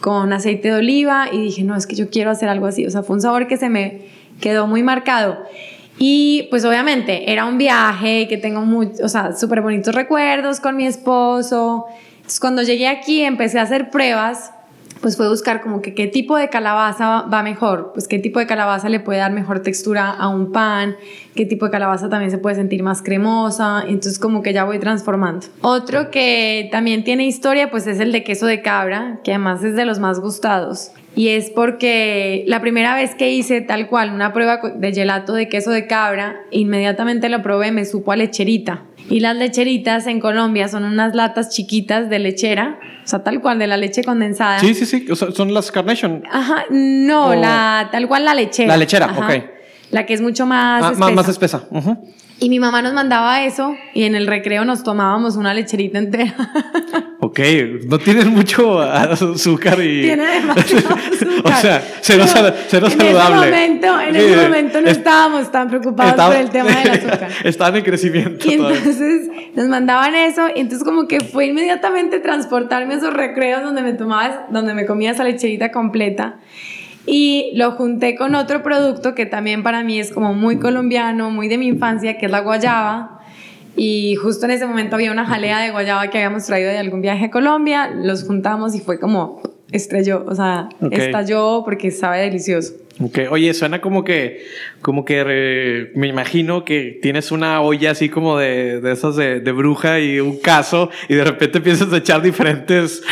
con 0.00 0.32
aceite 0.32 0.68
de 0.68 0.74
oliva, 0.74 1.28
y 1.32 1.40
dije, 1.40 1.64
no, 1.64 1.74
es 1.74 1.86
que 1.86 1.96
yo 1.96 2.10
quiero 2.10 2.30
hacer 2.30 2.48
algo 2.48 2.66
así, 2.66 2.86
o 2.86 2.90
sea, 2.90 3.02
fue 3.02 3.16
un 3.16 3.22
sabor 3.22 3.46
que 3.46 3.56
se 3.56 3.70
me 3.70 4.02
quedó 4.40 4.66
muy 4.66 4.82
marcado. 4.82 5.38
Y 5.98 6.48
pues 6.50 6.64
obviamente 6.64 7.32
era 7.32 7.44
un 7.44 7.56
viaje 7.56 8.26
que 8.28 8.36
tengo 8.36 8.62
muy, 8.62 8.90
o 9.02 9.08
sea, 9.08 9.32
súper 9.32 9.60
bonitos 9.60 9.94
recuerdos 9.94 10.60
con 10.60 10.76
mi 10.76 10.86
esposo. 10.86 11.86
Entonces 12.16 12.40
cuando 12.40 12.62
llegué 12.62 12.88
aquí 12.88 13.22
empecé 13.22 13.60
a 13.60 13.62
hacer 13.62 13.90
pruebas 13.90 14.52
pues 15.04 15.18
fue 15.18 15.28
buscar 15.28 15.60
como 15.60 15.82
que 15.82 15.92
qué 15.92 16.06
tipo 16.06 16.34
de 16.34 16.48
calabaza 16.48 17.26
va 17.30 17.42
mejor, 17.42 17.90
pues 17.92 18.08
qué 18.08 18.18
tipo 18.18 18.38
de 18.38 18.46
calabaza 18.46 18.88
le 18.88 19.00
puede 19.00 19.18
dar 19.18 19.32
mejor 19.32 19.60
textura 19.60 20.08
a 20.08 20.28
un 20.28 20.50
pan, 20.50 20.96
qué 21.34 21.44
tipo 21.44 21.66
de 21.66 21.72
calabaza 21.72 22.08
también 22.08 22.30
se 22.30 22.38
puede 22.38 22.56
sentir 22.56 22.82
más 22.82 23.02
cremosa, 23.02 23.84
entonces 23.86 24.18
como 24.18 24.40
que 24.40 24.54
ya 24.54 24.64
voy 24.64 24.78
transformando. 24.78 25.46
Otro 25.60 26.10
que 26.10 26.70
también 26.72 27.04
tiene 27.04 27.26
historia 27.26 27.70
pues 27.70 27.86
es 27.86 28.00
el 28.00 28.12
de 28.12 28.24
queso 28.24 28.46
de 28.46 28.62
cabra, 28.62 29.20
que 29.22 29.32
además 29.32 29.62
es 29.62 29.76
de 29.76 29.84
los 29.84 29.98
más 29.98 30.20
gustados. 30.20 30.90
Y 31.14 31.28
es 31.28 31.50
porque 31.50 32.44
la 32.46 32.62
primera 32.62 32.94
vez 32.94 33.14
que 33.14 33.30
hice 33.30 33.60
tal 33.60 33.88
cual 33.88 34.10
una 34.10 34.32
prueba 34.32 34.58
de 34.74 34.92
gelato 34.94 35.34
de 35.34 35.50
queso 35.50 35.70
de 35.70 35.86
cabra, 35.86 36.36
inmediatamente 36.50 37.28
lo 37.28 37.42
probé, 37.42 37.72
me 37.72 37.84
supo 37.84 38.12
a 38.12 38.16
lecherita. 38.16 38.84
Y 39.10 39.20
las 39.20 39.36
lecheritas 39.36 40.06
en 40.06 40.18
Colombia 40.18 40.68
son 40.68 40.84
unas 40.84 41.14
latas 41.14 41.50
chiquitas 41.50 42.08
de 42.08 42.18
lechera, 42.18 42.78
o 43.04 43.06
sea, 43.06 43.22
tal 43.22 43.40
cual 43.40 43.58
de 43.58 43.66
la 43.66 43.76
leche 43.76 44.02
condensada. 44.02 44.60
Sí, 44.60 44.74
sí, 44.74 44.86
sí, 44.86 45.06
son 45.14 45.52
las 45.52 45.70
Carnation. 45.70 46.22
Ajá, 46.30 46.64
no, 46.70 47.34
la, 47.34 47.88
tal 47.92 48.08
cual 48.08 48.24
la 48.24 48.34
lechera. 48.34 48.68
La 48.68 48.76
lechera, 48.76 49.14
ok. 49.16 49.44
La 49.90 50.06
que 50.06 50.14
es 50.14 50.20
mucho 50.20 50.46
más 50.46 50.82
ah, 50.82 50.90
espesa. 50.92 51.10
Más 51.10 51.28
espesa. 51.28 51.68
Y 52.40 52.48
mi 52.48 52.58
mamá 52.58 52.82
nos 52.82 52.92
mandaba 52.92 53.44
eso 53.44 53.76
y 53.94 54.04
en 54.04 54.14
el 54.14 54.26
recreo 54.26 54.64
nos 54.64 54.82
tomábamos 54.82 55.36
una 55.36 55.54
lecherita 55.54 55.98
entera. 55.98 56.34
Ok, 57.20 57.40
no 57.86 57.98
tienen 57.98 58.34
mucho 58.34 58.82
azúcar 58.82 59.80
y... 59.82 60.02
Tiene 60.02 60.26
demasiado 60.26 60.94
azúcar. 60.94 61.42
o 61.44 61.56
sea, 61.56 61.82
cero, 62.02 62.24
cero 62.68 62.86
en 62.86 62.98
saludable. 62.98 63.48
Ese 63.48 63.50
momento, 63.50 64.00
en 64.00 64.16
ese 64.16 64.36
momento 64.42 64.80
no 64.82 64.90
estábamos 64.90 65.50
tan 65.50 65.68
preocupados 65.70 66.12
por 66.22 66.36
el 66.36 66.50
tema 66.50 66.70
del 66.70 66.90
azúcar. 66.90 67.30
Estaban 67.42 67.76
en 67.76 67.82
crecimiento. 67.82 68.46
Y 68.46 68.52
entonces 68.52 69.30
nos 69.54 69.68
mandaban 69.68 70.14
eso 70.14 70.48
y 70.54 70.60
entonces 70.60 70.86
como 70.86 71.08
que 71.08 71.20
fue 71.20 71.46
inmediatamente 71.46 72.20
transportarme 72.20 72.92
a 72.92 72.96
esos 72.98 73.14
recreos 73.14 73.62
donde 73.62 73.80
me 73.80 73.94
tomaba, 73.94 74.46
donde 74.50 74.74
me 74.74 74.84
comía 74.84 75.12
esa 75.12 75.24
lecherita 75.24 75.72
completa 75.72 76.36
y 77.06 77.52
lo 77.54 77.72
junté 77.72 78.16
con 78.16 78.34
otro 78.34 78.62
producto 78.62 79.14
que 79.14 79.26
también 79.26 79.62
para 79.62 79.82
mí 79.82 79.98
es 79.98 80.10
como 80.10 80.34
muy 80.34 80.58
colombiano, 80.58 81.30
muy 81.30 81.48
de 81.48 81.58
mi 81.58 81.66
infancia, 81.66 82.16
que 82.18 82.26
es 82.26 82.32
la 82.32 82.40
guayaba. 82.40 83.20
Y 83.76 84.14
justo 84.14 84.46
en 84.46 84.52
ese 84.52 84.66
momento 84.66 84.96
había 84.96 85.10
una 85.10 85.26
jalea 85.26 85.60
de 85.60 85.70
guayaba 85.70 86.08
que 86.08 86.18
habíamos 86.18 86.46
traído 86.46 86.70
de 86.70 86.78
algún 86.78 87.00
viaje 87.02 87.26
a 87.26 87.30
Colombia, 87.30 87.90
los 87.90 88.24
juntamos 88.24 88.74
y 88.74 88.80
fue 88.80 89.00
como 89.00 89.42
estrelló, 89.72 90.24
o 90.28 90.34
sea, 90.34 90.68
estalló 90.92 91.62
porque 91.64 91.90
sabe 91.90 92.20
delicioso. 92.20 92.74
Ok, 93.00 93.18
oye, 93.28 93.52
suena 93.54 93.80
como 93.80 94.04
que, 94.04 94.44
como 94.80 95.04
que 95.04 95.90
me 95.96 96.06
imagino 96.06 96.64
que 96.64 96.96
tienes 97.02 97.32
una 97.32 97.60
olla 97.60 97.90
así 97.90 98.08
como 98.08 98.38
de, 98.38 98.80
de 98.80 98.92
esas 98.92 99.16
de, 99.16 99.40
de 99.40 99.52
bruja 99.52 99.98
y 99.98 100.20
un 100.20 100.38
caso 100.38 100.90
y 101.08 101.14
de 101.14 101.24
repente 101.24 101.58
empiezas 101.58 101.92
a 101.92 101.96
echar 101.96 102.22
diferentes 102.22 103.02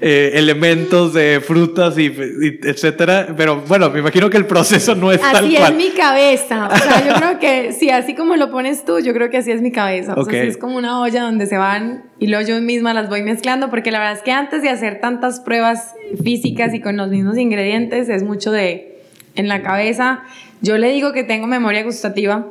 eh, 0.00 0.32
elementos 0.34 1.14
de 1.14 1.40
frutas 1.40 1.98
y, 1.98 2.06
etcétera. 2.06 3.28
Pero 3.36 3.62
bueno, 3.62 3.90
me 3.90 4.00
imagino 4.00 4.28
que 4.30 4.36
el 4.36 4.46
proceso 4.46 4.94
no 4.94 5.12
es 5.12 5.20
tal 5.20 5.32
cual. 5.32 5.44
Así 5.44 5.56
es 5.56 5.74
mi 5.74 5.90
cabeza. 5.90 6.68
O 6.72 6.76
sea, 6.76 7.06
yo 7.06 7.14
creo 7.14 7.38
que 7.40 7.72
sí, 7.72 7.90
así 7.90 8.14
como 8.14 8.36
lo 8.36 8.50
pones 8.50 8.84
tú, 8.84 8.98
yo 9.00 9.12
creo 9.12 9.30
que 9.30 9.38
así 9.38 9.50
es 9.50 9.62
mi 9.62 9.72
cabeza. 9.72 10.14
O 10.16 10.24
sea, 10.24 10.42
es 10.42 10.56
como 10.56 10.76
una 10.76 11.00
olla 11.00 11.22
donde 11.22 11.46
se 11.46 11.56
van 11.56 12.04
y 12.18 12.26
luego 12.28 12.46
yo 12.46 12.60
misma 12.60 12.94
las 12.94 13.08
voy 13.08 13.22
mezclando, 13.22 13.70
porque 13.70 13.90
la 13.90 13.98
verdad 13.98 14.14
es 14.16 14.22
que 14.22 14.32
antes 14.32 14.62
de 14.62 14.68
hacer 14.68 15.00
tantas 15.00 15.40
pruebas 15.40 15.94
físicas 16.22 16.74
y 16.74 16.80
con 16.80 16.96
los 16.96 17.08
mismos 17.08 17.38
ingredientes, 17.38 18.08
es 18.08 18.22
mucho 18.22 18.50
de 18.50 18.96
en 19.34 19.48
la 19.48 19.62
cabeza. 19.62 20.22
Yo 20.62 20.78
le 20.78 20.90
digo 20.90 21.12
que 21.12 21.22
tengo 21.22 21.46
memoria 21.46 21.84
gustativa, 21.84 22.46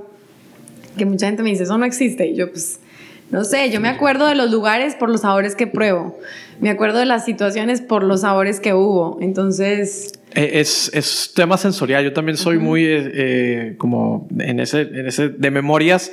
que 0.97 1.05
mucha 1.05 1.27
gente 1.27 1.43
me 1.43 1.49
dice, 1.49 1.63
eso 1.63 1.77
no 1.77 1.85
existe. 1.85 2.27
Y 2.27 2.35
yo, 2.35 2.49
pues, 2.49 2.79
no 3.31 3.43
sé, 3.43 3.69
yo 3.71 3.81
me 3.81 3.89
acuerdo 3.89 4.27
de 4.27 4.35
los 4.35 4.51
lugares 4.51 4.95
por 4.95 5.09
los 5.09 5.21
sabores 5.21 5.55
que 5.55 5.67
pruebo. 5.67 6.17
Me 6.59 6.69
acuerdo 6.69 6.99
de 6.99 7.05
las 7.05 7.25
situaciones 7.25 7.81
por 7.81 8.03
los 8.03 8.21
sabores 8.21 8.59
que 8.59 8.73
hubo. 8.73 9.17
Entonces... 9.21 10.13
Eh, 10.33 10.59
es, 10.59 10.91
es 10.93 11.31
tema 11.33 11.57
sensorial. 11.57 12.03
Yo 12.03 12.11
también 12.11 12.37
soy 12.37 12.57
muy 12.57 12.83
eh, 12.83 13.11
eh, 13.13 13.75
como 13.77 14.27
en 14.37 14.59
ese, 14.59 14.81
en 14.81 15.07
ese 15.07 15.29
de 15.29 15.49
memorias. 15.49 16.11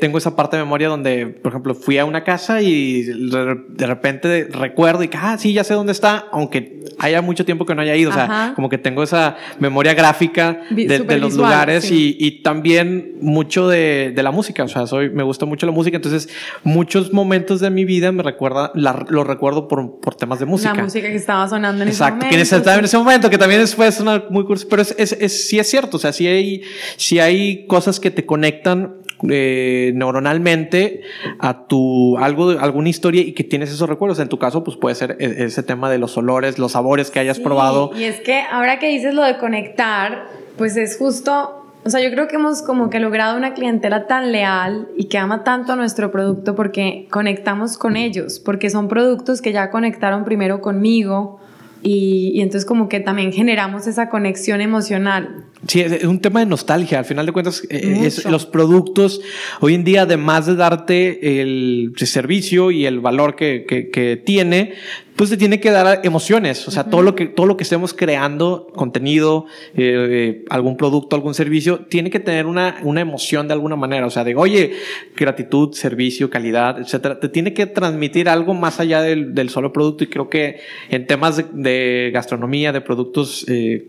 tengo 0.00 0.18
esa 0.18 0.34
parte 0.34 0.56
de 0.56 0.64
memoria 0.64 0.88
donde, 0.88 1.26
por 1.26 1.52
ejemplo, 1.52 1.74
fui 1.74 1.98
a 1.98 2.04
una 2.04 2.24
casa 2.24 2.62
y 2.62 3.02
de, 3.02 3.86
repente 3.86 4.48
recuerdo 4.50 5.04
y 5.04 5.08
que, 5.08 5.18
ah, 5.20 5.36
sí, 5.38 5.52
ya 5.52 5.62
sé 5.62 5.74
dónde 5.74 5.92
está, 5.92 6.26
aunque 6.32 6.80
haya 6.98 7.22
mucho 7.22 7.44
tiempo 7.44 7.64
que 7.64 7.76
no 7.76 7.82
haya 7.82 7.94
ido. 7.94 8.10
O 8.10 8.14
sea, 8.14 8.54
como 8.56 8.68
que 8.68 8.78
tengo 8.78 9.04
esa 9.04 9.36
memoria 9.60 9.94
gráfica 9.94 10.62
de, 10.70 11.18
los 11.18 11.34
lugares 11.34 11.92
y, 11.92 12.16
y, 12.18 12.42
también 12.42 13.14
mucho 13.20 13.68
de, 13.68 14.12
de, 14.14 14.22
la 14.24 14.32
música. 14.32 14.64
O 14.64 14.68
sea, 14.68 14.88
soy, 14.88 15.10
me 15.10 15.22
gusta 15.22 15.46
mucho 15.46 15.64
la 15.66 15.72
música. 15.72 15.96
Entonces, 15.96 16.28
muchos 16.64 17.12
momentos 17.12 17.60
de 17.60 17.70
mi 17.70 17.84
vida 17.84 18.10
me 18.10 18.24
recuerda, 18.24 18.72
la, 18.74 19.06
lo 19.08 19.22
recuerdo 19.22 19.63
por, 19.68 20.00
por, 20.00 20.14
temas 20.14 20.38
de 20.38 20.46
música. 20.46 20.74
La 20.74 20.84
música 20.84 21.08
que 21.08 21.16
estaba 21.16 21.48
sonando 21.48 21.82
en 21.82 21.88
ese 21.88 22.02
momento. 22.02 22.26
Exacto, 22.26 22.36
que 22.36 22.56
estaba 22.56 22.78
en 22.78 22.84
ese 22.84 22.98
momento, 22.98 23.30
que 23.30 23.38
también 23.38 23.60
después 23.60 24.00
una 24.00 24.24
muy 24.30 24.44
curioso, 24.44 24.66
pero 24.68 24.82
es, 24.82 24.94
es, 24.96 25.48
sí 25.48 25.58
es 25.58 25.68
cierto. 25.68 25.96
O 25.96 26.00
sea, 26.00 26.12
sí 26.12 26.26
hay, 26.26 26.62
sí 26.96 27.18
hay 27.18 27.66
cosas 27.66 28.00
que 28.00 28.10
te 28.10 28.26
conectan 28.26 28.96
eh, 29.30 29.92
neuronalmente 29.94 31.02
a 31.38 31.66
tu 31.66 32.18
algo, 32.18 32.50
alguna 32.50 32.88
historia 32.88 33.22
y 33.22 33.32
que 33.32 33.44
tienes 33.44 33.70
esos 33.72 33.88
recuerdos. 33.88 34.18
En 34.18 34.28
tu 34.28 34.38
caso, 34.38 34.64
pues 34.64 34.76
puede 34.76 34.94
ser 34.94 35.16
e, 35.20 35.44
ese 35.44 35.62
tema 35.62 35.90
de 35.90 35.98
los 35.98 36.16
olores, 36.16 36.58
los 36.58 36.72
sabores 36.72 37.10
que 37.10 37.20
hayas 37.20 37.40
probado. 37.40 37.90
Y 37.96 38.04
es 38.04 38.20
que 38.20 38.40
ahora 38.40 38.78
que 38.78 38.88
dices 38.88 39.14
lo 39.14 39.22
de 39.22 39.38
conectar, 39.38 40.26
pues 40.56 40.76
es 40.76 40.96
justo 40.98 41.63
o 41.84 41.90
sea, 41.90 42.00
yo 42.02 42.10
creo 42.10 42.28
que 42.28 42.36
hemos 42.36 42.62
como 42.62 42.88
que 42.88 42.98
logrado 42.98 43.36
una 43.36 43.54
clientela 43.54 44.06
tan 44.06 44.32
leal 44.32 44.88
y 44.96 45.04
que 45.04 45.18
ama 45.18 45.44
tanto 45.44 45.72
a 45.72 45.76
nuestro 45.76 46.10
producto 46.10 46.54
porque 46.54 47.06
conectamos 47.10 47.76
con 47.76 47.96
ellos, 47.96 48.40
porque 48.40 48.70
son 48.70 48.88
productos 48.88 49.42
que 49.42 49.52
ya 49.52 49.70
conectaron 49.70 50.24
primero 50.24 50.60
conmigo 50.60 51.40
y, 51.82 52.32
y 52.34 52.40
entonces 52.40 52.64
como 52.64 52.88
que 52.88 53.00
también 53.00 53.32
generamos 53.32 53.86
esa 53.86 54.08
conexión 54.08 54.62
emocional. 54.62 55.44
Sí, 55.66 55.80
es 55.80 56.04
un 56.04 56.20
tema 56.20 56.40
de 56.40 56.46
nostalgia. 56.46 56.98
Al 56.98 57.04
final 57.04 57.26
de 57.26 57.32
cuentas, 57.32 57.62
eh, 57.70 58.10
los 58.28 58.46
productos 58.46 59.20
hoy 59.60 59.74
en 59.74 59.84
día, 59.84 60.02
además 60.02 60.46
de 60.46 60.56
darte 60.56 61.40
el 61.40 61.92
servicio 61.96 62.70
y 62.70 62.86
el 62.86 63.00
valor 63.00 63.34
que, 63.34 63.64
que, 63.66 64.16
tiene, 64.16 64.74
pues 65.16 65.30
te 65.30 65.36
tiene 65.36 65.60
que 65.60 65.70
dar 65.70 66.00
emociones. 66.02 66.66
O 66.66 66.70
sea, 66.70 66.84
todo 66.84 67.02
lo 67.02 67.14
que 67.14 67.26
todo 67.26 67.46
lo 67.46 67.56
que 67.56 67.62
estemos 67.62 67.94
creando, 67.94 68.66
contenido, 68.74 69.46
eh, 69.76 70.44
algún 70.50 70.76
producto, 70.76 71.14
algún 71.14 71.34
servicio, 71.34 71.80
tiene 71.88 72.10
que 72.10 72.20
tener 72.20 72.46
una, 72.46 72.76
una 72.82 73.00
emoción 73.00 73.46
de 73.46 73.54
alguna 73.54 73.76
manera. 73.76 74.06
O 74.06 74.10
sea, 74.10 74.24
de 74.24 74.34
oye, 74.34 74.72
gratitud, 75.16 75.72
servicio, 75.72 76.30
calidad, 76.30 76.80
etcétera. 76.80 77.20
Te 77.20 77.28
tiene 77.28 77.54
que 77.54 77.66
transmitir 77.66 78.28
algo 78.28 78.54
más 78.54 78.80
allá 78.80 79.02
del, 79.02 79.34
del 79.34 79.50
solo 79.50 79.72
producto. 79.72 80.04
Y 80.04 80.08
creo 80.08 80.28
que 80.28 80.60
en 80.90 81.06
temas 81.06 81.42
de, 81.52 82.10
gastronomía, 82.12 82.72
de 82.72 82.80
productos 82.80 83.44
eh, 83.48 83.88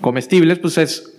comestibles, 0.00 0.58
pues 0.58 0.76
es 0.78 1.15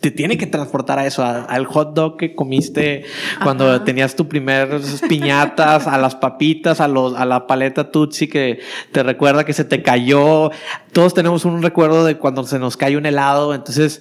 te 0.00 0.10
tiene 0.10 0.38
que 0.38 0.46
transportar 0.46 0.98
a 0.98 1.06
eso, 1.06 1.22
al 1.22 1.66
hot 1.66 1.94
dog 1.94 2.16
que 2.16 2.34
comiste 2.34 3.04
cuando 3.42 3.82
tenías 3.82 4.16
tu 4.16 4.28
primer 4.28 4.80
piñatas, 5.08 5.86
a 5.86 5.98
las 5.98 6.14
papitas, 6.14 6.80
a, 6.80 6.88
los, 6.88 7.14
a 7.14 7.26
la 7.26 7.46
paleta 7.46 7.90
Tutsi 7.90 8.26
que 8.26 8.60
te 8.92 9.02
recuerda 9.02 9.44
que 9.44 9.52
se 9.52 9.64
te 9.64 9.82
cayó. 9.82 10.50
Todos 10.92 11.12
tenemos 11.12 11.44
un 11.44 11.62
recuerdo 11.62 12.06
de 12.06 12.16
cuando 12.16 12.44
se 12.44 12.58
nos 12.58 12.78
cae 12.78 12.96
un 12.96 13.04
helado, 13.04 13.54
entonces, 13.54 14.00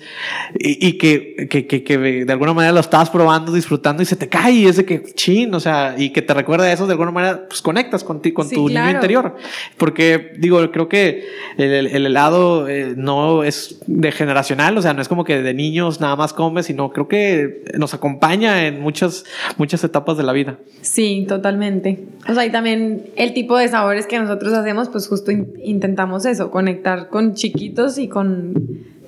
y, 0.57 0.93
que, 0.93 1.47
que, 1.49 1.67
que, 1.67 1.97
de 1.97 2.31
alguna 2.31 2.53
manera 2.53 2.71
lo 2.71 2.79
estabas 2.79 3.09
probando, 3.09 3.51
disfrutando 3.51 4.01
y 4.01 4.05
se 4.05 4.15
te 4.15 4.29
cae 4.29 4.53
y 4.53 4.67
es 4.67 4.77
de 4.77 4.85
que 4.85 5.03
chin, 5.13 5.53
o 5.53 5.59
sea, 5.59 5.95
y 5.97 6.11
que 6.11 6.21
te 6.21 6.33
recuerda 6.33 6.71
eso 6.71 6.87
de 6.87 6.93
alguna 6.93 7.11
manera, 7.11 7.45
pues 7.47 7.61
conectas 7.61 8.05
con, 8.05 8.21
ti, 8.21 8.31
con 8.31 8.49
tu 8.49 8.69
niño 8.69 8.89
interior. 8.89 9.35
Porque, 9.77 10.31
digo, 10.37 10.71
creo 10.71 10.87
que 10.87 11.27
el, 11.57 11.87
el 11.87 12.05
helado 12.05 12.69
eh, 12.69 12.93
no 12.95 13.43
es 13.43 13.79
de 13.85 14.13
generacional, 14.13 14.77
o 14.77 14.81
sea, 14.81 14.93
no 14.93 15.01
es 15.01 15.09
como 15.09 15.25
que 15.25 15.41
de 15.41 15.53
niño 15.53 15.88
nada 15.99 16.15
más 16.15 16.33
come, 16.33 16.63
sino 16.63 16.91
creo 16.91 17.07
que 17.07 17.63
nos 17.77 17.93
acompaña 17.93 18.67
en 18.67 18.81
muchas, 18.81 19.25
muchas 19.57 19.83
etapas 19.83 20.17
de 20.17 20.23
la 20.23 20.33
vida. 20.33 20.57
Sí, 20.81 21.25
totalmente. 21.27 22.05
O 22.27 22.33
sea, 22.33 22.45
y 22.45 22.51
también 22.51 23.07
el 23.15 23.33
tipo 23.33 23.57
de 23.57 23.67
sabores 23.67 24.07
que 24.07 24.19
nosotros 24.19 24.53
hacemos, 24.53 24.89
pues 24.89 25.07
justo 25.07 25.31
intentamos 25.31 26.25
eso, 26.25 26.51
conectar 26.51 27.09
con 27.09 27.33
chiquitos 27.33 27.97
y 27.97 28.07
con, 28.07 28.53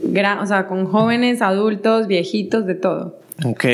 o 0.03 0.45
sea, 0.45 0.67
con 0.67 0.86
jóvenes, 0.86 1.41
adultos, 1.41 2.07
viejitos, 2.07 2.65
de 2.65 2.75
todo. 2.75 3.19
Ok. 3.45 3.65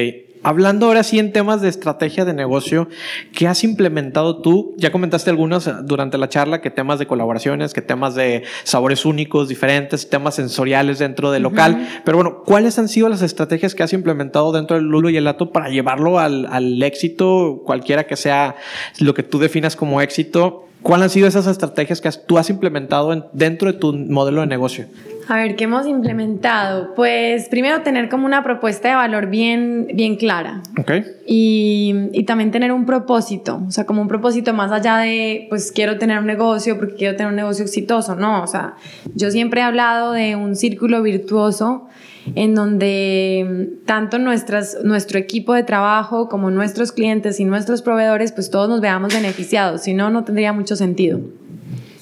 Hablando 0.43 0.87
ahora 0.87 1.03
sí 1.03 1.19
en 1.19 1.31
temas 1.31 1.61
de 1.61 1.69
estrategia 1.69 2.25
de 2.25 2.33
negocio, 2.33 2.87
¿qué 3.33 3.47
has 3.47 3.63
implementado 3.63 4.41
tú? 4.41 4.75
Ya 4.77 4.91
comentaste 4.91 5.29
algunos 5.29 5.67
eh, 5.67 5.73
durante 5.83 6.17
la 6.17 6.29
charla, 6.29 6.61
que 6.61 6.69
temas 6.69 6.99
de 6.99 7.07
colaboraciones, 7.07 7.73
que 7.73 7.81
temas 7.81 8.15
de 8.15 8.43
sabores 8.63 9.05
únicos, 9.05 9.47
diferentes, 9.47 10.09
temas 10.09 10.35
sensoriales 10.35 10.99
dentro 10.99 11.31
del 11.31 11.43
local. 11.43 12.01
Pero 12.05 12.17
bueno, 12.17 12.43
¿cuáles 12.45 12.77
han 12.79 12.87
sido 12.87 13.09
las 13.09 13.21
estrategias 13.21 13.75
que 13.75 13.83
has 13.83 13.93
implementado 13.93 14.51
dentro 14.51 14.77
del 14.77 14.85
Lulo 14.85 15.09
y 15.09 15.17
el 15.17 15.23
Lato 15.23 15.51
para 15.51 15.69
llevarlo 15.69 16.19
al, 16.19 16.45
al 16.47 16.81
éxito, 16.83 17.61
cualquiera 17.65 18.05
que 18.05 18.15
sea 18.15 18.55
lo 18.99 19.13
que 19.13 19.23
tú 19.23 19.39
definas 19.39 19.75
como 19.75 20.01
éxito? 20.01 20.67
¿Cuáles 20.81 21.05
han 21.05 21.09
sido 21.09 21.27
esas 21.27 21.47
estrategias 21.47 22.01
que 22.01 22.09
tú 22.25 22.37
has 22.37 22.49
implementado 22.49 23.29
dentro 23.33 23.71
de 23.71 23.77
tu 23.77 23.93
modelo 23.93 24.41
de 24.41 24.47
negocio? 24.47 24.85
A 25.29 25.35
ver, 25.35 25.55
¿qué 25.55 25.65
hemos 25.65 25.85
implementado? 25.87 26.93
Pues 26.95 27.49
primero 27.49 27.81
tener 27.81 28.07
como 28.07 28.25
una 28.25 28.43
propuesta 28.43 28.89
de 28.89 28.95
valor 28.95 29.27
bien, 29.27 29.87
bien 29.93 30.15
clara. 30.15 30.61
Ok. 30.79 30.91
Y, 31.25 31.93
y, 32.13 32.23
también 32.23 32.51
tener 32.51 32.71
un 32.71 32.85
propósito, 32.85 33.61
o 33.67 33.71
sea, 33.71 33.85
como 33.85 34.01
un 34.01 34.07
propósito 34.07 34.53
más 34.53 34.71
allá 34.71 34.97
de, 34.97 35.47
pues 35.49 35.73
quiero 35.73 35.97
tener 35.97 36.19
un 36.19 36.25
negocio 36.25 36.77
porque 36.77 36.95
quiero 36.95 37.17
tener 37.17 37.29
un 37.29 37.35
negocio 37.35 37.65
exitoso, 37.65 38.15
no, 38.15 38.43
o 38.43 38.47
sea, 38.47 38.75
yo 39.15 39.29
siempre 39.29 39.59
he 39.61 39.63
hablado 39.63 40.13
de 40.13 40.37
un 40.37 40.55
círculo 40.55 41.01
virtuoso 41.01 41.87
en 42.35 42.55
donde 42.55 43.79
tanto 43.85 44.19
nuestras, 44.19 44.77
nuestro 44.83 45.19
equipo 45.19 45.53
de 45.53 45.63
trabajo 45.63 46.29
como 46.29 46.51
nuestros 46.51 46.91
clientes 46.93 47.39
y 47.39 47.45
nuestros 47.45 47.81
proveedores, 47.81 48.31
pues 48.31 48.49
todos 48.49 48.69
nos 48.69 48.79
veamos 48.79 49.13
beneficiados, 49.13 49.81
si 49.81 49.93
no, 49.93 50.09
no 50.09 50.23
tendría 50.23 50.53
mucho 50.53 50.77
sentido 50.77 51.19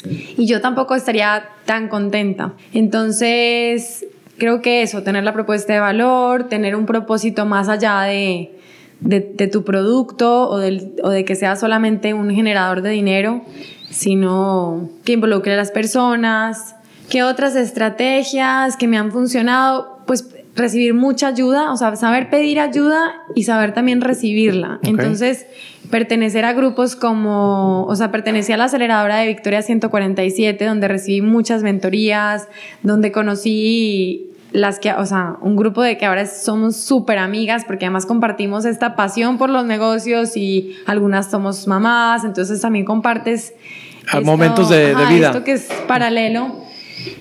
y 0.10 0.46
yo 0.46 0.62
tampoco 0.62 0.96
estaría 0.96 1.50
tan 1.66 1.88
contenta. 1.88 2.54
Entonces, 2.74 4.06
creo 4.38 4.62
que 4.62 4.82
eso, 4.82 5.04
tener 5.04 5.24
la 5.24 5.34
propuesta 5.34 5.74
de 5.74 5.80
valor, 5.80 6.46
tener 6.50 6.76
un 6.76 6.86
propósito 6.86 7.46
más 7.46 7.70
allá 7.70 8.02
de, 8.02 8.58
de, 9.00 9.48
tu 9.48 9.64
producto 9.64 10.50
o, 10.50 10.56
o 10.56 11.10
de 11.10 11.26
que 11.26 11.36
sea 11.36 11.56
solamente 11.56 12.14
un 12.14 12.30
generador 12.32 12.82
de 12.82 12.92
dinero, 12.92 13.44
sino 13.90 14.90
que 15.04 15.14
involucre 15.14 15.54
a 15.54 15.58
las 15.58 15.72
personas. 15.72 16.76
¿Qué 17.10 17.24
otras 17.24 17.56
estrategias 17.56 18.78
que 18.78 18.88
me 18.88 18.98
han 18.98 19.12
funcionado? 19.12 20.00
Pues 20.08 20.28
recibir 20.56 20.94
mucha 20.94 21.28
ayuda, 21.28 21.72
o 21.72 21.78
sea, 21.78 21.96
saber 21.96 22.30
pedir 22.30 22.60
ayuda 22.60 23.14
y 23.36 23.44
saber 23.44 23.74
también 23.74 24.02
recibirla. 24.02 24.80
Entonces, 24.84 25.46
pertenecer 25.90 26.46
a 26.46 26.54
grupos 26.54 26.96
como, 26.96 27.86
o 27.86 27.96
sea, 27.96 28.12
pertenecí 28.12 28.52
a 28.52 28.58
la 28.58 28.66
aceleradora 28.66 29.18
de 29.18 29.28
Victoria 29.28 29.62
147, 29.62 30.66
donde 30.66 30.88
recibí 30.88 31.22
muchas 31.22 31.64
mentorías, 31.64 32.48
donde 32.84 33.12
conocí 33.12 34.32
las 34.52 34.80
que, 34.80 34.94
o 34.94 35.06
sea, 35.06 35.36
un 35.42 35.56
grupo 35.56 35.82
de 35.82 35.98
que 35.98 36.06
ahora 36.06 36.26
somos 36.26 36.78
súper 36.78 37.18
amigas 37.18 37.66
porque 37.66 37.86
además 37.86 38.06
compartimos 38.06 38.66
esta 38.66 38.96
pasión 38.96 39.38
por 39.38 39.50
los 39.50 39.66
negocios 39.66 40.38
y 40.38 40.76
algunas 40.86 41.30
somos 41.30 41.68
mamás, 41.68 42.24
entonces 42.24 42.62
también 42.62 42.86
compartes... 42.86 43.54
momentos 44.24 44.70
de, 44.70 44.96
de 44.96 45.06
vida. 45.08 45.28
Esto 45.28 45.44
que 45.44 45.54
es 45.54 45.68
paralelo, 45.88 46.64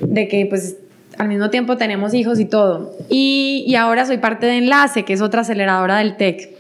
de 0.01 0.29
que 0.29 0.47
pues 0.47 0.77
al 1.19 1.29
mismo 1.29 1.51
tiempo 1.51 1.77
tenemos 1.77 2.15
hijos 2.15 2.39
y 2.39 2.45
todo. 2.45 2.93
Y, 3.09 3.65
y, 3.67 3.75
ahora 3.77 4.07
soy 4.07 4.19
parte 4.19 4.47
de 4.47 4.59
Enlace, 4.59 5.05
que 5.05 5.13
es 5.13 5.21
otra 5.21 5.43
aceleradora 5.43 5.99
del 5.99 6.17
TEC. 6.17 6.51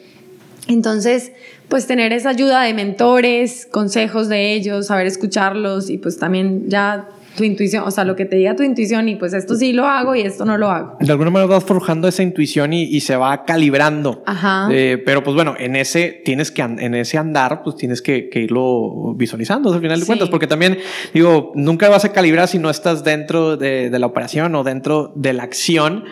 Entonces, 0.68 1.32
pues 1.68 1.86
tener 1.86 2.12
esa 2.12 2.30
ayuda 2.30 2.62
de 2.62 2.74
mentores, 2.74 3.66
consejos 3.70 4.28
de 4.28 4.52
ellos, 4.54 4.86
saber 4.86 5.06
escucharlos 5.06 5.90
y 5.90 5.98
pues 5.98 6.18
también 6.18 6.68
ya 6.68 7.08
tu 7.36 7.42
intuición, 7.42 7.82
o 7.84 7.90
sea, 7.90 8.04
lo 8.04 8.14
que 8.14 8.26
te 8.26 8.36
diga 8.36 8.54
tu 8.54 8.62
intuición 8.62 9.08
y 9.08 9.16
pues 9.16 9.32
esto 9.34 9.56
sí 9.56 9.72
lo 9.72 9.86
hago 9.86 10.14
y 10.14 10.20
esto 10.20 10.44
no 10.44 10.56
lo 10.56 10.70
hago. 10.70 10.96
De 11.00 11.10
alguna 11.10 11.30
manera 11.30 11.52
vas 11.52 11.64
forjando 11.64 12.06
esa 12.06 12.22
intuición 12.22 12.72
y, 12.72 12.84
y 12.84 13.00
se 13.00 13.16
va 13.16 13.44
calibrando. 13.44 14.22
Ajá. 14.24 14.68
Eh, 14.70 15.02
pero 15.04 15.24
pues 15.24 15.34
bueno, 15.34 15.56
en 15.58 15.74
ese 15.74 16.22
tienes 16.24 16.52
que 16.52 16.62
en 16.62 16.94
ese 16.94 17.18
andar, 17.18 17.64
pues 17.64 17.74
tienes 17.74 18.02
que, 18.02 18.28
que 18.28 18.38
irlo 18.42 19.14
visualizando 19.16 19.72
al 19.74 19.80
final 19.80 19.98
de 19.98 20.04
Sí. 20.04 20.06
cuentas, 20.06 20.28
porque 20.28 20.46
también 20.46 20.78
digo, 21.12 21.50
nunca 21.56 21.88
vas 21.88 22.04
a 22.04 22.12
calibrar 22.12 22.46
si 22.46 22.60
no 22.60 22.70
estás 22.70 23.02
dentro 23.02 23.56
de, 23.56 23.90
de 23.90 23.98
la 23.98 24.06
operación 24.06 24.54
o 24.54 24.62
dentro 24.62 25.10
de 25.16 25.32
la 25.32 25.42
acción 25.42 26.04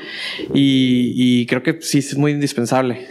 y, 0.52 1.12
y 1.14 1.46
creo 1.46 1.62
que 1.62 1.78
sí 1.82 1.98
es 1.98 2.16
muy 2.16 2.32
indispensable. 2.32 3.06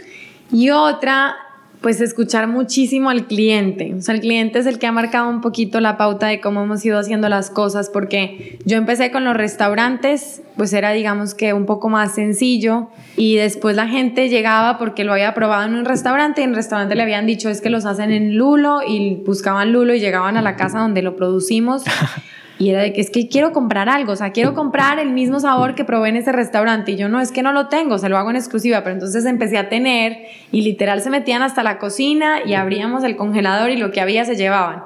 Y 0.52 0.68
otra, 0.68 1.34
pues 1.82 2.00
escuchar 2.00 2.46
muchísimo 2.46 3.10
al 3.10 3.26
cliente. 3.26 3.92
O 3.94 4.00
sea, 4.00 4.14
el 4.14 4.20
cliente 4.20 4.60
es 4.60 4.66
el 4.66 4.78
que 4.78 4.86
ha 4.86 4.92
marcado 4.92 5.28
un 5.28 5.40
poquito 5.40 5.80
la 5.80 5.96
pauta 5.96 6.28
de 6.28 6.40
cómo 6.40 6.62
hemos 6.62 6.84
ido 6.84 6.98
haciendo 6.98 7.28
las 7.28 7.50
cosas, 7.50 7.90
porque 7.90 8.58
yo 8.64 8.78
empecé 8.78 9.10
con 9.10 9.24
los 9.24 9.36
restaurantes, 9.36 10.42
pues 10.56 10.72
era 10.72 10.92
digamos 10.92 11.34
que 11.34 11.52
un 11.52 11.66
poco 11.66 11.88
más 11.88 12.14
sencillo 12.14 12.88
y 13.16 13.36
después 13.36 13.74
la 13.74 13.88
gente 13.88 14.28
llegaba 14.28 14.78
porque 14.78 15.02
lo 15.02 15.12
había 15.12 15.34
probado 15.34 15.64
en 15.64 15.74
un 15.74 15.84
restaurante 15.84 16.40
y 16.40 16.44
en 16.44 16.50
el 16.50 16.56
restaurante 16.56 16.94
le 16.94 17.02
habían 17.02 17.26
dicho 17.26 17.48
es 17.48 17.60
que 17.60 17.68
los 17.68 17.84
hacen 17.84 18.12
en 18.12 18.36
Lulo 18.36 18.80
y 18.86 19.16
buscaban 19.26 19.72
Lulo 19.72 19.94
y 19.94 20.00
llegaban 20.00 20.36
a 20.36 20.42
la 20.42 20.56
casa 20.56 20.78
donde 20.78 21.02
lo 21.02 21.16
producimos. 21.16 21.82
Y 22.62 22.70
era 22.70 22.82
de 22.82 22.92
que 22.92 23.00
es 23.00 23.10
que 23.10 23.26
quiero 23.26 23.50
comprar 23.50 23.88
algo, 23.88 24.12
o 24.12 24.16
sea, 24.16 24.30
quiero 24.30 24.54
comprar 24.54 25.00
el 25.00 25.10
mismo 25.10 25.40
sabor 25.40 25.74
que 25.74 25.84
probé 25.84 26.10
en 26.10 26.16
ese 26.16 26.30
restaurante. 26.30 26.92
Y 26.92 26.96
yo 26.96 27.08
no, 27.08 27.20
es 27.20 27.32
que 27.32 27.42
no 27.42 27.50
lo 27.50 27.66
tengo, 27.66 27.98
se 27.98 28.08
lo 28.08 28.16
hago 28.16 28.30
en 28.30 28.36
exclusiva. 28.36 28.84
Pero 28.84 28.94
entonces 28.94 29.24
empecé 29.24 29.58
a 29.58 29.68
tener 29.68 30.26
y 30.52 30.62
literal 30.62 31.00
se 31.00 31.10
metían 31.10 31.42
hasta 31.42 31.64
la 31.64 31.78
cocina 31.78 32.36
y 32.46 32.54
abríamos 32.54 33.02
el 33.02 33.16
congelador 33.16 33.70
y 33.70 33.76
lo 33.76 33.90
que 33.90 34.00
había 34.00 34.24
se 34.24 34.36
llevaban. 34.36 34.84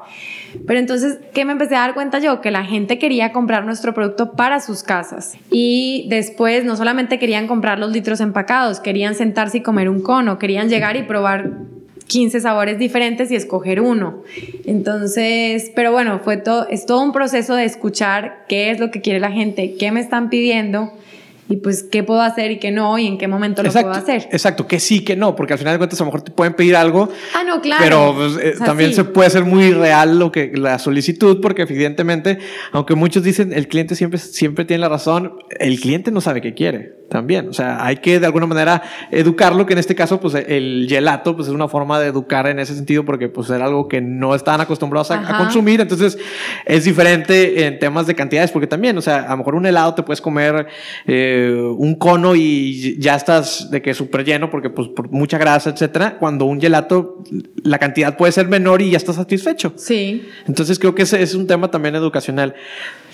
Pero 0.66 0.79
entonces, 0.79 1.18
¿qué 1.35 1.45
me 1.45 1.53
empecé 1.53 1.77
a 1.77 1.81
dar 1.81 1.93
cuenta 1.93 2.18
yo? 2.18 2.41
Que 2.41 2.51
la 2.51 2.64
gente 2.64 2.99
quería 2.99 3.33
comprar 3.33 3.66
nuestro 3.66 3.93
producto 3.93 4.33
para 4.33 4.61
sus 4.61 4.83
casas. 4.83 5.37
Y 5.51 6.07
después 6.09 6.64
no 6.64 6.77
solamente 6.77 7.18
querían 7.18 7.47
comprar 7.47 7.79
los 7.79 7.93
litros 7.93 8.22
empacados, 8.22 8.81
querían 8.81 9.14
sentarse 9.14 9.59
y 9.59 9.61
comer 9.61 9.91
un 9.91 10.01
cono, 10.01 10.39
querían 10.39 10.70
llegar 10.70 10.97
y 10.97 11.03
probar 11.03 11.51
15 12.07 12.41
sabores 12.41 12.79
diferentes 12.79 13.31
y 13.31 13.37
escoger 13.37 13.81
uno. 13.81 14.23
Entonces, 14.65 15.71
pero 15.75 15.93
bueno, 15.93 16.21
fue 16.23 16.37
todo, 16.37 16.69
es 16.69 16.87
todo 16.87 17.03
un 17.03 17.13
proceso 17.13 17.55
de 17.55 17.65
escuchar 17.65 18.45
qué 18.49 18.71
es 18.71 18.81
lo 18.81 18.91
que 18.91 19.01
quiere 19.01 19.21
la 19.21 19.31
gente, 19.33 19.75
qué 19.79 19.91
me 19.93 20.01
están 20.01 20.31
pidiendo 20.31 20.93
y 21.49 21.59
pues 21.59 21.85
qué 21.85 22.03
puedo 22.03 22.23
hacer 22.23 22.51
y 22.51 22.59
qué 22.59 22.73
no 22.73 22.99
y 22.99 23.07
en 23.07 23.19
qué 23.19 23.29
momento 23.29 23.63
lo 23.63 23.69
exacto, 23.69 23.91
puedo 23.91 24.03
hacer. 24.03 24.29
Exacto, 24.33 24.67
que 24.67 24.81
sí, 24.81 25.05
que 25.05 25.15
no, 25.15 25.37
porque 25.37 25.53
al 25.53 25.59
final 25.61 25.75
de 25.75 25.79
cuentas 25.79 26.01
a 26.01 26.05
lo 26.05 26.07
mejor 26.07 26.23
te 26.23 26.33
pueden 26.33 26.55
pedir 26.55 26.75
algo, 26.75 27.09
Ah, 27.35 27.45
no, 27.45 27.61
claro. 27.61 27.83
pero 27.85 28.15
pues, 28.17 28.37
eh, 28.45 28.53
O 28.55 28.57
sea, 28.59 28.67
también 28.67 28.91
sí. 28.91 28.97
se 28.97 29.05
puede 29.05 29.31
ser 29.31 29.45
muy 29.45 29.73
real 29.73 30.19
lo 30.19 30.33
que 30.33 30.51
la 30.55 30.79
solicitud, 30.81 31.41
porque 31.41 31.63
evidentemente, 31.63 32.39
aunque 32.73 32.97
muchos 32.97 33.23
dicen 33.23 33.53
el 33.53 33.69
cliente 33.69 33.95
siempre, 33.95 34.19
siempre 34.19 34.65
tiene 34.65 34.81
la 34.81 34.89
razón, 34.89 35.35
el 35.61 35.79
cliente 35.79 36.11
no 36.11 36.21
sabe 36.21 36.41
qué 36.41 36.53
quiere 36.55 36.95
también. 37.09 37.49
O 37.49 37.53
sea, 37.53 37.85
hay 37.85 37.97
que 37.97 38.21
de 38.21 38.27
alguna 38.27 38.47
manera 38.47 38.83
educarlo, 39.11 39.67
que 39.67 39.73
en 39.73 39.79
este 39.79 39.95
caso, 39.95 40.21
pues 40.21 40.35
el 40.35 40.87
gelato, 40.89 41.37
pues 41.37 41.49
es 41.49 41.55
una 41.55 41.69
forma 41.69 42.01
de 42.01 42.09
educar 42.09 42.47
en 42.47 42.59
ese 42.59 42.75
sentido, 42.75 43.05
porque 43.05 43.29
pues 43.29 43.51
era 43.51 43.65
algo 43.65 43.89
que 43.89 44.01
no 44.01 44.35
estaban 44.35 44.61
acostumbrados 44.61 45.11
a, 45.11 45.39
consumir. 45.39 45.81
Entonces, 45.81 46.19
es 46.65 46.85
diferente 46.85 47.67
en 47.67 47.79
temas 47.79 48.07
de 48.07 48.15
cantidades, 48.15 48.51
porque 48.51 48.67
también, 48.67 48.97
o 48.99 49.03
sea, 49.03 49.25
a 49.25 49.31
lo 49.31 49.39
mejor 49.39 49.55
un 49.55 49.67
helado 49.67 49.95
te 49.95 50.03
puedes 50.03 50.21
comer 50.21 50.67
eh, 51.07 51.73
un 51.77 51.95
cono 51.97 52.35
y 52.35 52.99
ya 52.99 53.17
estás 53.17 53.71
de 53.71 53.83
que 53.83 53.95
súper 53.95 54.25
lleno, 54.25 54.51
porque 54.51 54.71
pues 54.71 54.89
por 54.89 55.11
mucha 55.11 55.39
grasa, 55.39 55.71
etcétera. 55.71 56.17
Cuando 56.19 56.45
un 56.47 56.61
gelato, 56.61 57.23
la 57.63 57.79
cantidad 57.79 58.17
puede 58.17 58.33
ser 58.33 58.49
menor 58.49 58.83
y 58.83 58.91
ya 58.91 58.97
estás 58.97 59.17
satisfecho. 59.17 59.73
Sí. 59.77 60.29
Entonces 60.47 60.79
creo 60.79 60.95
que 60.95 61.03
ese 61.03 61.23
es 61.23 61.35
un 61.35 61.47
tema 61.47 61.71
también 61.71 61.95
educacional. 61.95 62.55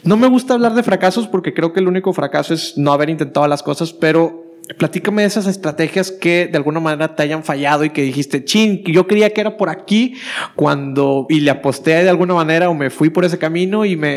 No 0.04 0.16
me 0.16 0.26
gusta 0.26 0.54
hablar 0.54 0.74
de 0.74 0.82
fracasos 0.82 1.28
porque 1.28 1.54
creo 1.54 1.72
que 1.72 1.78
el 1.78 1.86
único 1.86 2.12
fracaso 2.12 2.54
es 2.54 2.76
no 2.76 2.92
haber 2.92 3.08
intentado 3.08 3.46
las 3.46 3.62
cosas, 3.62 3.81
pero 3.92 4.40
platícame 4.78 5.22
de 5.22 5.28
esas 5.28 5.46
estrategias 5.48 6.10
que 6.12 6.46
de 6.46 6.56
alguna 6.56 6.78
manera 6.78 7.14
te 7.16 7.22
hayan 7.24 7.42
fallado 7.42 7.84
y 7.84 7.90
que 7.90 8.02
dijiste, 8.02 8.44
chin, 8.44 8.82
yo 8.84 9.06
creía 9.08 9.30
que 9.30 9.40
era 9.40 9.56
por 9.56 9.68
aquí 9.68 10.14
cuando 10.54 11.26
y 11.28 11.40
le 11.40 11.50
aposté 11.50 12.02
de 12.04 12.08
alguna 12.08 12.34
manera 12.34 12.70
o 12.70 12.74
me 12.74 12.88
fui 12.88 13.10
por 13.10 13.24
ese 13.24 13.38
camino 13.38 13.84
y 13.84 13.96
me, 13.96 14.12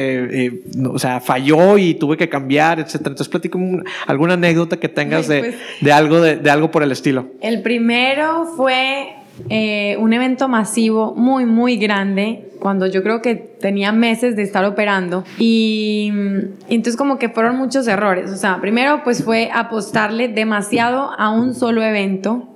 eh, 0.45 0.61
no, 0.76 0.91
o 0.91 0.99
sea, 0.99 1.20
falló 1.20 1.78
y 1.78 1.95
tuve 1.95 2.16
que 2.16 2.30
cambiar, 2.30 2.80
etcétera. 2.80 3.09
Entonces 3.09 3.28
platícame 3.30 3.66
un- 3.66 3.84
alguna 4.07 4.36
anécdota 4.36 4.78
que 4.78 4.88
tengas 4.88 5.28
de, 5.28 5.39
pues. 5.39 5.55
de 5.82 5.91
algo 5.91 6.22
de, 6.22 6.36
de 6.38 6.49
algo 6.51 6.70
por 6.72 6.84
el 6.84 6.91
estilo. 6.91 7.28
El 7.41 7.61
primero 7.61 8.45
fue 8.55 9.13
eh, 9.49 9.97
un 9.99 10.13
evento 10.13 10.47
masivo 10.47 11.13
muy, 11.15 11.45
muy 11.45 11.77
grande, 11.77 12.49
cuando 12.59 12.88
yo 12.88 13.03
creo 13.03 13.21
que 13.21 13.36
tenía 13.36 13.91
meses 13.91 14.36
de 14.36 14.43
estar 14.43 14.65
operando. 14.65 15.23
Y, 15.38 16.09
mm, 16.13 16.39
y 16.69 16.75
entonces 16.75 16.97
como 16.97 17.19
que 17.19 17.29
fueron 17.29 17.57
muchos 17.57 17.88
errores. 17.88 18.31
O 18.31 18.38
sea, 18.38 18.59
primero 18.61 19.01
pues 19.03 19.23
fue 19.23 19.49
apostarle 19.53 20.27
demasiado 20.27 21.11
a 21.17 21.29
un 21.29 21.53
solo 21.53 21.83
evento. 21.83 22.47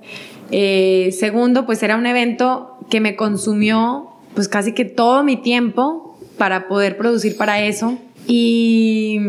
Eh, 0.50 1.10
segundo, 1.12 1.66
pues 1.66 1.82
era 1.82 1.96
un 1.96 2.06
evento 2.06 2.78
que 2.90 3.00
me 3.00 3.14
consumió 3.14 4.08
pues 4.34 4.48
casi 4.48 4.72
que 4.72 4.84
todo 4.84 5.22
mi 5.22 5.36
tiempo 5.36 6.16
para 6.38 6.66
poder 6.68 6.96
producir 6.96 7.36
para 7.36 7.60
eso. 7.60 7.98
Y 8.26 9.20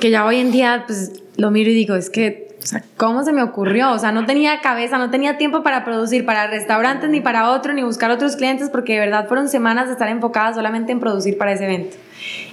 que 0.00 0.10
ya 0.10 0.24
hoy 0.24 0.36
en 0.36 0.52
día 0.52 0.84
pues 0.86 1.22
lo 1.36 1.50
miro 1.50 1.70
y 1.70 1.74
digo, 1.74 1.94
es 1.94 2.10
que, 2.10 2.53
o 2.64 2.66
sea, 2.66 2.82
¿cómo 2.96 3.24
se 3.24 3.32
me 3.34 3.42
ocurrió? 3.42 3.92
O 3.92 3.98
sea, 3.98 4.10
no 4.10 4.24
tenía 4.24 4.62
cabeza, 4.62 4.96
no 4.96 5.10
tenía 5.10 5.36
tiempo 5.36 5.62
para 5.62 5.84
producir 5.84 6.24
para 6.24 6.46
restaurantes 6.46 7.10
ni 7.10 7.20
para 7.20 7.50
otro, 7.50 7.74
ni 7.74 7.82
buscar 7.82 8.10
otros 8.10 8.36
clientes, 8.36 8.70
porque 8.70 8.94
de 8.94 9.00
verdad 9.00 9.28
fueron 9.28 9.50
semanas 9.50 9.88
de 9.88 9.92
estar 9.92 10.08
enfocada 10.08 10.54
solamente 10.54 10.90
en 10.90 10.98
producir 10.98 11.36
para 11.36 11.52
ese 11.52 11.66
evento. 11.66 11.98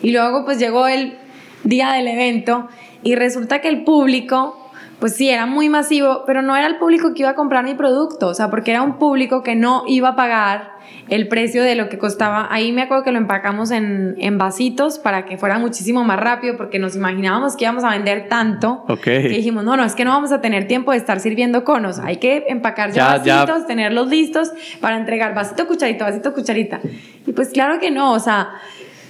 Y 0.01 0.11
luego 0.11 0.43
pues 0.43 0.59
llegó 0.59 0.85
el 0.87 1.17
día 1.63 1.93
del 1.93 2.09
evento 2.09 2.67
y 3.03 3.15
resulta 3.15 3.61
que 3.61 3.69
el 3.69 3.85
público 3.85 4.60
pues 5.01 5.15
sí, 5.15 5.29
era 5.29 5.47
muy 5.47 5.67
masivo, 5.67 6.23
pero 6.27 6.43
no 6.43 6.55
era 6.55 6.67
el 6.67 6.77
público 6.77 7.13
que 7.13 7.23
iba 7.23 7.31
a 7.31 7.35
comprar 7.35 7.65
mi 7.65 7.73
producto, 7.73 8.27
o 8.27 8.33
sea, 8.35 8.51
porque 8.51 8.69
era 8.69 8.83
un 8.83 8.99
público 8.99 9.41
que 9.41 9.55
no 9.55 9.83
iba 9.87 10.09
a 10.09 10.15
pagar 10.15 10.73
el 11.09 11.27
precio 11.27 11.63
de 11.63 11.73
lo 11.73 11.89
que 11.89 11.97
costaba. 11.97 12.47
Ahí 12.51 12.71
me 12.71 12.83
acuerdo 12.83 13.03
que 13.03 13.11
lo 13.11 13.17
empacamos 13.17 13.71
en, 13.71 14.13
en 14.19 14.37
vasitos 14.37 14.99
para 14.99 15.25
que 15.25 15.37
fuera 15.37 15.57
muchísimo 15.57 16.03
más 16.03 16.19
rápido, 16.19 16.55
porque 16.55 16.77
nos 16.77 16.95
imaginábamos 16.95 17.57
que 17.57 17.63
íbamos 17.65 17.83
a 17.83 17.89
vender 17.89 18.29
tanto. 18.29 18.85
Ok. 18.87 19.01
Que 19.01 19.19
dijimos, 19.29 19.63
no, 19.63 19.75
no, 19.75 19.83
es 19.83 19.95
que 19.95 20.05
no 20.05 20.11
vamos 20.11 20.31
a 20.31 20.39
tener 20.39 20.67
tiempo 20.67 20.91
de 20.91 20.97
estar 20.99 21.19
sirviendo 21.19 21.63
conos. 21.63 21.97
Hay 21.97 22.17
que 22.17 22.45
empacar 22.49 22.91
ya, 22.91 23.17
Ya, 23.17 23.23
ya. 23.23 23.35
vasitos, 23.37 23.65
tenerlos 23.65 24.07
listos 24.07 24.51
para 24.79 24.97
entregar 24.97 25.33
vasito, 25.33 25.65
cucharita, 25.67 26.05
vasito, 26.05 26.31
cucharita. 26.31 26.79
Y 27.25 27.33
pues 27.33 27.49
claro 27.49 27.79
que 27.79 27.89
no, 27.89 28.13
o 28.13 28.19
sea, 28.19 28.49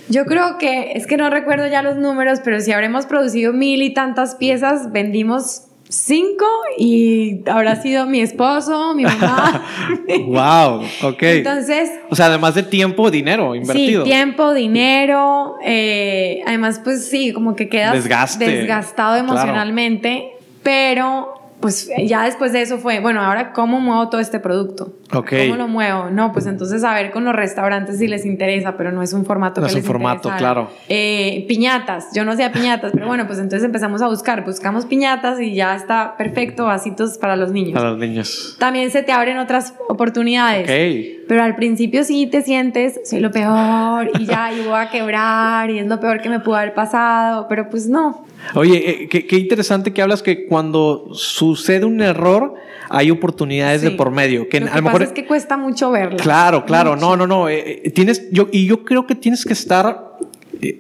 yo 0.08 0.26
creo 0.26 0.58
que, 0.58 0.94
es 0.94 1.06
que 1.06 1.18
no 1.18 1.30
recuerdo 1.30 1.68
ya 1.68 1.82
los 1.82 1.98
números, 1.98 2.40
pero 2.44 2.62
si 2.62 2.72
habremos 2.72 3.06
producido 3.06 3.52
mil 3.52 3.82
y 3.82 3.94
tantas 3.94 4.36
piezas, 4.36 4.92
vendimos 4.94 5.68
cinco 5.92 6.46
y 6.78 7.42
habrá 7.50 7.76
sido 7.82 8.06
mi 8.06 8.22
esposo, 8.22 8.94
mi 8.96 9.04
mamá. 9.04 9.66
wow, 10.26 10.82
ok. 11.10 11.22
Entonces, 11.22 11.92
o 12.10 12.16
sea, 12.16 12.28
además 12.28 12.56
de 12.56 12.64
tiempo, 12.64 13.12
dinero 13.12 13.56
invertido. 13.56 14.06
Sí, 14.06 14.10
tiempo, 14.10 14.54
dinero, 14.54 15.58
eh, 15.64 16.42
además 16.48 16.80
pues 16.84 17.10
sí, 17.10 17.34
como 17.34 17.56
que 17.56 17.68
quedas 17.68 17.94
Desgaste, 17.94 18.48
desgastado 18.48 19.18
claro. 19.18 19.34
emocionalmente, 19.34 20.32
pero 20.64 21.41
pues 21.62 21.90
ya 22.06 22.26
después 22.26 22.52
de 22.52 22.62
eso 22.62 22.78
fue, 22.78 23.00
bueno, 23.00 23.22
ahora 23.22 23.54
cómo 23.54 23.80
muevo 23.80 24.10
todo 24.10 24.20
este 24.20 24.40
producto. 24.40 24.98
Ok. 25.14 25.34
¿Cómo 25.44 25.56
lo 25.56 25.68
muevo? 25.68 26.10
No, 26.10 26.32
pues 26.32 26.48
entonces 26.48 26.84
a 26.84 26.94
ver 26.94 27.12
con 27.12 27.24
los 27.24 27.36
restaurantes 27.36 28.00
si 28.00 28.08
les 28.08 28.26
interesa, 28.26 28.76
pero 28.78 28.92
no 28.92 29.02
es 29.04 29.14
un 29.14 29.26
formato 29.26 29.62
No 29.62 29.68
que 29.68 29.72
es 29.72 29.76
un 29.76 29.82
les 29.82 29.88
formato, 29.88 30.32
claro. 30.38 30.70
Eh, 30.90 31.46
piñatas, 31.48 32.08
yo 32.14 32.26
no 32.26 32.32
hacía 32.32 32.52
piñatas, 32.52 32.92
pero 32.94 33.08
bueno, 33.08 33.28
pues 33.28 33.40
entonces 33.40 33.66
empezamos 33.66 34.02
a 34.02 34.08
buscar, 34.08 34.44
buscamos 34.44 34.86
piñatas 34.86 35.40
y 35.40 35.54
ya 35.54 35.76
está 35.76 36.16
perfecto, 36.18 36.66
vasitos 36.66 37.18
para 37.18 37.36
los 37.36 37.52
niños. 37.52 37.82
A 37.82 37.86
los 37.86 37.98
niños. 37.98 38.56
También 38.60 38.92
se 38.92 39.04
te 39.04 39.12
abren 39.12 39.38
otras 39.38 39.74
oportunidades. 39.88 40.64
Ok. 40.64 41.26
Pero 41.28 41.44
al 41.44 41.56
principio 41.56 42.04
sí 42.04 42.28
te 42.28 42.42
sientes, 42.42 43.00
soy 43.06 43.20
lo 43.20 43.32
peor 43.32 44.10
y 44.20 44.26
ya, 44.26 44.52
y 44.52 44.66
voy 44.66 44.80
a 44.80 44.90
quebrar 44.90 45.70
y 45.70 45.80
es 45.80 45.88
lo 45.88 46.00
peor 46.00 46.22
que 46.22 46.30
me 46.30 46.40
pudo 46.40 46.56
haber 46.56 46.74
pasado, 46.74 47.48
pero 47.48 47.70
pues 47.70 47.88
no. 47.88 48.26
Oye, 48.56 49.04
eh, 49.04 49.10
qué, 49.10 49.26
qué 49.26 49.38
interesante 49.38 49.94
que 49.94 50.02
hablas 50.02 50.24
que 50.24 50.46
cuando 50.46 51.10
sucede 51.14 51.86
un 51.86 52.02
error 52.02 52.56
hay 52.90 53.10
oportunidades 53.10 53.82
de 53.82 53.92
por 53.92 54.12
medio. 54.12 54.50
Que 54.50 54.60
lo 54.60 54.68
a 54.68 54.70
que 54.72 54.76
lo 54.76 54.82
mejor 54.84 55.00
pasa 55.00 55.14
es 55.14 55.16
que 55.16 55.26
cuesta 55.26 55.56
mucho 55.56 55.92
verla. 55.92 56.18
Claro, 56.18 56.66
claro, 56.66 56.98
no, 56.98 57.16
no, 57.16 57.26
no. 57.26 57.48
eh, 57.48 57.82
eh, 57.86 57.92
tienes, 57.92 58.30
yo, 58.32 58.50
y 58.52 58.66
yo 58.66 58.84
creo 58.84 59.08
que 59.08 59.16
tienes 59.16 59.46
que 59.46 59.54
estar 59.54 60.18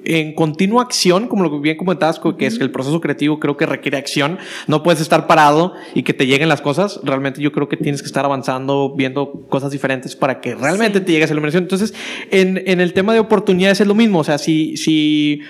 en 0.05 0.33
continua 0.33 0.83
acción, 0.83 1.27
como 1.27 1.43
lo 1.43 1.51
que 1.51 1.59
bien 1.59 1.77
comentabas, 1.77 2.19
co- 2.19 2.37
que 2.37 2.45
es 2.45 2.57
que 2.57 2.63
el 2.63 2.71
proceso 2.71 3.01
creativo 3.01 3.39
creo 3.39 3.57
que 3.57 3.65
requiere 3.65 3.97
acción. 3.97 4.37
No 4.67 4.83
puedes 4.83 5.01
estar 5.01 5.27
parado 5.27 5.73
y 5.95 6.03
que 6.03 6.13
te 6.13 6.27
lleguen 6.27 6.49
las 6.49 6.61
cosas. 6.61 6.99
Realmente 7.03 7.41
yo 7.41 7.51
creo 7.51 7.67
que 7.69 7.77
tienes 7.77 8.01
que 8.01 8.07
estar 8.07 8.23
avanzando, 8.25 8.93
viendo 8.95 9.31
cosas 9.49 9.71
diferentes 9.71 10.15
para 10.15 10.41
que 10.41 10.55
realmente 10.55 10.99
Sí. 10.99 11.05
te 11.05 11.11
llegue 11.13 11.25
esa 11.25 11.33
iluminación. 11.33 11.63
Entonces, 11.63 11.93
en, 12.31 12.61
en 12.65 12.79
el 12.81 12.93
tema 12.93 13.13
de 13.13 13.19
oportunidades 13.19 13.81
es 13.81 13.87
lo 13.87 13.95
mismo. 13.95 14.19
O 14.19 14.23
sea, 14.23 14.37
si, 14.37 14.77
si 14.77 15.41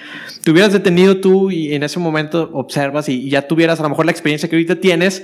te 0.43 0.51
hubieras 0.51 0.71
detenido 0.73 1.19
tú 1.19 1.51
y 1.51 1.73
en 1.73 1.83
ese 1.83 1.99
momento 1.99 2.49
observas 2.53 3.09
y, 3.09 3.13
y 3.23 3.29
ya 3.29 3.47
tuvieras 3.47 3.79
a 3.79 3.83
lo 3.83 3.89
mejor 3.89 4.05
la 4.05 4.11
experiencia 4.11 4.49
que 4.49 4.55
ahorita 4.55 4.75
tienes, 4.79 5.23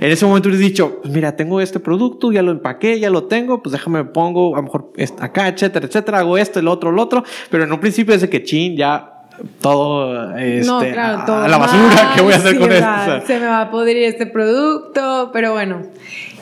en 0.00 0.10
ese 0.10 0.26
momento 0.26 0.48
hubieras 0.48 0.66
dicho, 0.66 1.00
pues 1.02 1.12
mira, 1.12 1.36
tengo 1.36 1.60
este 1.60 1.80
producto, 1.80 2.32
ya 2.32 2.42
lo 2.42 2.52
empaqué, 2.52 3.00
ya 3.00 3.10
lo 3.10 3.24
tengo, 3.24 3.62
pues 3.62 3.72
déjame 3.72 4.04
pongo 4.04 4.54
a 4.54 4.58
lo 4.58 4.62
mejor 4.64 4.92
acá, 5.20 5.48
etcétera, 5.48 5.86
etcétera, 5.86 6.18
hago 6.18 6.38
esto, 6.38 6.60
el 6.60 6.68
otro, 6.68 6.90
el 6.90 6.98
otro, 6.98 7.24
pero 7.50 7.64
en 7.64 7.72
un 7.72 7.80
principio 7.80 8.14
es 8.14 8.20
de 8.20 8.28
que 8.28 8.42
chin, 8.42 8.76
ya 8.76 9.14
todo, 9.60 10.36
este, 10.36 10.66
no, 10.66 10.80
claro, 10.80 11.24
todo 11.24 11.42
a 11.42 11.48
la 11.48 11.58
basura, 11.58 12.12
¿qué 12.14 12.22
voy 12.22 12.32
a 12.32 12.36
hacer 12.36 12.52
sí, 12.52 12.58
con 12.58 12.72
esto? 12.72 12.86
O 12.86 13.04
sea, 13.04 13.22
Se 13.26 13.38
me 13.38 13.46
va 13.46 13.62
a 13.62 13.70
podrir 13.70 14.02
este 14.04 14.26
producto, 14.26 15.30
pero 15.32 15.52
bueno. 15.52 15.82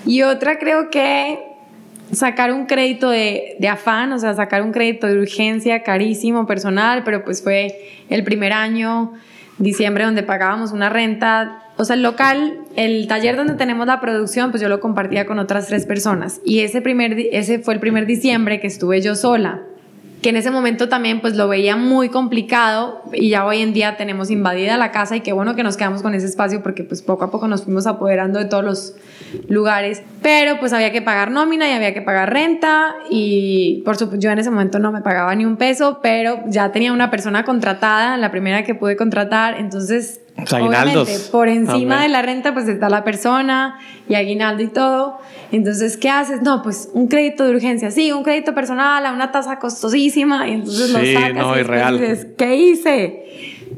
Y 0.06 0.22
otra 0.22 0.58
creo 0.58 0.90
que 0.90 1.40
sacar 2.12 2.52
un 2.52 2.66
crédito 2.66 3.10
de, 3.10 3.56
de 3.58 3.68
afán, 3.68 4.12
o 4.12 4.18
sea, 4.18 4.34
sacar 4.34 4.62
un 4.62 4.72
crédito 4.72 5.06
de 5.06 5.18
urgencia 5.18 5.82
carísimo, 5.82 6.46
personal, 6.46 7.02
pero 7.04 7.24
pues 7.24 7.42
fue 7.42 8.04
el 8.08 8.22
primer 8.24 8.52
año, 8.52 9.12
diciembre, 9.58 10.04
donde 10.04 10.22
pagábamos 10.22 10.72
una 10.72 10.88
renta. 10.88 11.62
O 11.76 11.84
sea, 11.84 11.94
el 11.94 12.02
local, 12.02 12.60
el 12.74 13.06
taller 13.06 13.36
donde 13.36 13.54
tenemos 13.54 13.86
la 13.86 14.00
producción, 14.00 14.50
pues 14.50 14.62
yo 14.62 14.68
lo 14.68 14.80
compartía 14.80 15.26
con 15.26 15.38
otras 15.38 15.66
tres 15.66 15.84
personas. 15.86 16.40
Y 16.44 16.60
ese, 16.60 16.80
primer, 16.80 17.18
ese 17.32 17.58
fue 17.58 17.74
el 17.74 17.80
primer 17.80 18.06
diciembre 18.06 18.60
que 18.60 18.66
estuve 18.66 19.00
yo 19.00 19.14
sola 19.14 19.62
que 20.22 20.30
en 20.30 20.36
ese 20.36 20.50
momento 20.50 20.88
también 20.88 21.20
pues 21.20 21.36
lo 21.36 21.46
veía 21.46 21.76
muy 21.76 22.08
complicado 22.08 23.02
y 23.12 23.28
ya 23.30 23.44
hoy 23.44 23.60
en 23.60 23.72
día 23.72 23.96
tenemos 23.96 24.30
invadida 24.30 24.76
la 24.76 24.90
casa 24.90 25.14
y 25.14 25.20
qué 25.20 25.32
bueno 25.32 25.54
que 25.54 25.62
nos 25.62 25.76
quedamos 25.76 26.02
con 26.02 26.14
ese 26.14 26.26
espacio 26.26 26.62
porque 26.62 26.84
pues 26.84 27.02
poco 27.02 27.24
a 27.24 27.30
poco 27.30 27.46
nos 27.48 27.64
fuimos 27.64 27.86
apoderando 27.86 28.38
de 28.38 28.46
todos 28.46 28.64
los 28.64 28.94
lugares, 29.48 30.02
pero 30.22 30.58
pues 30.58 30.72
había 30.72 30.90
que 30.90 31.02
pagar 31.02 31.30
nómina 31.30 31.68
y 31.68 31.72
había 31.72 31.94
que 31.94 32.02
pagar 32.02 32.32
renta 32.32 32.96
y 33.10 33.82
por 33.84 33.96
supuesto 33.96 34.20
yo 34.20 34.30
en 34.30 34.38
ese 34.38 34.50
momento 34.50 34.78
no 34.78 34.90
me 34.90 35.02
pagaba 35.02 35.34
ni 35.34 35.44
un 35.44 35.56
peso, 35.56 36.00
pero 36.02 36.40
ya 36.48 36.72
tenía 36.72 36.92
una 36.92 37.10
persona 37.10 37.44
contratada, 37.44 38.16
la 38.16 38.30
primera 38.30 38.64
que 38.64 38.74
pude 38.74 38.96
contratar, 38.96 39.60
entonces 39.60 40.22
Los 40.38 40.52
aguinaldos. 40.52 41.08
obviamente 41.08 41.30
por 41.30 41.48
encima 41.48 41.94
Amén. 41.96 42.06
de 42.06 42.08
la 42.12 42.22
renta 42.22 42.52
pues 42.52 42.68
está 42.68 42.88
la 42.90 43.04
persona 43.04 43.78
y 44.08 44.14
aguinaldo 44.14 44.62
y 44.62 44.68
todo. 44.68 45.18
Entonces, 45.52 45.96
¿qué 45.96 46.10
haces? 46.10 46.42
No, 46.42 46.62
pues 46.62 46.90
un 46.92 47.08
crédito 47.08 47.44
de 47.44 47.50
urgencia, 47.52 47.90
sí, 47.90 48.12
un 48.12 48.22
crédito 48.22 48.54
personal 48.54 49.06
a 49.06 49.12
una 49.12 49.32
tasa 49.32 49.58
costosísima 49.58 50.46
y 50.48 50.52
entonces 50.54 50.90
lo 50.90 50.98
Sí, 51.00 51.14
sacas 51.14 51.34
no, 51.34 51.58
y 51.58 51.62
real. 51.62 51.98
dices, 51.98 52.26
¿qué 52.36 52.56
hice? 52.56 53.24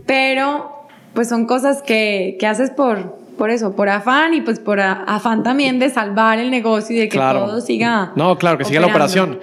Pero 0.06 0.86
pues 1.14 1.28
son 1.28 1.46
cosas 1.46 1.82
que, 1.82 2.36
que 2.40 2.46
haces 2.46 2.70
por, 2.70 3.18
por 3.36 3.50
eso, 3.50 3.74
por 3.76 3.88
afán 3.88 4.34
y 4.34 4.40
pues 4.40 4.59
por 4.61 4.80
a- 4.80 5.04
afán 5.04 5.42
también 5.42 5.78
de 5.78 5.90
salvar 5.90 6.38
el 6.38 6.50
negocio 6.50 6.96
y 6.96 6.98
de 7.00 7.09
que 7.09 7.16
Claro. 7.16 7.44
todo 7.46 7.61
siga. 7.61 8.12
No, 8.16 8.36
claro, 8.38 8.59
que 8.59 8.64
siga 8.64 8.80
la 8.80 8.86
operación. 8.88 9.40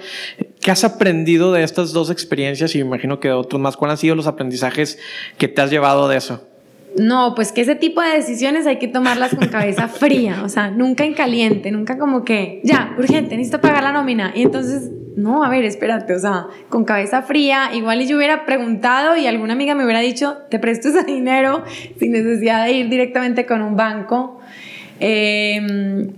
¿Qué 0.60 0.70
has 0.70 0.84
aprendido 0.84 1.52
de 1.52 1.62
estas 1.62 1.92
dos 1.92 2.10
experiencias? 2.10 2.74
Y 2.74 2.78
me 2.78 2.84
imagino 2.86 3.20
que 3.20 3.28
de 3.28 3.34
otros 3.34 3.60
más. 3.60 3.76
¿Cuáles 3.76 3.92
han 3.92 3.98
sido 3.98 4.14
los 4.16 4.26
aprendizajes 4.26 4.98
que 5.38 5.48
te 5.48 5.62
has 5.62 5.70
llevado 5.70 6.08
de 6.08 6.16
eso? 6.16 6.42
No, 6.98 7.34
pues 7.34 7.52
que 7.52 7.60
ese 7.60 7.74
tipo 7.74 8.00
de 8.00 8.08
decisiones 8.10 8.66
hay 8.66 8.78
que 8.78 8.88
tomarlas 8.88 9.34
con 9.34 9.48
cabeza 9.48 9.88
fría, 9.88 10.42
o 10.44 10.48
sea, 10.48 10.70
nunca 10.70 11.04
en 11.04 11.14
caliente, 11.14 11.70
nunca 11.70 11.98
como 11.98 12.24
que, 12.24 12.60
ya, 12.64 12.94
urgente, 12.98 13.36
necesito 13.36 13.60
pagar 13.60 13.82
la 13.82 13.92
nómina. 13.92 14.32
Y 14.34 14.42
entonces, 14.42 14.90
no, 15.16 15.44
a 15.44 15.48
ver, 15.48 15.64
espérate, 15.64 16.14
o 16.14 16.18
sea, 16.18 16.46
con 16.68 16.84
cabeza 16.84 17.22
fría, 17.22 17.70
igual 17.74 18.00
y 18.02 18.06
yo 18.06 18.16
hubiera 18.16 18.46
preguntado 18.46 19.16
y 19.16 19.26
alguna 19.26 19.52
amiga 19.52 19.74
me 19.74 19.84
hubiera 19.84 20.00
dicho, 20.00 20.38
te 20.50 20.58
presto 20.58 20.88
ese 20.88 21.04
dinero 21.06 21.64
sin 21.98 22.12
necesidad 22.12 22.64
de 22.64 22.72
ir 22.72 22.88
directamente 22.88 23.46
con 23.46 23.62
un 23.62 23.76
banco. 23.76 24.40
Eh, 25.00 26.10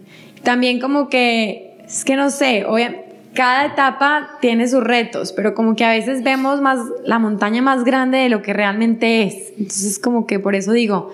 también 0.43 0.81
como 0.81 1.09
que, 1.09 1.77
es 1.87 2.05
que 2.05 2.15
no 2.15 2.31
sé, 2.31 2.65
obviamente 2.67 3.08
cada 3.39 3.67
etapa 3.67 4.31
tiene 4.41 4.67
sus 4.67 4.83
retos, 4.83 5.33
pero 5.33 5.55
como 5.55 5.77
que 5.77 5.85
a 5.85 5.91
veces 5.91 6.25
vemos 6.25 6.61
más 6.61 6.81
la 7.05 7.21
montaña 7.21 7.63
más 7.63 7.85
grande 7.85 8.19
de 8.19 8.29
lo 8.29 8.43
que 8.43 8.53
realmente 8.53 9.23
es. 9.23 9.53
Entonces 9.57 10.01
como 10.01 10.27
que 10.27 10.41
por 10.41 10.57
eso 10.57 10.73
digo, 10.73 11.13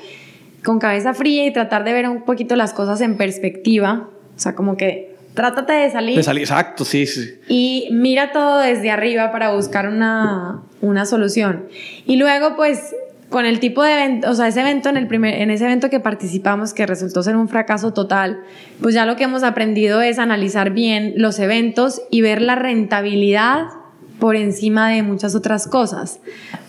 con 0.64 0.78
cabeza 0.78 1.12
fría 1.12 1.44
y 1.44 1.52
tratar 1.52 1.84
de 1.84 1.92
ver 1.92 2.08
un 2.08 2.22
poquito 2.22 2.56
las 2.56 2.72
cosas 2.72 3.02
en 3.02 3.18
perspectiva, 3.18 4.08
o 4.34 4.40
sea, 4.40 4.54
como 4.54 4.78
que 4.78 5.14
trátate 5.34 5.74
de 5.74 5.90
salir 5.90 6.16
De 6.16 6.22
salir, 6.22 6.44
exacto, 6.44 6.86
sí, 6.86 7.06
sí. 7.06 7.34
y 7.46 7.88
mira 7.92 8.32
todo 8.32 8.60
desde 8.60 8.90
arriba 8.90 9.30
para 9.30 9.52
buscar 9.52 9.86
una, 9.86 10.62
una 10.80 11.04
solución. 11.04 11.66
Y 12.06 12.16
luego, 12.16 12.56
pues, 12.56 12.94
con 13.34 13.46
el 13.46 13.58
tipo 13.58 13.82
de 13.82 13.92
evento, 13.94 14.30
o 14.30 14.34
sea, 14.36 14.46
ese 14.46 14.60
evento 14.60 14.88
en, 14.88 14.96
el 14.96 15.08
primer, 15.08 15.42
en 15.42 15.50
ese 15.50 15.64
evento 15.64 15.90
que 15.90 15.98
participamos, 15.98 16.72
que 16.72 16.86
resultó 16.86 17.20
ser 17.20 17.34
un 17.34 17.48
fracaso 17.48 17.92
total, 17.92 18.38
pues 18.80 18.94
ya 18.94 19.06
lo 19.06 19.16
que 19.16 19.24
hemos 19.24 19.42
aprendido 19.42 20.02
es 20.02 20.20
analizar 20.20 20.70
bien 20.70 21.14
los 21.16 21.40
eventos 21.40 22.00
y 22.12 22.20
ver 22.20 22.40
la 22.40 22.54
rentabilidad 22.54 23.64
por 24.20 24.36
encima 24.36 24.88
de 24.90 25.02
muchas 25.02 25.34
otras 25.34 25.66
cosas. 25.66 26.20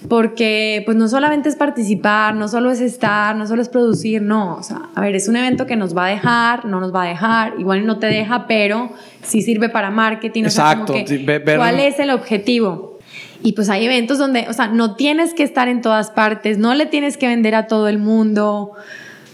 Porque, 0.09 0.81
pues, 0.87 0.97
no 0.97 1.07
solamente 1.07 1.49
es 1.49 1.55
participar, 1.55 2.33
no 2.33 2.47
solo 2.47 2.71
es 2.71 2.81
estar, 2.81 3.35
no 3.35 3.45
solo 3.45 3.61
es 3.61 3.69
producir, 3.69 4.23
no. 4.23 4.55
O 4.55 4.63
sea, 4.63 4.89
a 4.95 5.01
ver, 5.01 5.13
es 5.13 5.27
un 5.27 5.35
evento 5.35 5.67
que 5.67 5.75
nos 5.75 5.95
va 5.95 6.07
a 6.07 6.09
dejar, 6.09 6.65
no 6.65 6.79
nos 6.79 6.91
va 6.91 7.03
a 7.03 7.07
dejar, 7.07 7.53
igual 7.59 7.85
no 7.85 7.99
te 7.99 8.07
deja, 8.07 8.47
pero 8.47 8.89
sí 9.21 9.43
sirve 9.43 9.69
para 9.69 9.91
marketing. 9.91 10.45
o 10.45 10.49
sea, 10.49 10.63
como 10.63 10.81
Exacto, 10.81 10.93
que, 10.93 11.07
sí, 11.07 11.23
ver- 11.23 11.43
¿Cuál 11.43 11.79
es 11.79 11.99
el 11.99 12.09
objetivo? 12.09 12.94
Y 13.43 13.53
pues 13.53 13.69
hay 13.69 13.85
eventos 13.85 14.17
donde, 14.17 14.47
o 14.49 14.53
sea, 14.53 14.67
no 14.67 14.95
tienes 14.95 15.33
que 15.33 15.43
estar 15.43 15.67
en 15.67 15.81
todas 15.81 16.09
partes, 16.11 16.57
no 16.57 16.73
le 16.73 16.85
tienes 16.85 17.17
que 17.17 17.27
vender 17.27 17.53
a 17.55 17.67
todo 17.67 17.87
el 17.87 17.99
mundo, 17.99 18.71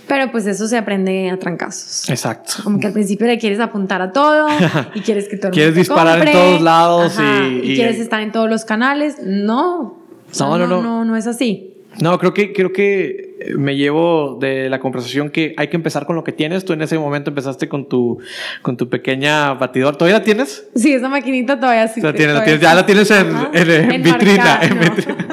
pero 0.07 0.31
pues 0.31 0.45
eso 0.47 0.67
se 0.67 0.77
aprende 0.77 1.29
a 1.29 1.37
trancazos. 1.37 2.09
Exacto. 2.09 2.53
Como 2.63 2.79
que 2.79 2.87
al 2.87 2.93
principio 2.93 3.27
le 3.27 3.37
quieres 3.37 3.59
apuntar 3.59 4.01
a 4.01 4.11
todo 4.11 4.47
y 4.95 5.01
quieres 5.01 5.27
que 5.29 5.37
todo 5.37 5.47
el 5.49 5.53
Quieres 5.53 5.73
mundo 5.75 5.75
te 5.75 5.79
disparar 5.89 6.17
en 6.19 6.23
compre, 6.25 6.33
todos 6.41 6.61
lados 6.61 7.17
ajá, 7.17 7.47
y- 7.47 7.71
y- 7.71 7.75
quieres 7.75 7.99
estar 7.99 8.21
en 8.21 8.31
todos 8.31 8.49
los 8.49 8.65
canales. 8.65 9.17
No. 9.23 9.97
No, 10.39 10.57
no, 10.57 10.67
no, 10.67 10.67
no. 10.67 10.81
no, 10.81 11.05
no 11.05 11.15
es 11.15 11.27
así. 11.27 11.73
No, 12.01 12.17
creo 12.19 12.33
que, 12.33 12.53
creo 12.53 12.71
que 12.73 13.30
me 13.57 13.75
llevo 13.75 14.37
de 14.39 14.69
la 14.69 14.79
conversación 14.79 15.29
que 15.29 15.53
hay 15.57 15.67
que 15.67 15.75
empezar 15.75 16.05
con 16.05 16.15
lo 16.15 16.23
que 16.23 16.31
tienes. 16.31 16.65
Tú 16.65 16.73
en 16.73 16.81
ese 16.81 16.97
momento 16.97 17.29
empezaste 17.29 17.67
con 17.67 17.87
tu, 17.87 18.19
con 18.61 18.77
tu 18.77 18.89
pequeña 18.89 19.53
batidor. 19.53 19.95
¿Todavía 19.97 20.19
la 20.19 20.23
tienes? 20.23 20.67
Sí, 20.75 20.93
esa 20.93 21.09
maquinita 21.09 21.59
todavía 21.59 21.87
sí. 21.87 22.01
La 22.01 22.13
tienes, 22.13 22.35
la 22.35 22.43
todavía 22.43 22.59
tienes- 22.59 22.61
ya 22.61 22.75
la 22.75 22.85
tienes 22.85 23.11
en, 23.11 24.03
vitrina. 24.03 24.59
en 24.61 24.75
no. 24.79 24.81
vitrina. 24.95 25.27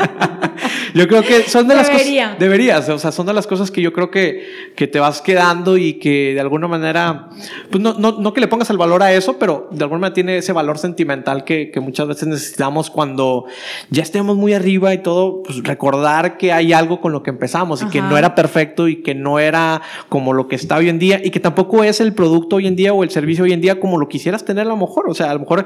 yo 0.95 1.07
creo 1.09 1.23
que 1.23 1.43
son 1.43 1.69
de 1.69 1.75
las 1.75 1.89
Debería. 1.89 2.25
cosas. 2.25 2.39
Deberías. 2.41 2.89
O 2.89 2.99
sea, 2.99 3.13
son 3.13 3.27
de 3.27 3.33
las 3.35 3.47
cosas 3.47 3.71
que 3.71 3.81
yo 3.83 3.93
creo 3.93 4.11
que, 4.11 4.47
que 4.75 4.87
te 4.87 4.99
vas 5.01 5.21
quedando 5.23 5.77
y 5.77 5.95
que 5.95 6.35
de 6.35 6.41
alguna 6.41 6.69
manera, 6.69 7.29
pues 7.71 7.83
no, 7.83 7.95
no, 7.95 8.13
no 8.21 8.33
que 8.33 8.41
le 8.41 8.49
pongas 8.49 8.71
el 8.71 8.79
valor 8.79 9.03
a 9.03 9.13
eso, 9.13 9.39
pero 9.39 9.69
de 9.71 9.83
alguna 9.85 10.01
manera 10.01 10.15
tiene 10.15 10.39
ese 10.39 10.53
valor 10.53 10.79
sentimental 10.79 11.45
que, 11.45 11.71
que 11.71 11.81
muchas 11.81 12.09
veces 12.09 12.29
necesitamos 12.29 12.91
cuando 12.91 13.45
ya 13.91 14.03
estemos 14.03 14.37
muy 14.37 14.55
arriba 14.55 14.93
y 14.95 14.99
todo, 14.99 15.43
pues 15.43 15.63
recordar 15.63 16.37
que 16.39 16.53
hay 16.53 16.73
algo 16.73 17.01
con 17.01 17.13
lo 17.13 17.23
que 17.23 17.31
empezamos 17.31 17.83
y 17.83 17.87
que 17.87 17.98
Ajá. 17.99 18.11
no 18.11 18.19
era 18.19 18.35
perfecto 18.35 18.89
y 18.89 19.03
que 19.03 19.15
no 19.15 19.39
era 19.39 19.83
como 20.09 20.33
lo 20.33 20.49
que 20.49 20.57
está 20.57 20.77
hoy 20.77 20.89
en 20.89 20.99
día 20.99 21.21
y 21.23 21.31
que 21.31 21.41
tampoco 21.41 21.85
es 21.85 22.01
el 22.01 22.13
producto 22.13 22.57
hoy 22.57 22.67
en 22.67 22.77
día 22.77 22.93
o 22.93 23.03
el 23.03 23.11
servicio 23.11 23.45
hoy 23.45 23.53
en 23.53 23.61
día 23.61 23.81
como 23.81 23.99
lo 23.99 24.09
quisieras 24.09 24.45
tener 24.45 24.67
a 24.67 24.69
lo 24.69 24.77
mejor. 24.77 25.09
O 25.09 25.15
sea, 25.15 25.31
a 25.31 25.35
lo 25.35 25.41
mejor 25.41 25.65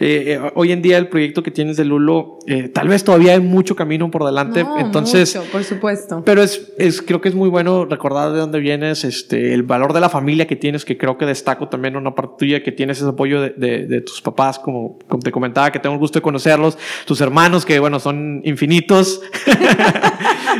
eh, 0.00 0.38
eh, 0.40 0.50
hoy 0.54 0.72
en 0.72 0.82
día 0.82 0.98
el 0.98 1.08
proyecto 1.08 1.42
que 1.42 1.50
tienes 1.50 1.76
de 1.76 1.84
Lulo, 1.84 2.38
eh, 2.46 2.68
tal 2.68 2.88
vez 2.88 3.04
todavía 3.04 3.32
hay 3.32 3.40
mucho 3.40 3.76
camino 3.76 4.10
por 4.10 4.24
delante. 4.24 4.64
No, 4.64 4.78
Entonces, 4.78 5.36
mucho, 5.36 5.50
por 5.50 5.64
supuesto. 5.64 6.22
pero 6.24 6.42
es, 6.42 6.72
es, 6.78 7.02
creo 7.02 7.20
que 7.20 7.28
es 7.28 7.34
muy 7.34 7.48
bueno 7.48 7.84
recordar 7.84 8.32
de 8.32 8.38
dónde 8.38 8.58
vienes, 8.58 9.04
este, 9.04 9.54
el 9.54 9.62
valor 9.62 9.92
de 9.92 10.00
la 10.00 10.08
familia 10.08 10.46
que 10.46 10.56
tienes, 10.56 10.84
que 10.84 10.96
creo 10.96 11.18
que 11.18 11.26
destaco 11.26 11.68
también 11.68 11.96
una 11.96 12.14
parte 12.14 12.34
tuya, 12.38 12.62
que 12.62 12.72
tienes 12.72 12.98
ese 12.98 13.08
apoyo 13.08 13.40
de, 13.40 13.50
de, 13.50 13.86
de 13.86 14.00
tus 14.00 14.20
papás, 14.20 14.58
como, 14.58 14.98
como 15.08 15.22
te 15.22 15.32
comentaba, 15.32 15.70
que 15.70 15.78
tengo 15.78 15.94
el 15.94 16.00
gusto 16.00 16.18
de 16.18 16.22
conocerlos, 16.22 16.78
tus 17.04 17.20
hermanos, 17.20 17.64
que 17.64 17.78
bueno, 17.78 18.00
son 18.00 18.40
infinitos. 18.44 19.20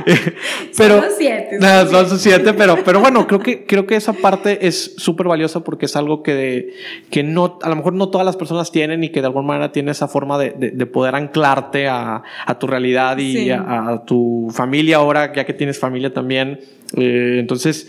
pero, 0.76 1.02
Son 1.08 1.18
siete, 1.18 1.58
los 1.60 2.08
son 2.08 2.18
siete, 2.18 2.52
pero, 2.54 2.76
pero 2.84 3.00
bueno, 3.00 3.26
creo 3.26 3.40
que, 3.40 3.64
creo 3.66 3.86
que 3.86 3.96
esa 3.96 4.12
parte 4.12 4.66
es 4.66 4.94
súper 4.96 5.28
valiosa 5.28 5.60
porque 5.64 5.86
es 5.86 5.96
algo 5.96 6.22
que, 6.22 6.74
que 7.10 7.22
no, 7.22 7.58
a 7.62 7.68
lo 7.68 7.76
mejor 7.76 7.92
no 7.94 8.08
todas 8.10 8.24
las 8.24 8.36
personas 8.36 8.70
tienen 8.70 9.04
y 9.04 9.10
que 9.10 9.20
de 9.20 9.26
alguna 9.26 9.46
manera 9.46 9.72
tiene 9.72 9.90
esa 9.90 10.08
forma 10.08 10.38
de, 10.38 10.50
de, 10.50 10.70
de 10.70 10.86
poder 10.86 11.14
anclarte 11.14 11.88
a, 11.88 12.22
a 12.46 12.58
tu 12.58 12.66
realidad 12.66 13.18
y 13.18 13.32
Sí. 13.38 13.50
a, 13.50 13.88
a 13.90 14.04
tu 14.04 14.48
familia 14.52 14.96
ahora, 14.96 15.32
ya 15.34 15.44
que 15.44 15.52
tienes 15.54 15.78
familia 15.78 16.12
también. 16.12 16.60
Eh, 16.96 17.36
entonces, 17.38 17.88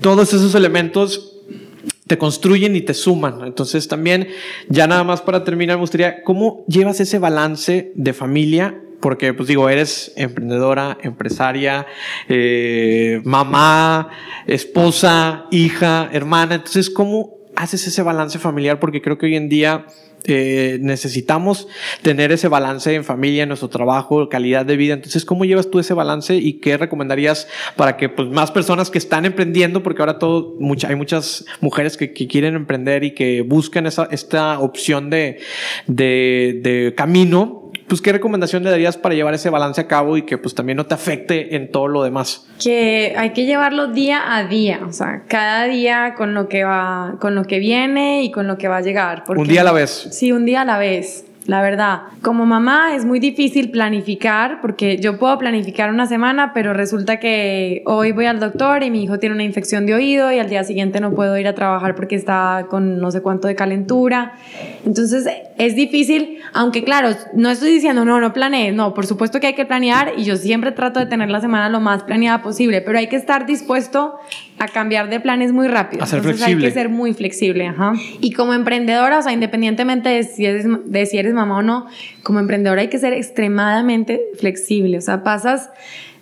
todos 0.00 0.32
esos 0.34 0.54
elementos 0.54 1.32
te 2.06 2.18
construyen 2.18 2.76
y 2.76 2.82
te 2.82 2.94
suman. 2.94 3.44
Entonces 3.44 3.88
también, 3.88 4.28
ya 4.68 4.86
nada 4.86 5.02
más 5.02 5.22
para 5.22 5.42
terminar, 5.44 5.76
me 5.76 5.80
gustaría, 5.80 6.22
¿cómo 6.22 6.64
llevas 6.68 7.00
ese 7.00 7.18
balance 7.18 7.92
de 7.94 8.12
familia? 8.12 8.80
Porque, 9.00 9.34
pues 9.34 9.48
digo, 9.48 9.68
eres 9.68 10.12
emprendedora, 10.16 10.98
empresaria, 11.02 11.86
eh, 12.28 13.20
mamá, 13.24 14.08
esposa, 14.46 15.46
hija, 15.50 16.08
hermana. 16.12 16.56
Entonces, 16.56 16.90
¿cómo 16.90 17.34
haces 17.56 17.86
ese 17.86 18.02
balance 18.02 18.38
familiar? 18.38 18.80
Porque 18.80 19.02
creo 19.02 19.18
que 19.18 19.26
hoy 19.26 19.36
en 19.36 19.48
día 19.48 19.86
eh, 20.24 20.78
necesitamos 20.80 21.68
tener 22.02 22.32
ese 22.32 22.48
balance 22.48 22.94
en 22.94 23.04
familia, 23.04 23.42
en 23.44 23.48
nuestro 23.48 23.68
trabajo, 23.68 24.28
calidad 24.28 24.64
de 24.66 24.76
vida. 24.76 24.94
Entonces, 24.94 25.24
¿cómo 25.24 25.44
llevas 25.44 25.70
tú 25.70 25.78
ese 25.78 25.94
balance 25.94 26.34
y 26.34 26.54
qué 26.54 26.76
recomendarías 26.76 27.46
para 27.76 27.96
que 27.96 28.08
pues, 28.08 28.28
más 28.28 28.50
personas 28.50 28.90
que 28.90 28.98
están 28.98 29.24
emprendiendo, 29.24 29.82
porque 29.82 30.02
ahora 30.02 30.18
todo, 30.18 30.54
mucha, 30.58 30.88
hay 30.88 30.96
muchas 30.96 31.44
mujeres 31.60 31.96
que, 31.96 32.12
que 32.12 32.26
quieren 32.26 32.54
emprender 32.54 33.04
y 33.04 33.12
que 33.12 33.42
buscan 33.42 33.86
esa, 33.86 34.08
esta 34.10 34.58
opción 34.58 35.10
de, 35.10 35.38
de, 35.86 36.60
de 36.62 36.94
camino, 36.96 37.62
pues 37.88 38.00
qué 38.00 38.10
recomendación 38.10 38.64
le 38.64 38.70
darías 38.70 38.96
para 38.96 39.14
llevar 39.14 39.34
ese 39.34 39.48
balance 39.48 39.80
a 39.80 39.86
cabo 39.86 40.16
y 40.16 40.22
que 40.22 40.38
pues 40.38 40.56
también 40.56 40.76
no 40.76 40.86
te 40.86 40.94
afecte 40.94 41.54
en 41.54 41.70
todo 41.70 41.86
lo 41.86 42.02
demás? 42.02 42.42
que 42.60 43.14
hay 43.18 43.30
que 43.34 43.44
llevarlo 43.44 43.88
día 43.88 44.34
a 44.34 44.44
día, 44.48 44.80
o 44.88 44.92
sea, 44.92 45.24
cada 45.28 45.64
día 45.66 46.14
con 46.16 46.32
lo 46.32 46.48
que 46.48 46.64
va, 46.64 47.16
con 47.20 47.34
lo 47.34 47.44
que 47.44 47.58
viene 47.58 48.22
y 48.24 48.30
con 48.30 48.46
lo 48.46 48.56
que 48.56 48.66
va 48.66 48.78
a 48.78 48.80
llegar. 48.80 49.24
porque- 49.24 49.42
Un 49.42 49.46
día 49.46 49.60
a 49.60 49.64
la 49.64 49.72
vez. 49.72 50.05
Sí, 50.10 50.32
un 50.32 50.44
día 50.44 50.62
a 50.62 50.64
la 50.64 50.78
vez. 50.78 51.24
la 51.46 51.62
verdad. 51.62 52.00
Como 52.22 52.44
mamá 52.44 52.96
es 52.96 53.04
muy 53.04 53.20
difícil 53.20 53.70
planificar 53.70 54.60
porque 54.60 54.98
yo 54.98 55.16
puedo 55.16 55.38
planificar 55.38 55.90
una 55.90 56.06
semana, 56.06 56.52
pero 56.52 56.72
resulta 56.72 57.20
que 57.20 57.82
hoy 57.86 58.10
voy 58.10 58.26
al 58.26 58.40
doctor 58.40 58.82
y 58.82 58.90
mi 58.90 59.04
hijo 59.04 59.20
tiene 59.20 59.34
una 59.34 59.44
infección 59.44 59.86
de 59.86 59.94
oído 59.94 60.32
y 60.32 60.40
al 60.40 60.48
día 60.48 60.64
siguiente 60.64 60.98
no 60.98 61.14
puedo 61.14 61.38
ir 61.38 61.46
a 61.46 61.54
trabajar 61.54 61.94
porque 61.94 62.16
está 62.16 62.66
con 62.68 62.98
no 62.98 63.12
sé 63.12 63.22
cuánto 63.22 63.46
de 63.46 63.54
calentura. 63.54 64.32
Entonces 64.84 65.28
es 65.56 65.76
difícil, 65.76 66.38
aunque 66.52 66.82
claro, 66.82 67.10
no 67.34 67.48
estoy 67.50 67.70
diciendo 67.70 68.04
no, 68.04 68.20
no 68.20 68.32
planees, 68.32 68.74
no, 68.74 68.92
por 68.92 69.06
supuesto 69.06 69.38
que 69.38 69.46
hay 69.46 69.54
que 69.54 69.66
planear 69.66 70.14
y 70.16 70.24
yo 70.24 70.36
siempre 70.36 70.72
trato 70.72 70.98
de 70.98 71.06
tener 71.06 71.30
la 71.30 71.40
semana 71.40 71.68
lo 71.68 71.80
más 71.80 72.02
planeada 72.02 72.42
posible, 72.42 72.80
pero 72.80 72.98
hay 72.98 73.06
que 73.06 73.16
estar 73.16 73.46
dispuesto 73.46 74.18
a 74.58 74.68
cambiar 74.68 75.10
de 75.10 75.20
planes 75.20 75.52
muy 75.52 75.68
rápido. 75.68 76.02
A 76.02 76.06
ser 76.06 76.18
Entonces 76.18 76.40
flexible. 76.40 76.66
hay 76.66 76.72
que 76.72 76.78
ser 76.78 76.88
muy 76.88 77.12
flexible, 77.12 77.66
ajá. 77.66 77.92
Y 78.20 78.32
como 78.32 78.54
emprendedora, 78.54 79.18
o 79.18 79.22
sea, 79.22 79.32
independientemente 79.32 80.08
de 80.08 80.22
si, 80.22 80.46
eres, 80.46 80.66
de 80.84 81.06
si 81.06 81.18
eres 81.18 81.34
mamá 81.34 81.58
o 81.58 81.62
no, 81.62 81.86
como 82.22 82.40
emprendedora 82.40 82.80
hay 82.80 82.88
que 82.88 82.98
ser 82.98 83.12
extremadamente 83.12 84.20
flexible. 84.38 84.98
O 84.98 85.02
sea, 85.02 85.22
pasas 85.22 85.70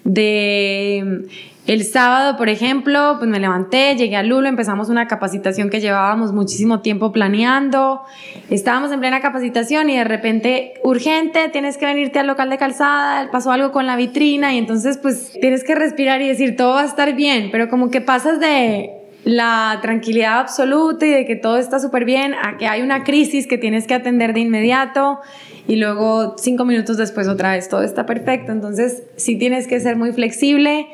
de 0.03 1.27
el 1.67 1.85
sábado, 1.85 2.37
por 2.37 2.51
ejemplo, 2.51 3.17
pues 3.19 3.31
me 3.31 3.41
levanté, 3.41 3.97
llegué 3.97 4.17
a 4.17 4.23
Lulo, 4.23 4.49
empezamos 4.49 4.91
una 4.91 5.09
capacitación 5.09 5.71
que 5.71 5.81
llevábamos 5.81 6.33
muchísimo 6.33 6.81
tiempo 6.81 7.11
planeando. 7.11 8.03
Estábamos 8.51 8.93
en 8.93 9.01
plena 9.01 9.23
capacitación 9.23 9.89
y 9.89 9.97
de 9.97 10.05
repente, 10.05 10.75
urgente, 10.83 11.49
tienes 11.49 11.79
que 11.79 11.87
venirte 11.87 12.19
al 12.19 12.27
local 12.27 12.51
de 12.51 12.59
calzada, 12.59 13.31
pasó 13.31 13.51
algo 13.51 13.73
con 13.73 13.87
la 13.87 13.97
vitrina 13.97 14.53
y 14.53 14.59
entonces 14.59 14.99
pues 14.99 15.33
tienes 15.41 15.65
que 15.65 15.75
respirar 15.75 16.21
y 16.21 16.29
decir, 16.29 16.55
todo 16.55 16.75
va 16.75 16.83
a 16.83 16.87
estar 16.87 17.15
bien, 17.15 17.49
pero 17.51 17.71
como 17.71 17.91
que 17.91 18.03
pasas 18.03 18.41
de 18.41 18.91
la 19.25 19.79
tranquilidad 19.81 20.41
absoluta 20.41 21.07
y 21.07 21.11
de 21.11 21.25
que 21.25 21.35
todo 21.35 21.57
está 21.57 21.81
súper 21.81 22.05
bien 22.05 22.35
a 22.35 22.59
que 22.59 22.67
hay 22.67 22.83
una 22.83 23.05
crisis 23.05 23.47
que 23.47 23.57
tienes 23.57 23.87
que 23.87 23.95
atender 23.95 24.35
de 24.35 24.41
inmediato 24.41 25.21
y 25.67 25.77
luego 25.77 26.37
cinco 26.37 26.67
minutos 26.67 26.99
después 26.99 27.27
otra 27.27 27.53
vez 27.53 27.69
todo 27.71 27.83
está 27.83 28.05
perfecto. 28.05 28.53
Entonces 28.53 29.05
sí 29.17 29.37
tienes 29.37 29.67
que 29.67 29.81
ser 29.81 29.97
muy 29.97 30.13
flexible, 30.13 30.87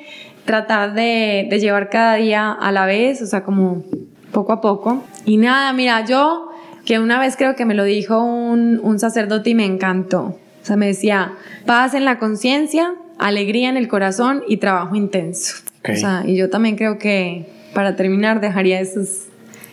tratar 0.50 0.94
de, 0.94 1.46
de 1.48 1.60
llevar 1.60 1.90
cada 1.90 2.16
día 2.16 2.50
a 2.50 2.72
la 2.72 2.84
vez, 2.84 3.22
o 3.22 3.26
sea, 3.26 3.44
como 3.44 3.84
poco 4.32 4.52
a 4.52 4.60
poco. 4.60 5.04
Y 5.24 5.36
nada, 5.36 5.72
mira, 5.72 6.04
yo 6.04 6.50
que 6.84 6.98
una 6.98 7.20
vez 7.20 7.36
creo 7.36 7.54
que 7.54 7.64
me 7.64 7.74
lo 7.74 7.84
dijo 7.84 8.20
un, 8.20 8.80
un 8.82 8.98
sacerdote 8.98 9.50
y 9.50 9.54
me 9.54 9.64
encantó. 9.64 10.22
O 10.60 10.64
sea, 10.64 10.74
me 10.74 10.88
decía, 10.88 11.34
paz 11.66 11.94
en 11.94 12.04
la 12.04 12.18
conciencia, 12.18 12.94
alegría 13.16 13.68
en 13.68 13.76
el 13.76 13.86
corazón 13.86 14.42
y 14.48 14.56
trabajo 14.56 14.96
intenso. 14.96 15.58
Ok. 15.82 15.90
O 15.92 15.96
sea, 15.96 16.24
y 16.26 16.34
yo 16.34 16.50
también 16.50 16.74
creo 16.74 16.98
que 16.98 17.46
para 17.72 17.94
terminar 17.94 18.40
dejaría 18.40 18.80
esos, 18.80 19.26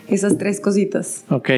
esas 0.07 0.37
tres 0.37 0.61
cositas. 0.61 1.25
Ok, 1.31 1.49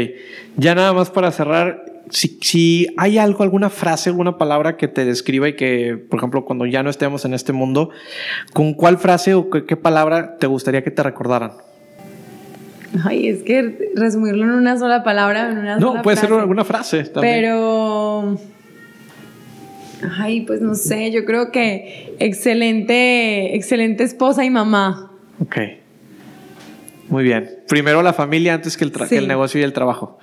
ya 0.56 0.76
nada 0.76 0.94
más 0.94 1.10
para 1.10 1.30
cerrar, 1.34 1.89
si, 2.10 2.38
si 2.42 2.88
hay 2.98 3.18
algo, 3.18 3.44
alguna 3.44 3.70
frase, 3.70 4.10
alguna 4.10 4.38
palabra 4.38 4.78
que 4.78 4.88
te 4.88 5.06
describa 5.06 5.48
y 5.50 5.56
que, 5.56 5.98
por 6.10 6.20
ejemplo, 6.20 6.46
cuando 6.46 6.66
ya 6.66 6.84
no 6.84 6.90
estemos 6.90 7.26
en 7.26 7.34
este 7.34 7.54
mundo, 7.54 7.90
¿con 8.54 8.74
cuál 8.74 8.98
frase 8.98 9.34
o 9.34 9.50
qué, 9.50 9.66
qué 9.66 9.76
palabra 9.78 10.38
te 10.38 10.48
gustaría 10.48 10.84
que 10.84 10.92
te 10.92 11.04
recordaran? 11.04 11.52
Ay, 13.06 13.28
es 13.28 13.44
que 13.44 13.92
resumirlo 13.96 14.44
en 14.46 14.52
una 14.52 14.78
sola 14.80 15.04
palabra, 15.04 15.52
en 15.52 15.60
una 15.60 15.76
No, 15.78 15.90
sola 15.90 16.02
puede 16.02 16.18
ser 16.18 16.28
frase. 16.30 16.42
alguna 16.42 16.64
frase 16.66 17.04
también. 17.06 17.36
Pero. 17.36 18.38
Ay, 20.18 20.42
pues 20.42 20.62
no 20.62 20.76
sé, 20.76 21.12
yo 21.12 21.26
creo 21.26 21.52
que 21.52 22.16
excelente, 22.20 23.56
excelente 23.56 24.04
esposa 24.04 24.46
y 24.46 24.50
mamá. 24.50 25.12
Ok. 25.42 25.58
Muy 27.10 27.24
bien. 27.24 27.50
Primero 27.68 28.02
la 28.02 28.14
familia 28.14 28.54
antes 28.54 28.78
que 28.78 28.86
el, 28.86 28.94
tra- 28.94 29.04
Sí. 29.04 29.10
que 29.10 29.18
el 29.18 29.28
negocio 29.28 29.60
y 29.60 29.64
el 29.64 29.74
trabajo. 29.74 30.18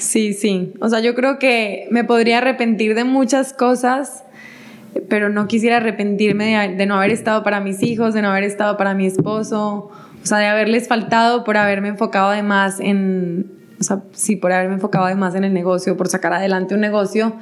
Sí, 0.00 0.32
sí. 0.32 0.72
O 0.80 0.88
sea, 0.88 1.00
yo 1.00 1.14
creo 1.14 1.38
que 1.38 1.86
me 1.90 2.04
podría 2.04 2.38
arrepentir 2.38 2.94
de 2.94 3.04
muchas 3.04 3.52
cosas, 3.52 4.24
pero 5.08 5.28
no 5.28 5.46
quisiera 5.46 5.76
arrepentirme 5.76 6.74
de, 6.76 6.86
no 6.86 6.96
haber 6.96 7.10
estado 7.10 7.42
para 7.42 7.60
mis 7.60 7.82
hijos, 7.82 8.14
de 8.14 8.22
no 8.22 8.30
haber 8.30 8.44
estado 8.44 8.78
para 8.78 8.94
mi 8.94 9.06
esposo, 9.06 9.90
o 10.22 10.26
sea, 10.26 10.38
de 10.38 10.46
haberles 10.46 10.88
faltado 10.88 11.44
por 11.44 11.58
haberme 11.58 11.88
enfocado 11.88 12.30
además 12.30 12.80
en, 12.80 13.52
o 13.78 13.84
sea, 13.84 14.02
sí, 14.12 14.36
por 14.36 14.52
haberme 14.52 14.74
enfocado 14.74 15.04
además 15.04 15.34
en 15.34 15.44
el 15.44 15.52
negocio, 15.52 15.98
por 15.98 16.08
sacar 16.08 16.32
adelante 16.32 16.74
un 16.74 16.80
negocio, 16.80 17.34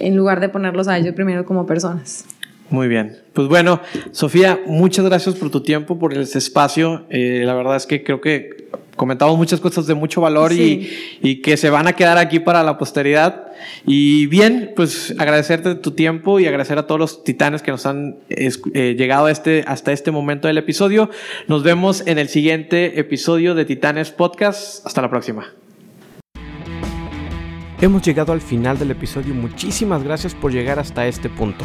en 0.00 0.16
lugar 0.16 0.40
de 0.40 0.48
ponerlos 0.48 0.88
a 0.88 0.98
ellos 0.98 1.14
primero 1.14 1.44
como 1.44 1.64
personas. 1.64 2.24
Muy 2.70 2.88
bien. 2.88 3.18
Pues 3.32 3.46
bueno, 3.48 3.80
Sofía, 4.10 4.60
muchas 4.66 5.04
gracias 5.04 5.36
por 5.36 5.50
tu 5.50 5.60
tiempo, 5.62 5.98
por 5.98 6.12
este 6.14 6.38
espacio. 6.38 7.06
Eh, 7.08 7.42
la 7.44 7.54
verdad 7.54 7.76
es 7.76 7.86
que 7.86 8.02
creo 8.02 8.20
que 8.20 8.59
comentamos 9.00 9.38
muchas 9.38 9.60
cosas 9.60 9.86
de 9.86 9.94
mucho 9.94 10.20
valor 10.20 10.52
Sí. 10.52 10.90
y, 11.22 11.30
y 11.30 11.36
que 11.40 11.56
se 11.56 11.70
van 11.70 11.86
a 11.88 11.94
quedar 11.94 12.18
aquí 12.18 12.38
para 12.38 12.62
la 12.62 12.76
posteridad. 12.76 13.46
Y 13.86 14.26
bien, 14.26 14.74
pues 14.76 15.14
agradecerte 15.18 15.74
tu 15.76 15.92
tiempo 15.92 16.38
y 16.38 16.46
agradecer 16.46 16.76
a 16.76 16.86
todos 16.86 16.98
los 16.98 17.24
titanes 17.24 17.62
que 17.62 17.70
nos 17.70 17.86
han 17.86 18.16
eh, 18.28 18.94
llegado 18.98 19.24
a 19.24 19.30
este, 19.30 19.64
hasta 19.66 19.92
este 19.92 20.10
momento 20.10 20.48
del 20.48 20.58
episodio. 20.58 21.08
Nos 21.48 21.62
vemos 21.62 22.02
en 22.06 22.18
el 22.18 22.28
siguiente 22.28 23.00
episodio 23.00 23.54
de 23.54 23.64
Titanes 23.64 24.10
Podcast. 24.10 24.86
Hasta 24.86 25.00
la 25.00 25.08
próxima. 25.08 25.46
Hemos 27.80 28.02
llegado 28.02 28.34
al 28.34 28.42
final 28.42 28.78
del 28.78 28.90
episodio. 28.90 29.32
Muchísimas 29.32 30.04
gracias 30.04 30.34
por 30.34 30.52
llegar 30.52 30.78
hasta 30.78 31.06
este 31.06 31.30
punto. 31.30 31.64